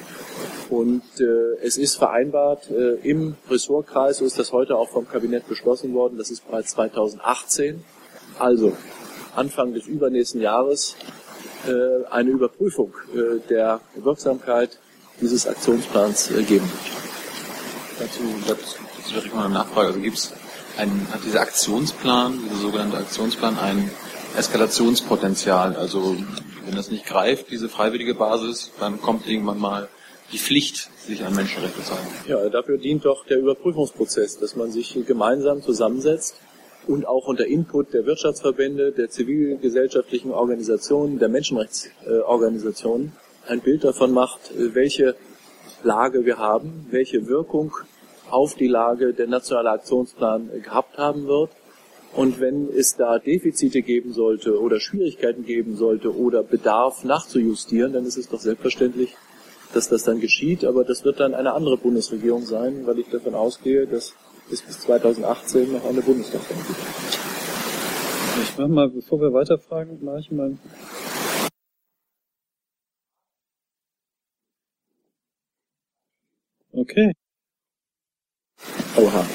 [0.71, 5.47] Und äh, es ist vereinbart äh, im Ressortkreis, so ist das heute auch vom Kabinett
[5.49, 7.85] beschlossen worden, das ist bereits 2018,
[8.39, 8.73] also
[9.37, 10.97] Anfang des übernächsten Jahres,
[11.67, 14.79] äh, eine Überprüfung äh, der Wirksamkeit
[15.21, 16.95] dieses Aktionsplans äh, geben wird.
[18.01, 19.89] Dazu, dazu wäre mal eine Nachfrage.
[19.89, 20.33] Also gibt es
[20.79, 23.91] ein, hat dieser Aktionsplan, dieser sogenannte Aktionsplan, ein
[24.37, 25.77] Eskalationspotenzial?
[25.77, 26.17] Also
[26.65, 29.89] wenn das nicht greift, diese freiwillige Basis, dann kommt irgendwann mal
[30.33, 32.09] die Pflicht, sich an Menschenrechte zu halten.
[32.27, 36.37] Ja, dafür dient doch der Überprüfungsprozess, dass man sich gemeinsam zusammensetzt
[36.87, 43.13] und auch unter Input der Wirtschaftsverbände, der zivilgesellschaftlichen Organisationen, der Menschenrechtsorganisationen
[43.47, 45.15] ein Bild davon macht, welche
[45.83, 47.73] Lage wir haben, welche Wirkung
[48.31, 51.51] auf die Lage der nationale Aktionsplan gehabt haben wird.
[52.15, 58.07] Und wenn es da Defizite geben sollte oder Schwierigkeiten geben sollte oder Bedarf nachzujustieren, dann
[58.07, 59.17] ist es doch selbstverständlich,
[59.73, 60.65] dass das dann geschieht.
[60.65, 64.15] Aber das wird dann eine andere Bundesregierung sein, weil ich davon ausgehe, dass
[64.51, 66.79] es bis 2018 noch eine Bundestagswahl gibt.
[68.43, 70.57] Ich mache mal, bevor wir weiterfragen, mache ich mal
[76.77, 77.13] Okay.
[78.97, 79.27] Oha.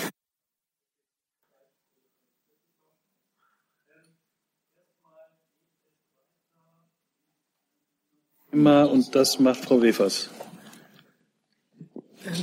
[8.51, 10.29] Immer und das macht Frau Wefers.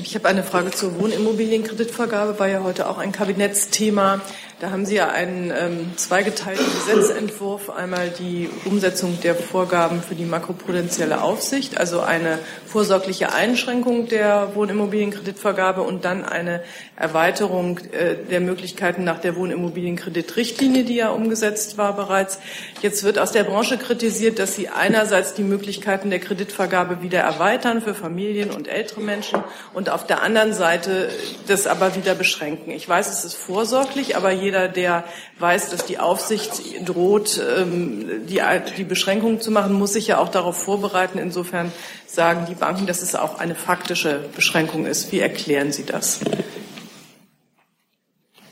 [0.03, 4.23] Ich habe eine Frage zur Wohnimmobilienkreditvergabe, war ja heute auch ein Kabinettsthema.
[4.59, 10.25] Da haben Sie ja einen ähm, zweigeteilten Gesetzentwurf, einmal die Umsetzung der Vorgaben für die
[10.25, 16.63] makroprudentielle Aufsicht, also eine vorsorgliche Einschränkung der Wohnimmobilienkreditvergabe und dann eine
[16.97, 22.39] Erweiterung äh, der Möglichkeiten nach der Wohnimmobilienkreditrichtlinie, die ja umgesetzt war bereits.
[22.81, 27.83] Jetzt wird aus der Branche kritisiert, dass Sie einerseits die Möglichkeiten der Kreditvergabe wieder erweitern
[27.83, 31.11] für Familien und ältere Menschen und auf der anderen Seite
[31.47, 32.71] das aber wieder beschränken.
[32.71, 35.05] Ich weiß, es ist vorsorglich, aber jeder, der
[35.41, 36.53] weiß, dass die Aufsicht
[36.89, 38.41] droht, ähm, die,
[38.77, 41.19] die Beschränkungen zu machen, muss sich ja auch darauf vorbereiten.
[41.19, 41.73] Insofern
[42.07, 45.11] sagen die Banken, dass es auch eine faktische Beschränkung ist.
[45.11, 46.21] Wie erklären Sie das?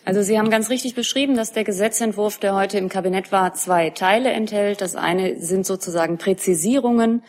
[0.04, 3.90] Also Sie haben ganz richtig beschrieben, dass der Gesetzentwurf, der heute im Kabinett war, zwei
[3.90, 4.80] Teile enthält.
[4.80, 7.22] Das eine sind sozusagen Präzisierungen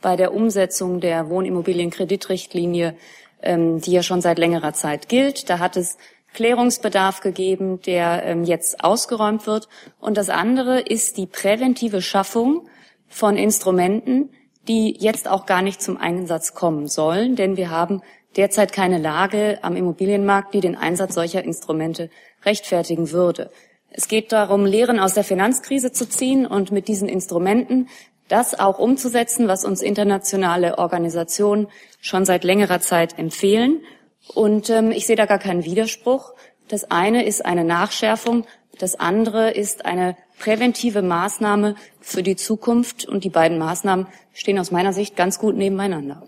[0.00, 2.94] bei der Umsetzung der Wohnimmobilienkreditrichtlinie,
[3.42, 5.50] ähm, die ja schon seit längerer Zeit gilt.
[5.50, 5.98] Da hat es
[6.34, 9.68] Klärungsbedarf gegeben, der ähm, jetzt ausgeräumt wird.
[10.00, 12.68] Und das andere ist die präventive Schaffung
[13.08, 14.30] von Instrumenten,
[14.68, 18.02] die jetzt auch gar nicht zum Einsatz kommen sollen, denn wir haben
[18.36, 22.10] derzeit keine Lage am Immobilienmarkt, die den Einsatz solcher Instrumente
[22.44, 23.50] rechtfertigen würde.
[23.90, 27.88] Es geht darum, Lehren aus der Finanzkrise zu ziehen und mit diesen Instrumenten
[28.28, 31.68] das auch umzusetzen, was uns internationale Organisationen
[32.00, 33.82] schon seit längerer Zeit empfehlen.
[34.28, 36.34] Und ähm, ich sehe da gar keinen Widerspruch.
[36.68, 38.46] Das eine ist eine Nachschärfung,
[38.78, 43.04] das andere ist eine präventive Maßnahme für die Zukunft.
[43.04, 46.22] Und die beiden Maßnahmen stehen aus meiner Sicht ganz gut nebeneinander.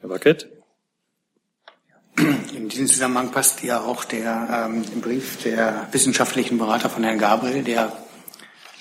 [0.00, 0.48] Herr Wackett.
[2.54, 7.62] In diesem Zusammenhang passt ja auch der ähm, Brief der wissenschaftlichen Berater von Herrn Gabriel,
[7.62, 7.92] der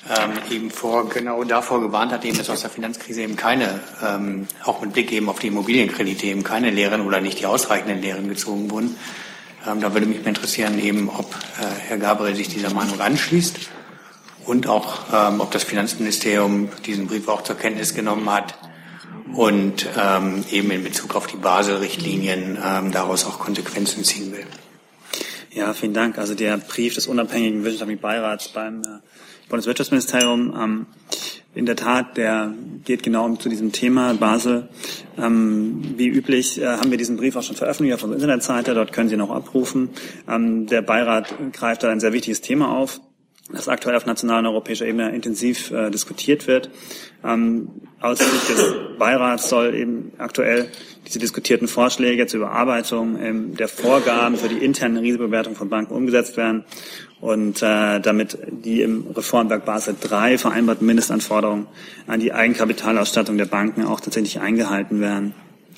[0.09, 4.47] ähm, eben vor genau davor gewarnt hat, eben dass aus der Finanzkrise eben keine, ähm,
[4.63, 8.29] auch mit Blick eben auf die Immobilienkredite eben keine Lehren oder nicht die ausreichenden Lehren
[8.29, 8.95] gezogen wurden.
[9.67, 13.57] Ähm, da würde mich mal interessieren, eben ob äh, Herr Gabriel sich dieser Meinung anschließt
[14.45, 18.55] und auch ähm, ob das Finanzministerium diesen Brief auch zur Kenntnis genommen hat
[19.33, 24.45] und ähm, eben in Bezug auf die Basel-Richtlinien ähm, daraus auch Konsequenzen ziehen will.
[25.51, 26.17] Ja, vielen Dank.
[26.17, 28.99] Also der Brief des unabhängigen wirtschaftlichen Beirats beim äh,
[29.49, 30.85] Bundeswirtschaftsministerium ähm,
[31.53, 32.53] in der Tat, der
[32.83, 34.67] geht genau zu diesem Thema Basel.
[35.17, 38.73] Ähm, wie üblich äh, haben wir diesen Brief auch schon veröffentlicht auf unserer Internetseite.
[38.73, 39.89] Dort können Sie ihn auch abrufen.
[40.27, 42.99] Ähm, der Beirat greift da ein sehr wichtiges Thema auf
[43.51, 46.71] das aktuell auf nationaler und europäischer Ebene intensiv äh, diskutiert wird.
[47.23, 47.69] Ähm,
[48.01, 50.67] aus Sicht des Beirats soll eben aktuell
[51.05, 56.37] diese diskutierten Vorschläge zur Überarbeitung ähm, der Vorgaben für die interne Risikobewertung von Banken umgesetzt
[56.37, 56.65] werden
[57.25, 61.65] und äh, damit die im Reformwerk Basel III vereinbarten Mindestanforderungen
[62.05, 65.33] an die Eigenkapitalausstattung der Banken auch tatsächlich eingehalten werden.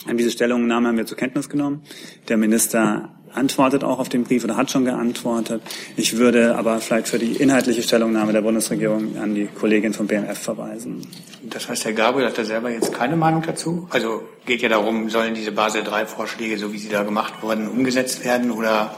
[0.08, 1.84] An diese Stellungnahme haben wir zur Kenntnis genommen.
[2.28, 5.62] Der Minister antwortet auch auf den Brief oder hat schon geantwortet.
[5.96, 10.38] Ich würde aber vielleicht für die inhaltliche Stellungnahme der Bundesregierung an die Kollegin vom BMF
[10.38, 11.08] verweisen.
[11.44, 13.88] Das heißt, Herr Gabriel hat da selber jetzt keine Meinung dazu?
[13.92, 18.26] Also geht ja darum, sollen diese Basel III-Vorschläge, so wie sie da gemacht wurden, umgesetzt
[18.26, 18.96] werden oder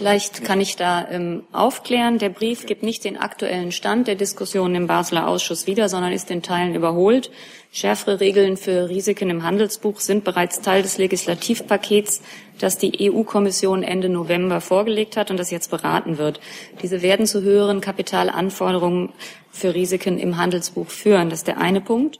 [0.00, 2.16] Vielleicht kann ich da ähm, aufklären.
[2.16, 6.30] Der Brief gibt nicht den aktuellen Stand der Diskussion im Basler Ausschuss wieder, sondern ist
[6.30, 7.30] in Teilen überholt.
[7.70, 12.22] Schärfere Regeln für Risiken im Handelsbuch sind bereits Teil des Legislativpakets,
[12.58, 16.40] das die EU-Kommission Ende November vorgelegt hat und das jetzt beraten wird.
[16.80, 19.12] Diese werden zu höheren Kapitalanforderungen
[19.50, 21.28] für Risiken im Handelsbuch führen.
[21.28, 22.18] Das ist der eine Punkt.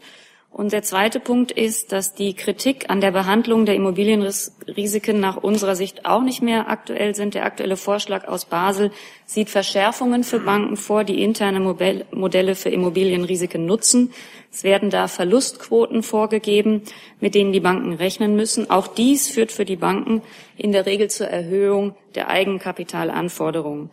[0.53, 5.77] Und der zweite Punkt ist, dass die Kritik an der Behandlung der Immobilienrisiken nach unserer
[5.77, 7.35] Sicht auch nicht mehr aktuell sind.
[7.35, 8.91] Der aktuelle Vorschlag aus Basel
[9.25, 14.13] sieht Verschärfungen für Banken vor, die interne Modelle für Immobilienrisiken nutzen.
[14.53, 16.83] Es werden da Verlustquoten vorgegeben,
[17.21, 18.71] mit denen die Banken rechnen müssen.
[18.71, 20.21] Auch dies führt für die Banken
[20.57, 23.91] in der Regel zur Erhöhung der Eigenkapitalanforderungen.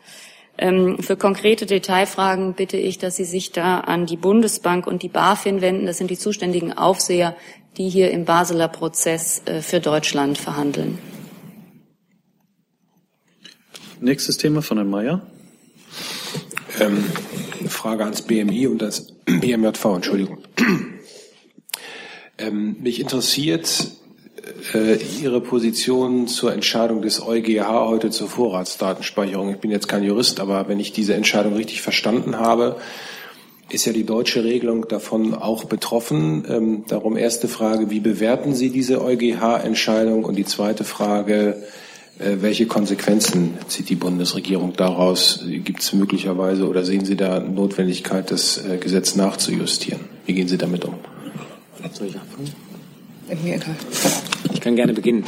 [0.57, 5.09] Ähm, für konkrete Detailfragen bitte ich, dass Sie sich da an die Bundesbank und die
[5.09, 5.85] BaFin wenden.
[5.85, 7.35] Das sind die zuständigen Aufseher,
[7.77, 10.97] die hier im Basler Prozess äh, für Deutschland verhandeln.
[13.99, 15.21] Nächstes Thema von Herrn Mayer.
[16.79, 17.03] Ähm,
[17.67, 20.39] Frage ans BMI und das BMJV, Entschuldigung.
[22.39, 23.91] Ähm, mich interessiert,
[25.21, 29.51] Ihre Position zur Entscheidung des EuGH heute zur Vorratsdatenspeicherung.
[29.51, 32.77] Ich bin jetzt kein Jurist, aber wenn ich diese Entscheidung richtig verstanden habe,
[33.69, 36.45] ist ja die deutsche Regelung davon auch betroffen.
[36.49, 40.23] Ähm, darum erste Frage, wie bewerten Sie diese EuGH-Entscheidung?
[40.23, 41.63] Und die zweite Frage,
[42.19, 45.43] äh, welche Konsequenzen zieht die Bundesregierung daraus?
[45.45, 50.01] Gibt es möglicherweise oder sehen Sie da Notwendigkeit, das äh, Gesetz nachzujustieren?
[50.25, 50.95] Wie gehen Sie damit um?
[51.93, 52.66] Soll ich anfangen?
[54.53, 55.25] Ich kann gerne beginnen.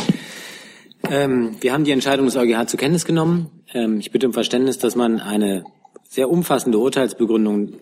[1.09, 3.49] Ähm, wir haben die Entscheidung des EuGH zur Kenntnis genommen.
[3.73, 5.63] Ähm, ich bitte um Verständnis, dass man eine
[6.07, 7.73] sehr umfassende Urteilsbegründung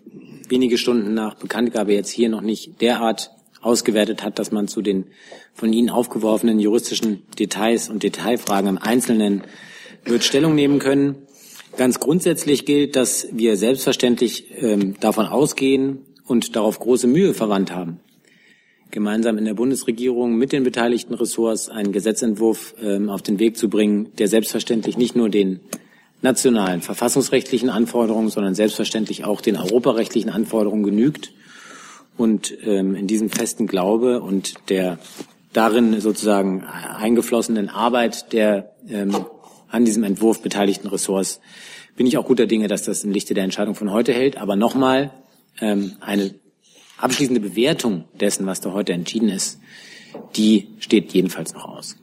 [0.49, 3.31] wenige Stunden nach Bekanntgabe jetzt hier noch nicht derart
[3.61, 5.05] ausgewertet hat, dass man zu den
[5.53, 9.43] von Ihnen aufgeworfenen juristischen Details und Detailfragen im Einzelnen
[10.05, 11.15] wird Stellung nehmen können.
[11.75, 17.99] Ganz grundsätzlich gilt, dass wir selbstverständlich ähm, davon ausgehen und darauf große Mühe verwandt haben,
[18.91, 23.69] gemeinsam in der Bundesregierung mit den beteiligten Ressorts einen Gesetzentwurf ähm, auf den Weg zu
[23.69, 25.59] bringen, der selbstverständlich nicht nur den
[26.21, 31.31] nationalen verfassungsrechtlichen Anforderungen, sondern selbstverständlich auch den europarechtlichen Anforderungen genügt.
[32.17, 34.97] Und ähm, in diesem festen Glaube und der
[35.53, 39.15] darin sozusagen eingeflossenen Arbeit der ähm,
[39.69, 41.39] an diesem Entwurf beteiligten Ressorts
[41.95, 44.37] bin ich auch guter Dinge, dass das im Lichte der Entscheidung von heute hält.
[44.37, 45.11] Aber nochmal,
[45.59, 46.35] ähm, eine
[46.97, 49.59] abschließende Bewertung dessen, was da heute entschieden ist,
[50.35, 51.95] die steht jedenfalls noch aus.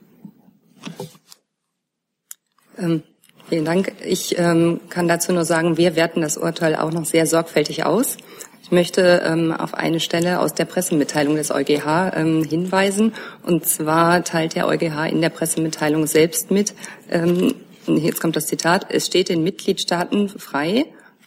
[2.77, 3.03] Ähm,
[3.49, 3.93] vielen Dank.
[4.05, 8.17] Ich ähm, kann dazu nur sagen, wir werten das Urteil auch noch sehr sorgfältig aus.
[8.65, 13.13] Ich möchte ähm, auf eine Stelle aus der Pressemitteilung des EuGH ähm, hinweisen.
[13.43, 16.73] Und zwar teilt der EuGH in der Pressemitteilung selbst mit,
[17.11, 17.53] ähm,
[17.85, 20.85] jetzt kommt das Zitat, es steht den Mitgliedstaaten frei,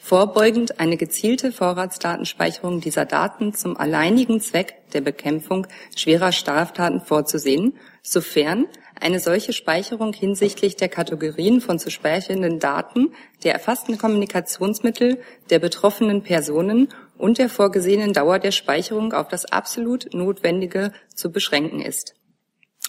[0.09, 8.65] vorbeugend eine gezielte Vorratsdatenspeicherung dieser Daten zum alleinigen Zweck der Bekämpfung schwerer Straftaten vorzusehen, sofern
[8.99, 13.13] eine solche Speicherung hinsichtlich der Kategorien von zu speichernden Daten,
[13.45, 15.21] der erfassten Kommunikationsmittel
[15.51, 21.83] der betroffenen Personen und der vorgesehenen Dauer der Speicherung auf das absolut Notwendige zu beschränken
[21.83, 22.15] ist.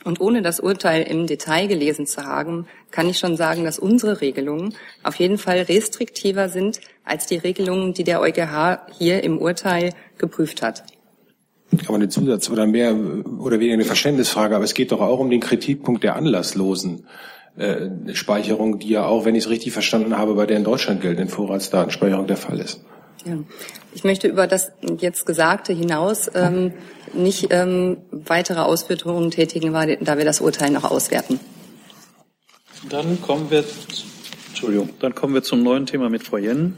[0.06, 4.22] Und ohne das Urteil im Detail gelesen zu haben, kann ich schon sagen, dass unsere
[4.22, 4.74] Regelungen
[5.04, 10.62] auf jeden Fall restriktiver sind als die Regelungen, die der EuGH hier im Urteil geprüft
[10.62, 10.84] hat.
[11.86, 12.96] Aber eine Zusatz- oder mehr
[13.40, 17.06] oder weniger eine Verständnisfrage, aber es geht doch auch um den Kritikpunkt der anlasslosen
[17.58, 21.02] äh, Speicherung, die ja auch, wenn ich es richtig verstanden habe, bei der in Deutschland
[21.02, 22.84] geltenden Vorratsdatenspeicherung der Fall ist.
[23.26, 23.38] Ja.
[23.94, 26.74] Ich möchte über das jetzt Gesagte hinaus ähm,
[27.14, 31.40] nicht ähm, weitere Ausführungen tätigen, weil, da wir das Urteil noch auswerten.
[32.90, 33.64] Dann kommen wir,
[34.48, 36.78] Entschuldigung, dann kommen wir zum neuen Thema mit Frau Jen.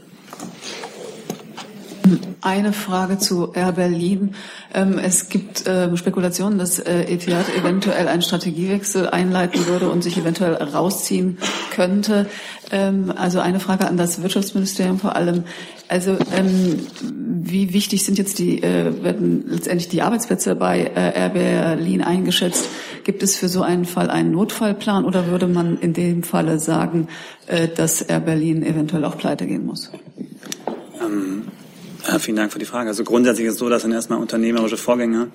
[2.40, 4.34] Eine Frage zu Air Berlin.
[4.74, 10.16] Ähm, es gibt ähm, Spekulationen, dass äh, Etihad eventuell einen Strategiewechsel einleiten würde und sich
[10.16, 11.38] eventuell rausziehen
[11.74, 12.26] könnte.
[12.70, 15.44] Ähm, also eine Frage an das Wirtschaftsministerium vor allem.
[15.88, 22.02] Also wie wichtig sind jetzt die, äh, werden letztendlich die Arbeitsplätze bei äh, Air Berlin
[22.02, 22.66] eingeschätzt?
[23.04, 27.08] Gibt es für so einen Fall einen Notfallplan oder würde man in dem Falle sagen,
[27.76, 29.90] dass Air Berlin eventuell auch pleite gehen muss?
[31.02, 31.42] Ähm
[32.06, 32.88] ja, vielen Dank für die Frage.
[32.88, 35.30] Also grundsätzlich ist es so, dass sind erstmal unternehmerische Vorgänge,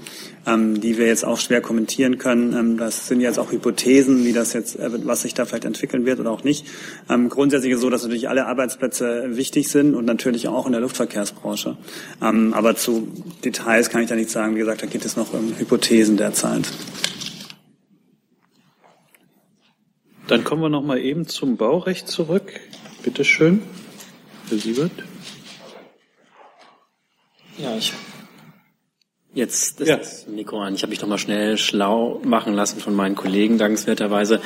[0.46, 2.54] ähm, die wir jetzt auch schwer kommentieren können.
[2.54, 6.06] Ähm, das sind jetzt auch Hypothesen, wie das jetzt, äh, was sich da vielleicht entwickeln
[6.06, 6.68] wird oder auch nicht.
[7.10, 10.74] Ähm, grundsätzlich ist es so, dass natürlich alle Arbeitsplätze wichtig sind und natürlich auch in
[10.74, 11.78] der Luftverkehrsbranche.
[12.22, 13.08] Ähm, aber zu
[13.46, 14.56] Details kann ich da nichts sagen.
[14.56, 16.68] Wie gesagt, da geht es noch um Hypothesen derzeit.
[20.28, 22.60] Dann kommen wir noch mal eben zum Baurecht zurück.
[23.04, 23.62] Bitte schön,
[24.50, 24.92] Herr Siebert.
[27.58, 27.94] Ja, ich
[29.34, 29.98] jetzt ist ja.
[29.98, 30.76] das Mikro an.
[30.76, 34.42] Ich habe mich noch mal schnell schlau machen lassen von meinen Kollegen, dankenswerterweise.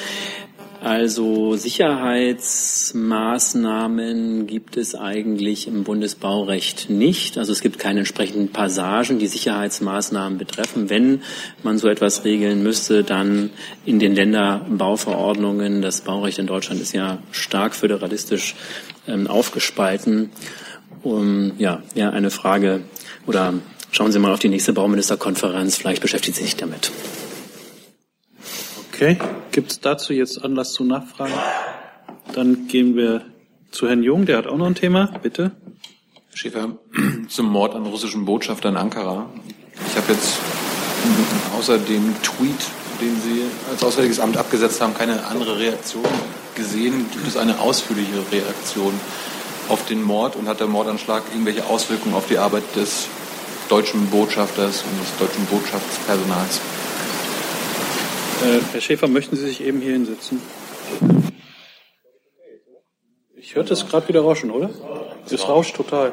[0.83, 7.37] Also Sicherheitsmaßnahmen gibt es eigentlich im Bundesbaurecht nicht.
[7.37, 10.89] Also es gibt keine entsprechenden Passagen, die Sicherheitsmaßnahmen betreffen.
[10.89, 11.21] Wenn
[11.61, 13.51] man so etwas regeln müsste, dann
[13.85, 15.83] in den Länderbauverordnungen.
[15.83, 18.55] Das Baurecht in Deutschland ist ja stark föderalistisch
[19.07, 20.31] ähm, aufgespalten.
[21.03, 22.81] Um, ja, ja, eine Frage
[23.27, 23.53] oder
[23.91, 26.91] schauen Sie mal auf die nächste Bauministerkonferenz, vielleicht beschäftigt sie sich damit.
[28.93, 29.17] Okay,
[29.51, 31.33] gibt es dazu jetzt Anlass zu Nachfragen?
[32.33, 33.25] Dann gehen wir
[33.71, 35.51] zu Herrn Jung, der hat auch noch ein Thema, bitte.
[36.29, 36.77] Herr Schäfer,
[37.27, 39.29] zum Mord an russischen Botschafter in Ankara.
[39.87, 40.37] Ich habe jetzt
[41.57, 42.61] außer dem Tweet,
[43.01, 46.05] den Sie als Auswärtiges Amt abgesetzt haben, keine andere Reaktion
[46.55, 47.05] gesehen.
[47.11, 48.93] Gibt es eine ausführliche Reaktion
[49.71, 53.07] auf den Mord und hat der Mordanschlag irgendwelche Auswirkungen auf die Arbeit des
[53.69, 56.59] deutschen Botschafters und des deutschen Botschaftspersonals?
[58.43, 60.41] Äh, Herr Schäfer, möchten Sie sich eben hier hinsetzen?
[63.37, 64.69] Ich hörte es gerade wieder rauschen, oder?
[65.29, 66.11] Es rauscht total.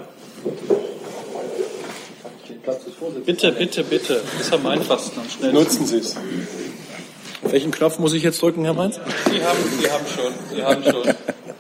[3.27, 4.23] Bitte, bitte, bitte.
[4.37, 5.59] Das ist am einfachsten, am schnellsten.
[5.59, 6.17] Nutzen Sie es.
[7.43, 9.01] Welchen Knopf muss ich jetzt drücken, Herr Mainz?
[9.31, 10.33] Sie haben, Sie haben schon.
[10.55, 11.15] Sie haben schon.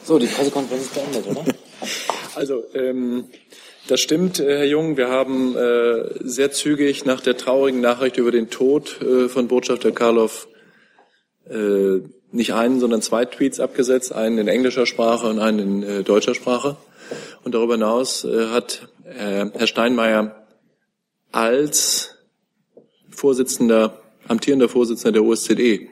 [0.05, 1.45] So, die Pressekonferenz ist beendet, oder?
[2.39, 3.25] Also, ähm,
[3.89, 4.97] das stimmt, äh, Herr Jung.
[4.97, 9.91] Wir haben äh, sehr zügig nach der traurigen Nachricht über den Tod äh, von Botschafter
[9.91, 10.47] Karlov
[11.51, 11.99] äh,
[12.31, 16.37] nicht einen, sondern zwei Tweets abgesetzt, einen in englischer Sprache und einen in äh, deutscher
[16.37, 16.77] Sprache.
[17.43, 20.47] Und darüber hinaus äh, hat äh, Herr Steinmeier
[21.33, 22.15] als
[23.11, 25.89] Vorsitzender, amtierender Vorsitzender der OSZE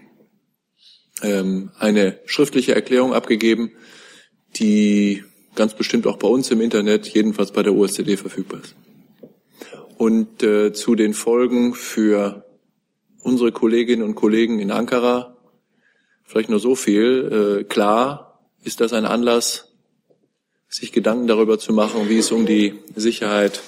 [1.24, 3.72] ähm, eine schriftliche Erklärung abgegeben,
[4.54, 5.24] die
[5.56, 8.74] ganz bestimmt auch bei uns im Internet, jedenfalls bei der OSZE verfügbar ist.
[9.98, 12.44] Und äh, zu den Folgen für
[13.22, 15.36] unsere Kolleginnen und Kollegen in Ankara
[16.24, 17.60] vielleicht nur so viel.
[17.60, 19.72] Äh, klar ist das ein Anlass,
[20.68, 23.62] sich Gedanken darüber zu machen, wie es um die Sicherheit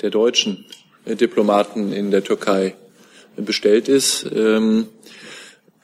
[0.00, 0.64] der deutschen
[1.06, 2.74] Diplomaten in der Türkei
[3.36, 4.26] bestellt ist.
[4.34, 4.88] Ähm,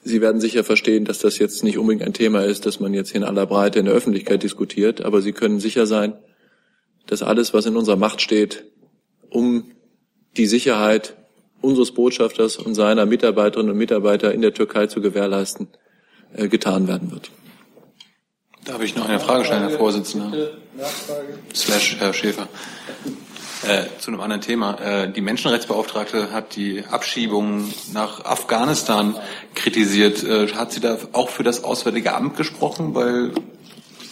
[0.03, 3.13] Sie werden sicher verstehen, dass das jetzt nicht unbedingt ein Thema ist, das man jetzt
[3.13, 6.13] in aller Breite in der Öffentlichkeit diskutiert, aber Sie können sicher sein,
[7.05, 8.65] dass alles, was in unserer Macht steht,
[9.29, 9.71] um
[10.37, 11.15] die Sicherheit
[11.61, 15.67] unseres Botschafters und seiner Mitarbeiterinnen und Mitarbeiter in der Türkei zu gewährleisten,
[16.33, 17.29] äh, getan werden wird.
[18.65, 20.51] Darf ich noch eine Frage stellen, Herr Vorsitzender?
[21.53, 22.47] Slash Herr Schäfer.
[23.63, 24.79] Äh, zu einem anderen Thema.
[24.79, 29.15] Äh, die Menschenrechtsbeauftragte hat die Abschiebung nach Afghanistan
[29.53, 30.23] kritisiert.
[30.23, 32.95] Äh, hat sie da auch für das Auswärtige Amt gesprochen?
[32.95, 33.31] Weil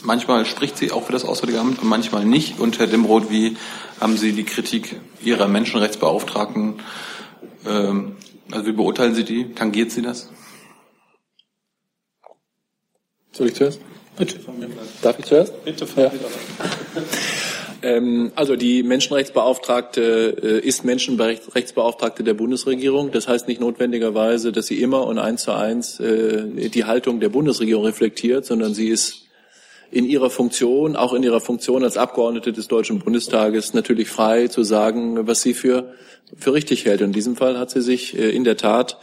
[0.03, 2.59] manchmal spricht sie auch für das Auswärtige Amt und manchmal nicht.
[2.59, 3.57] Und Herr Dimroth, wie
[3.99, 6.75] haben Sie die Kritik Ihrer Menschenrechtsbeauftragten,
[7.67, 8.17] ähm,
[8.51, 9.53] also wie beurteilen Sie die?
[9.55, 10.29] Tangiert sie das?
[13.31, 13.79] Soll ich zuerst?
[14.15, 14.39] Bitte.
[15.01, 15.63] Darf ich zuerst?
[15.65, 15.87] Bitte.
[15.95, 16.11] Ja.
[17.81, 23.11] Ähm, also die Menschenrechtsbeauftragte äh, ist Menschenrechtsbeauftragte der Bundesregierung.
[23.11, 27.29] Das heißt nicht notwendigerweise, dass sie immer und eins zu eins äh, die Haltung der
[27.29, 29.25] Bundesregierung reflektiert, sondern sie ist
[29.91, 34.63] in ihrer Funktion, auch in ihrer Funktion als Abgeordnete des Deutschen Bundestages, natürlich frei zu
[34.63, 35.93] sagen, was sie für,
[36.37, 37.01] für richtig hält.
[37.01, 38.97] In diesem Fall hat sie sich äh, in der Tat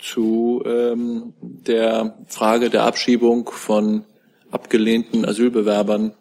[0.00, 4.04] zu ähm, der Frage der Abschiebung von
[4.50, 6.14] abgelehnten Asylbewerbern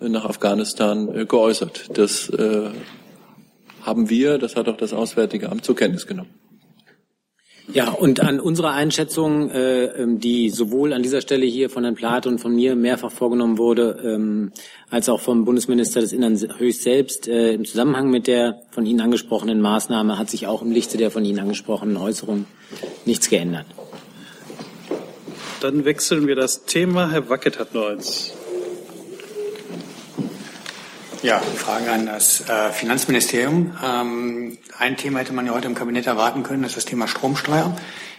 [0.00, 1.96] nach Afghanistan äh, geäußert.
[1.98, 2.70] Das äh,
[3.82, 6.30] haben wir, das hat auch das Auswärtige Amt zur Kenntnis genommen.
[7.72, 11.94] Ja, und an unserer Einschätzung, äh, ähm, die sowohl an dieser Stelle hier von Herrn
[11.94, 14.52] Plath und von mir mehrfach vorgenommen wurde, ähm,
[14.90, 19.00] als auch vom Bundesminister des Innern höchst selbst, äh, im Zusammenhang mit der von Ihnen
[19.00, 22.44] angesprochenen Maßnahme hat sich auch im Lichte der von Ihnen angesprochenen Äußerung
[23.06, 23.66] nichts geändert.
[25.62, 27.10] Dann wechseln wir das Thema.
[27.10, 28.34] Herr Wackett hat noch eins.
[31.24, 33.74] Ja, Frage an das äh, Finanzministerium.
[33.82, 37.08] Ähm, ein Thema hätte man ja heute im Kabinett erwarten können, das ist das Thema
[37.08, 37.74] Stromsteuer.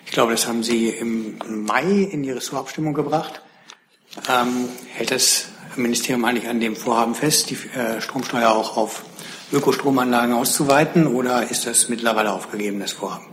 [0.08, 3.44] Ich glaube, das haben Sie im Mai in die Ressortabstimmung gebracht.
[4.28, 9.06] Ähm, hält das Ministerium eigentlich an dem Vorhaben fest, die äh, Stromsteuer auch auf
[9.54, 13.28] Ökostromanlagen auszuweiten oder ist das mittlerweile aufgegeben, das Vorhaben?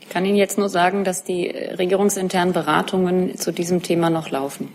[0.00, 4.74] Ich kann Ihnen jetzt nur sagen, dass die regierungsinternen Beratungen zu diesem Thema noch laufen.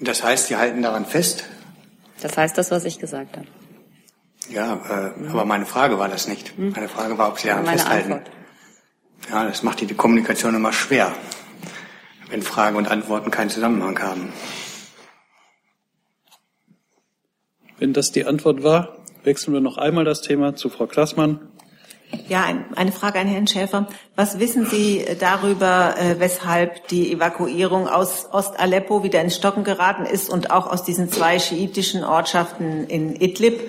[0.00, 1.42] Das heißt, Sie halten daran fest?
[2.20, 3.46] Das heißt das, was ich gesagt habe.
[4.48, 6.56] Ja, äh, aber meine Frage war das nicht.
[6.56, 6.70] Hm?
[6.70, 8.12] Meine Frage war, ob Sie daran Meine festhalten.
[8.12, 8.30] Antwort.
[9.30, 11.12] Ja, das macht die Kommunikation immer schwer,
[12.30, 14.32] wenn Fragen und Antworten keinen Zusammenhang haben.
[17.78, 21.48] Wenn das die Antwort war, wechseln wir noch einmal das Thema zu Frau Klassmann.
[22.28, 23.86] Ja, ein, eine Frage an Herrn Schäfer.
[24.16, 30.06] Was wissen Sie äh, darüber, äh, weshalb die Evakuierung aus Ost-Aleppo wieder ins Stocken geraten
[30.06, 33.60] ist und auch aus diesen zwei schiitischen Ortschaften in Idlib?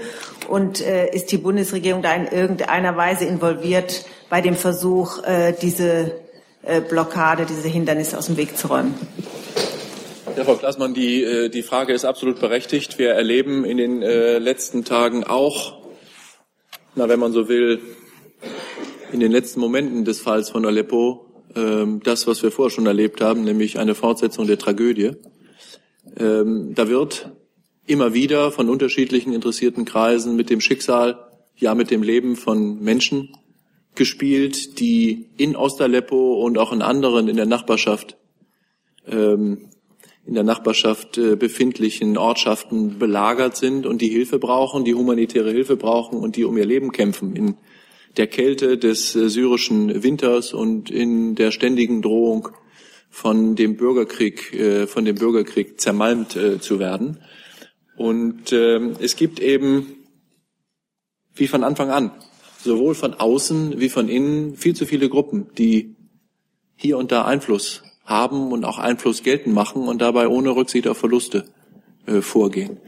[0.47, 5.19] Und äh, ist die Bundesregierung da in irgendeiner Weise involviert bei dem Versuch,
[5.61, 6.19] diese
[6.89, 8.93] Blockade, diese Hindernisse aus dem Weg zu räumen?
[10.35, 12.99] Ja, Frau Klaßmann, die, die Frage ist absolut berechtigt.
[12.99, 15.77] Wir erleben in den letzten Tagen auch,
[16.95, 17.79] na, wenn man so will,
[19.11, 21.25] in den letzten Momenten des Falls von Aleppo
[21.55, 25.11] ähm, das, was wir vorher schon erlebt haben, nämlich eine Fortsetzung der Tragödie.
[26.17, 27.31] Ähm, da wird
[27.85, 31.19] immer wieder von unterschiedlichen interessierten Kreisen mit dem Schicksal,
[31.55, 33.29] ja mit dem Leben von Menschen
[33.95, 38.17] gespielt, die in Ostaleppo und auch in anderen in der Nachbarschaft
[39.07, 39.69] ähm,
[40.25, 45.77] in der Nachbarschaft äh, befindlichen Ortschaften belagert sind und die Hilfe brauchen, die humanitäre Hilfe
[45.77, 47.55] brauchen und die um ihr Leben kämpfen in
[48.17, 52.49] der Kälte des äh, syrischen Winters und in der ständigen Drohung
[53.09, 57.19] von dem Bürgerkrieg, äh, von dem Bürgerkrieg zermalmt äh, zu werden.
[57.95, 59.93] Und ähm, es gibt eben,
[61.33, 62.11] wie von Anfang an,
[62.63, 65.95] sowohl von außen wie von innen viel zu viele Gruppen, die
[66.75, 70.97] hier und da Einfluss haben und auch Einfluss geltend machen und dabei ohne Rücksicht auf
[70.97, 71.45] Verluste
[72.21, 72.79] vorgehen.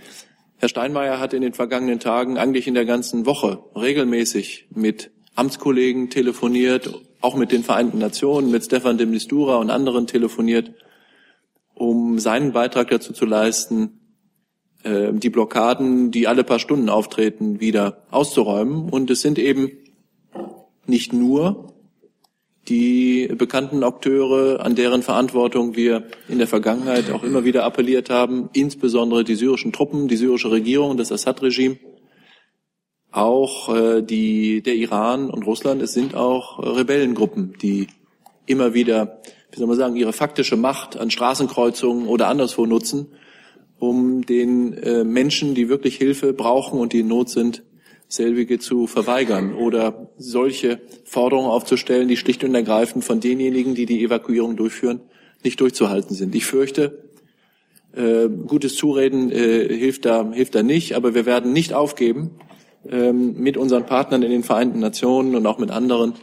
[0.58, 6.10] Herr Steinmeier hat in den vergangenen Tagen, eigentlich in der ganzen Woche, regelmäßig mit Amtskollegen
[6.10, 10.72] telefoniert, auch mit den Vereinten Nationen, mit Stefan de Mistura und anderen telefoniert,
[11.74, 14.00] um seinen Beitrag dazu zu leisten,
[14.84, 18.90] äh, die Blockaden, die alle paar Stunden auftreten, wieder auszuräumen.
[18.90, 19.72] Und es sind eben
[20.86, 21.74] nicht nur
[22.68, 28.50] die bekannten Akteure, an deren Verantwortung wir in der Vergangenheit auch immer wieder appelliert haben,
[28.54, 31.78] insbesondere die syrischen Truppen, die syrische Regierung, das Assad-Regime,
[33.12, 37.88] auch äh, die, der Iran und Russland, es sind auch äh, Rebellengruppen, die
[38.46, 39.22] immer wieder,
[39.52, 43.08] wie soll man sagen, ihre faktische Macht an Straßenkreuzungen oder anderswo nutzen,
[43.80, 47.64] um den äh, Menschen, die wirklich Hilfe brauchen und die in Not sind,
[48.08, 54.04] selbige zu verweigern oder solche Forderungen aufzustellen, die schlicht und ergreifend von denjenigen, die die
[54.04, 55.02] Evakuierung durchführen,
[55.44, 56.34] nicht durchzuhalten sind.
[56.34, 57.04] Ich fürchte,
[57.94, 62.32] äh, gutes Zureden äh, hilft da hilft da nicht, aber wir werden nicht aufgeben,
[62.84, 66.14] mit unseren Partnern in den Vereinten Nationen und auch mit anderen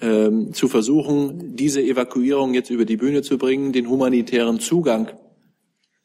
[0.00, 5.08] ähm, zu versuchen, diese Evakuierung jetzt über die Bühne zu bringen, den humanitären Zugang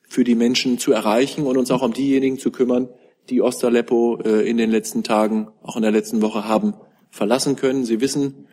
[0.07, 2.89] für die Menschen zu erreichen und uns auch um diejenigen zu kümmern,
[3.29, 6.73] die Ostaleppo äh, in den letzten Tagen, auch in der letzten Woche haben
[7.09, 7.85] verlassen können.
[7.85, 8.47] Sie wissen,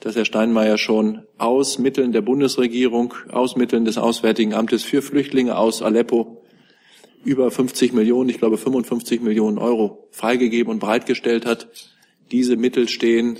[0.00, 5.56] dass Herr Steinmeier schon aus Mitteln der Bundesregierung, aus Mitteln des Auswärtigen Amtes für Flüchtlinge
[5.56, 6.43] aus Aleppo
[7.24, 11.68] über 50 Millionen, ich glaube 55 Millionen Euro freigegeben und bereitgestellt hat.
[12.30, 13.38] Diese Mittel stehen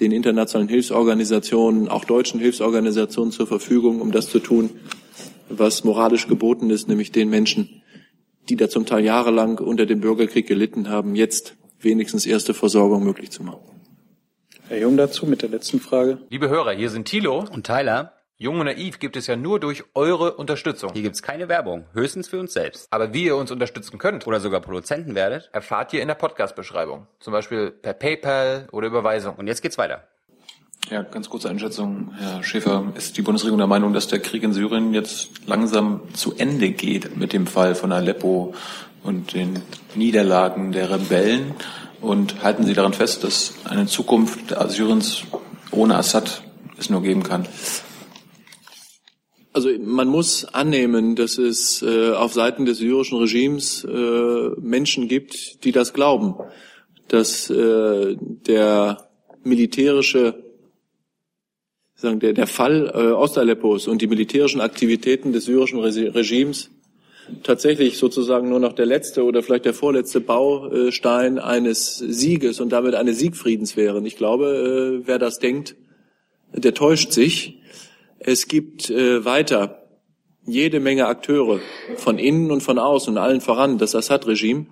[0.00, 4.70] den internationalen Hilfsorganisationen, auch deutschen Hilfsorganisationen zur Verfügung, um das zu tun,
[5.48, 7.82] was moralisch geboten ist, nämlich den Menschen,
[8.48, 13.30] die da zum Teil jahrelang unter dem Bürgerkrieg gelitten haben, jetzt wenigstens erste Versorgung möglich
[13.30, 13.60] zu machen.
[14.68, 16.18] Herr Jung dazu mit der letzten Frage.
[16.28, 18.17] Liebe Hörer, hier sind Thilo und Tyler.
[18.40, 20.92] Jung und Naiv gibt es ja nur durch eure Unterstützung.
[20.92, 22.86] Hier gibt's keine Werbung, höchstens für uns selbst.
[22.92, 27.08] Aber wie ihr uns unterstützen könnt oder sogar Produzenten werdet, erfahrt ihr in der Podcast-Beschreibung.
[27.18, 29.34] Zum Beispiel per PayPal oder Überweisung.
[29.34, 30.04] Und jetzt geht's weiter.
[30.88, 32.92] Ja, ganz kurze Einschätzung, Herr Schäfer.
[32.94, 37.16] Ist die Bundesregierung der Meinung, dass der Krieg in Syrien jetzt langsam zu Ende geht
[37.16, 38.54] mit dem Fall von Aleppo
[39.02, 39.62] und den
[39.96, 41.56] Niederlagen der Rebellen?
[42.00, 45.22] Und halten Sie daran fest, dass eine Zukunft Syriens
[45.72, 46.44] ohne Assad
[46.78, 47.44] es nur geben kann?
[49.58, 55.64] Also man muss annehmen, dass es äh, auf Seiten des syrischen Regimes äh, Menschen gibt,
[55.64, 56.36] die das glauben,
[57.08, 59.08] dass äh, der
[59.42, 60.44] militärische
[61.96, 66.70] sagen, der, der Fall äh, Ostaleppos und die militärischen Aktivitäten des syrischen Re Regimes
[67.42, 72.94] tatsächlich sozusagen nur noch der letzte oder vielleicht der vorletzte Baustein eines Sieges und damit
[72.94, 74.06] eines Siegfriedens wären.
[74.06, 75.74] Ich glaube, äh, wer das denkt,
[76.52, 77.58] der täuscht sich.
[78.18, 79.82] Es gibt äh, weiter
[80.44, 81.60] jede Menge Akteure
[81.96, 84.66] von innen und von außen und allen voran das Assad-Regime,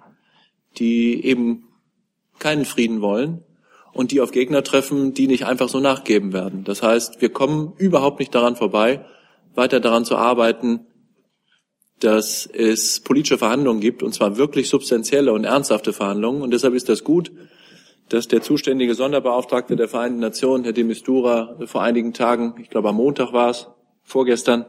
[0.78, 1.68] die eben
[2.39, 3.43] keinen Frieden wollen
[3.93, 6.64] und die auf Gegner treffen, die nicht einfach so nachgeben werden.
[6.64, 9.05] Das heißt, wir kommen überhaupt nicht daran vorbei,
[9.55, 10.86] weiter daran zu arbeiten,
[12.01, 16.43] dass es politische Verhandlungen gibt, und zwar wirklich substanzielle und ernsthafte Verhandlungen.
[16.43, 17.32] Und deshalb ist das gut,
[18.08, 22.90] dass der zuständige Sonderbeauftragte der Vereinten Nationen, Herr de Mistura, vor einigen Tagen, ich glaube
[22.90, 23.68] am Montag war es,
[24.02, 24.64] vorgestern,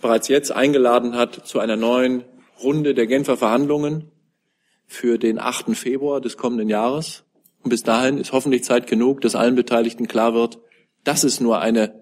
[0.00, 2.24] bereits jetzt eingeladen hat zu einer neuen
[2.62, 4.10] Runde der Genfer Verhandlungen
[4.86, 5.76] für den 8.
[5.76, 7.24] Februar des kommenden Jahres.
[7.62, 10.58] Und bis dahin ist hoffentlich Zeit genug, dass allen Beteiligten klar wird,
[11.04, 12.00] dass es nur eine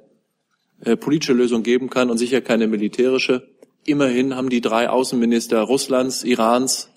[0.84, 3.48] äh, politische Lösung geben kann und sicher keine militärische.
[3.84, 6.90] Immerhin haben die drei Außenminister Russlands, Irans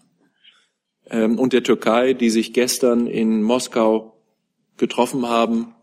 [1.12, 4.22] und der Türkei, die sich gestern in Moskau
[4.78, 5.76] getroffen haben,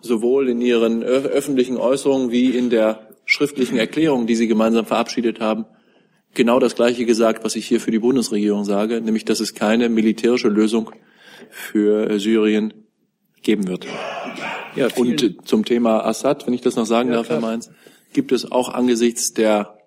[0.00, 5.66] sowohl in ihren öffentlichen Äußerungen wie in der schriftlichen Erklärung, die sie gemeinsam verabschiedet haben,
[6.34, 9.88] genau das Gleiche gesagt, was ich hier für die Bundesregierung sage, nämlich, dass es keine
[9.88, 10.90] militärische Lösung
[11.50, 12.74] für Syrien
[13.42, 13.86] geben wird.
[14.76, 17.70] Ja, und zum Thema Assad, wenn ich das noch sagen ja, darf, Herr Mainz,
[18.12, 19.78] gibt es auch angesichts der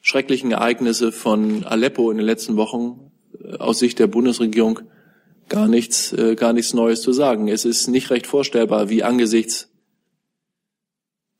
[0.00, 3.15] schrecklichen Ereignisse von Aleppo in den letzten Wochen äh,
[3.58, 4.80] aus Sicht der Bundesregierung
[5.48, 7.48] gar nichts, äh, gar nichts Neues zu sagen.
[7.48, 9.68] Es ist nicht recht vorstellbar, wie angesichts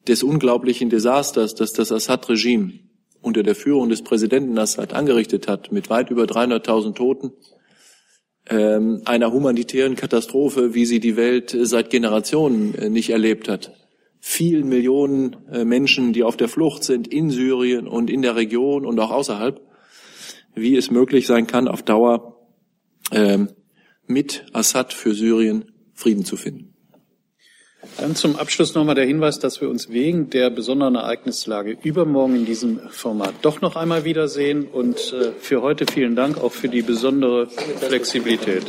[0.07, 2.75] des unglaublichen Desasters, das das Assad-Regime
[3.21, 7.33] unter der Führung des Präsidenten Assad angerichtet hat, mit weit über 300.000 Toten,
[8.49, 13.73] ähm, einer humanitären Katastrophe, wie sie die Welt äh, seit Generationen äh, nicht erlebt hat.
[14.21, 18.87] Vielen Millionen äh, Menschen, die auf der Flucht sind in Syrien und in der Region
[18.87, 19.61] und auch außerhalb,
[20.57, 22.37] wie es möglich sein kann, auf Dauer
[23.13, 23.51] ähm,
[24.07, 26.73] mit Assad für Syrien Frieden zu finden.
[27.99, 32.45] Dann zum Abschluss nochmal der Hinweis, dass wir uns wegen der besonderen Ereignislage übermorgen in
[32.45, 34.67] diesem Format doch noch einmal wiedersehen.
[34.67, 38.65] Und äh, für heute vielen Dank auch für die besondere Flexibilität.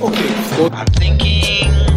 [0.00, 1.89] Okay.